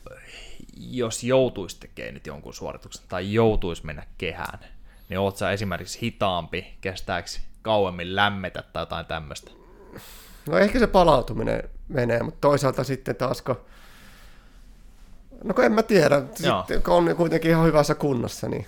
jos 0.76 1.24
joutuisi 1.24 1.80
tekemään 1.80 2.14
nyt 2.14 2.26
jonkun 2.26 2.54
suorituksen 2.54 3.04
tai 3.08 3.32
joutuisi 3.32 3.86
mennä 3.86 4.06
kehään, 4.18 4.58
niin 5.08 5.18
oot 5.18 5.36
sä 5.36 5.50
esimerkiksi 5.50 6.00
hitaampi, 6.02 6.74
kestääkö 6.80 7.28
kauemmin 7.62 8.16
lämmetä 8.16 8.62
tai 8.72 8.82
jotain 8.82 9.06
tämmöistä? 9.06 9.50
No 10.48 10.58
ehkä 10.58 10.78
se 10.78 10.86
palautuminen 10.86 11.62
menee, 11.88 12.22
mutta 12.22 12.40
toisaalta 12.40 12.84
sitten 12.84 13.16
taas 13.16 13.42
kun 13.42 13.56
No 15.44 15.54
kun 15.54 15.64
en 15.64 15.72
mä 15.72 15.82
tiedä, 15.82 16.22
sitten, 16.34 16.82
kun 16.82 16.94
on 16.94 17.16
kuitenkin 17.16 17.50
ihan 17.50 17.66
hyvässä 17.66 17.94
kunnossa, 17.94 18.48
niin 18.48 18.66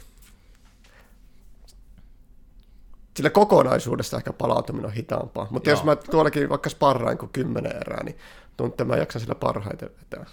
sillä 3.17 3.31
kokonaisuudessa 3.31 4.17
ehkä 4.17 4.33
palautuminen 4.33 4.87
on 4.87 4.93
hitaampaa. 4.93 5.47
Mutta 5.51 5.71
jos 5.71 5.85
mä 5.85 5.97
tuollakin 5.97 6.49
vaikka 6.49 6.71
sparrain 6.71 7.19
kuin 7.19 7.31
kymmenen 7.33 7.77
erää, 7.77 8.05
niin 8.05 8.19
tuntuu, 8.57 8.73
että 8.73 8.85
mä 8.85 8.97
jaksan 8.97 9.21
sillä 9.21 9.35
parhaiten 9.35 9.91
vetää. 10.01 10.27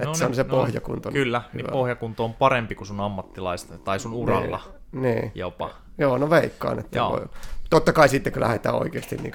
Että 0.00 0.08
no, 0.08 0.14
se 0.14 0.24
on 0.24 0.30
niin, 0.30 0.36
se 0.36 0.42
no, 0.42 0.48
pohjakunto. 0.48 1.10
Kyllä, 1.10 1.38
niin 1.38 1.52
hyvä. 1.52 1.62
niin 1.62 1.72
pohjakunto 1.72 2.24
on 2.24 2.34
parempi 2.34 2.74
kuin 2.74 2.86
sun 2.86 3.00
ammattilaista 3.00 3.78
tai 3.78 4.00
sun 4.00 4.12
uralla 4.12 4.60
niin, 4.92 5.02
niin. 5.02 5.32
jopa. 5.34 5.70
Joo, 5.98 6.18
no 6.18 6.30
veikkaan, 6.30 6.78
että 6.78 6.98
Joo. 6.98 7.10
voi. 7.10 7.26
Totta 7.70 7.92
kai 7.92 8.08
sitten, 8.08 8.32
kun 8.32 8.42
lähdetään 8.42 8.74
oikeasti 8.74 9.16
niin 9.16 9.32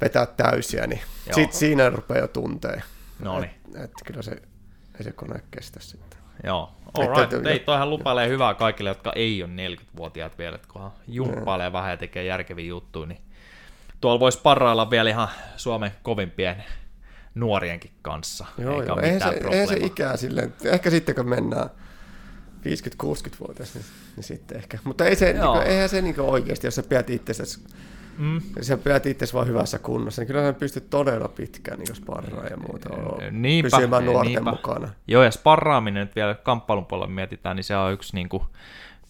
vetää 0.00 0.26
täysiä, 0.26 0.86
niin 0.86 1.00
sit 1.34 1.52
siinä 1.52 1.90
rupeaa 1.90 2.20
jo 2.20 2.28
tuntee. 2.28 2.82
No 3.18 3.40
niin. 3.40 3.50
Että 3.66 3.84
et 3.84 3.92
kyllä 4.04 4.22
se, 4.22 4.30
ei 4.98 5.04
se 5.04 5.12
kone 5.12 5.40
kestä 5.50 5.80
sitten. 5.80 6.18
Joo, 6.44 6.72
alright. 6.94 7.32
Että, 7.32 7.50
Ei, 7.50 7.58
toihan 7.58 7.90
lupailee 7.90 8.28
hyvää 8.28 8.54
kaikille, 8.54 8.90
jotka 8.90 9.12
ei 9.14 9.42
ole 9.42 9.50
40-vuotiaat 9.76 10.38
vielä, 10.38 10.54
että 10.54 10.68
kunhan 10.72 10.92
jumppailee 11.08 11.72
vähän 11.72 11.90
ja 11.90 11.96
tekee 11.96 12.24
järkeviä 12.24 12.66
juttuja, 12.66 13.06
niin 13.06 13.20
tuolla 14.00 14.20
voisi 14.20 14.40
parrailla 14.42 14.90
vielä 14.90 15.10
ihan 15.10 15.28
Suomen 15.56 15.90
kovimpien 16.02 16.64
nuorienkin 17.36 17.90
kanssa. 18.02 18.46
Joo, 18.58 18.82
joo. 18.82 19.00
Eihän, 19.00 19.20
se, 19.20 19.40
eihän 19.50 19.68
se 19.68 19.76
ikää 19.76 20.16
silleen, 20.16 20.54
ehkä 20.64 20.90
sitten 20.90 21.14
kun 21.14 21.28
mennään 21.28 21.70
50-60-vuotias, 22.66 23.74
niin, 23.74 23.84
niin 24.16 24.24
sitten 24.24 24.58
ehkä. 24.58 24.78
Mutta 24.84 25.04
ei 25.04 25.16
se, 25.16 25.32
niin 25.32 25.46
kuin, 25.46 25.62
eihän 25.62 25.88
se 25.88 26.02
niin 26.02 26.20
oikeasti, 26.20 26.66
jos 26.66 26.74
sä 26.74 26.82
pidät 26.82 27.10
itsesi 27.10 27.60
Mm. 28.18 28.40
Sä 28.60 28.76
pidät 28.76 29.06
itse 29.06 29.26
vaan 29.34 29.46
hyvässä 29.46 29.78
kunnossa, 29.78 30.22
niin 30.22 30.26
kyllä 30.26 30.42
sä 30.42 30.52
pystyt 30.52 30.90
todella 30.90 31.28
pitkään 31.28 31.78
niin 31.78 31.94
sparraa 31.94 32.46
ja 32.46 32.56
muuta 32.56 32.88
niinpä, 33.30 33.76
pysymään 33.76 34.04
nuorten 34.04 34.32
niinpä. 34.32 34.50
mukana. 34.50 34.88
Joo, 35.08 35.22
ja 35.22 35.30
sparraaminen 35.30 36.06
nyt 36.06 36.16
vielä 36.16 36.34
kamppailun 36.34 36.86
puolella 36.86 37.14
mietitään, 37.14 37.56
niin 37.56 37.64
se 37.64 37.76
on 37.76 37.92
yksi 37.92 38.14
niin 38.14 38.28
kuin, 38.28 38.42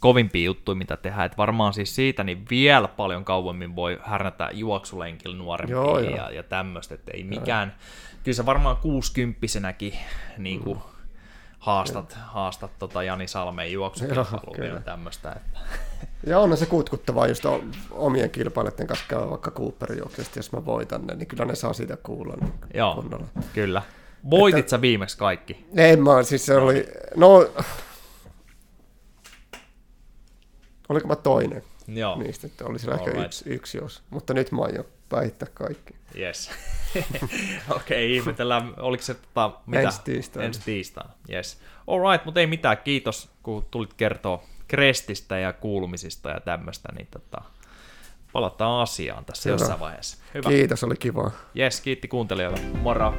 kovimpia 0.01 0.45
juttuja, 0.45 0.77
mitä 0.77 0.97
tehdään. 0.97 1.27
Et 1.27 1.39
varmaan 1.39 1.73
siis 1.73 1.95
siitä 1.95 2.25
niin 2.25 2.47
vielä 2.51 2.89
paljon 2.89 3.25
kauemmin 3.25 3.77
voi 3.77 3.99
härnätä 4.03 4.51
juoksulenkillä 4.53 5.37
nuorempia 5.37 5.77
joo, 5.77 5.99
ja, 5.99 6.31
ja 6.31 6.43
tämmöistä, 6.43 6.95
että 6.95 7.11
ei 7.15 7.25
mikään, 7.25 7.69
joo. 7.69 8.16
Kyllä 8.27 8.37
se 8.37 8.47
varmaan 8.47 8.77
kuusikymppisenäkin 8.77 9.99
niin 10.39 10.61
kuin, 10.61 10.79
mm 10.79 10.97
haastat, 11.59 12.13
haastat 12.13 12.71
tota 12.79 13.03
Jani 13.03 13.29
Salmeen 13.29 13.73
juoksukilpailuun 13.73 14.75
ja 14.75 14.81
tämmöistä. 14.81 15.33
Että. 15.33 15.59
Ja 16.27 16.39
on 16.39 16.57
se 16.57 16.67
kutkuttavaa 16.67 17.27
just 17.27 17.45
omien 17.91 18.31
kilpailijoiden 18.31 18.87
kanssa 18.87 19.05
käydä 19.09 19.31
vaikka 19.31 19.51
Cooperin 19.51 19.99
juoksusta, 19.99 20.39
jos 20.39 20.53
mä 20.53 20.65
voitan 20.65 21.07
ne, 21.07 21.15
niin 21.15 21.27
kyllä 21.27 21.45
ne 21.45 21.55
saa 21.55 21.73
siitä 21.73 21.97
kuulla. 21.97 22.35
Niin 22.41 22.53
Joo, 22.75 22.95
kunnolla. 22.95 23.27
kyllä. 23.53 23.83
Voitit 24.31 24.59
että, 24.59 24.71
sä 24.71 24.81
viimeksi 24.81 25.19
kaikki? 25.19 25.67
En 25.77 26.03
mä, 26.03 26.23
siis 26.23 26.47
se 26.47 26.57
oli, 26.57 26.87
no, 27.17 27.51
oliko 30.89 31.09
mä 31.09 31.17
toinen 31.17 31.63
Joo. 31.89 32.19
niistä, 32.19 32.47
että 32.47 32.65
oli 32.65 32.79
siellä 32.79 32.97
ehkä 32.97 33.11
right. 33.11 33.27
yksi, 33.27 33.51
yksi 33.51 33.79
jos, 33.79 34.03
mutta 34.11 34.35
nyt 34.35 34.53
mä 34.53 34.63
aion 34.63 34.85
päihittää 35.09 35.49
kaikki. 35.55 35.95
Yes. 36.19 36.51
Okei, 36.97 37.71
okay, 37.71 38.05
ihmetellään, 38.05 38.75
oliko 38.77 39.03
se 39.03 39.15
tota, 39.15 39.51
mitä? 39.67 39.83
Ensi 39.83 40.01
tiistaina. 40.05 40.47
Ensi 40.47 40.61
tiistaina, 40.65 41.13
yes. 41.33 41.61
Alright, 41.87 42.25
mutta 42.25 42.41
ei 42.41 42.47
mitään, 42.47 42.79
kiitos 42.79 43.31
kun 43.43 43.67
tulit 43.71 43.95
kertoa 43.95 44.43
Krestistä 44.69 45.39
ja 45.39 45.53
kuulumisista 45.53 46.31
ja 46.31 46.41
tämmöistä, 46.41 46.89
niin 46.93 47.09
tota, 47.11 47.43
palataan 48.33 48.83
asiaan 48.83 49.25
tässä 49.25 49.49
Hyvä. 49.49 49.61
jossain 49.61 49.81
vaiheessa. 49.81 50.19
Hyvä. 50.35 50.49
Kiitos, 50.49 50.85
oli 50.85 50.97
kiva. 50.97 51.31
Yes, 51.59 51.81
kiitti 51.81 52.09
kuuntelijoille. 52.09 52.61
Moro. 52.61 53.15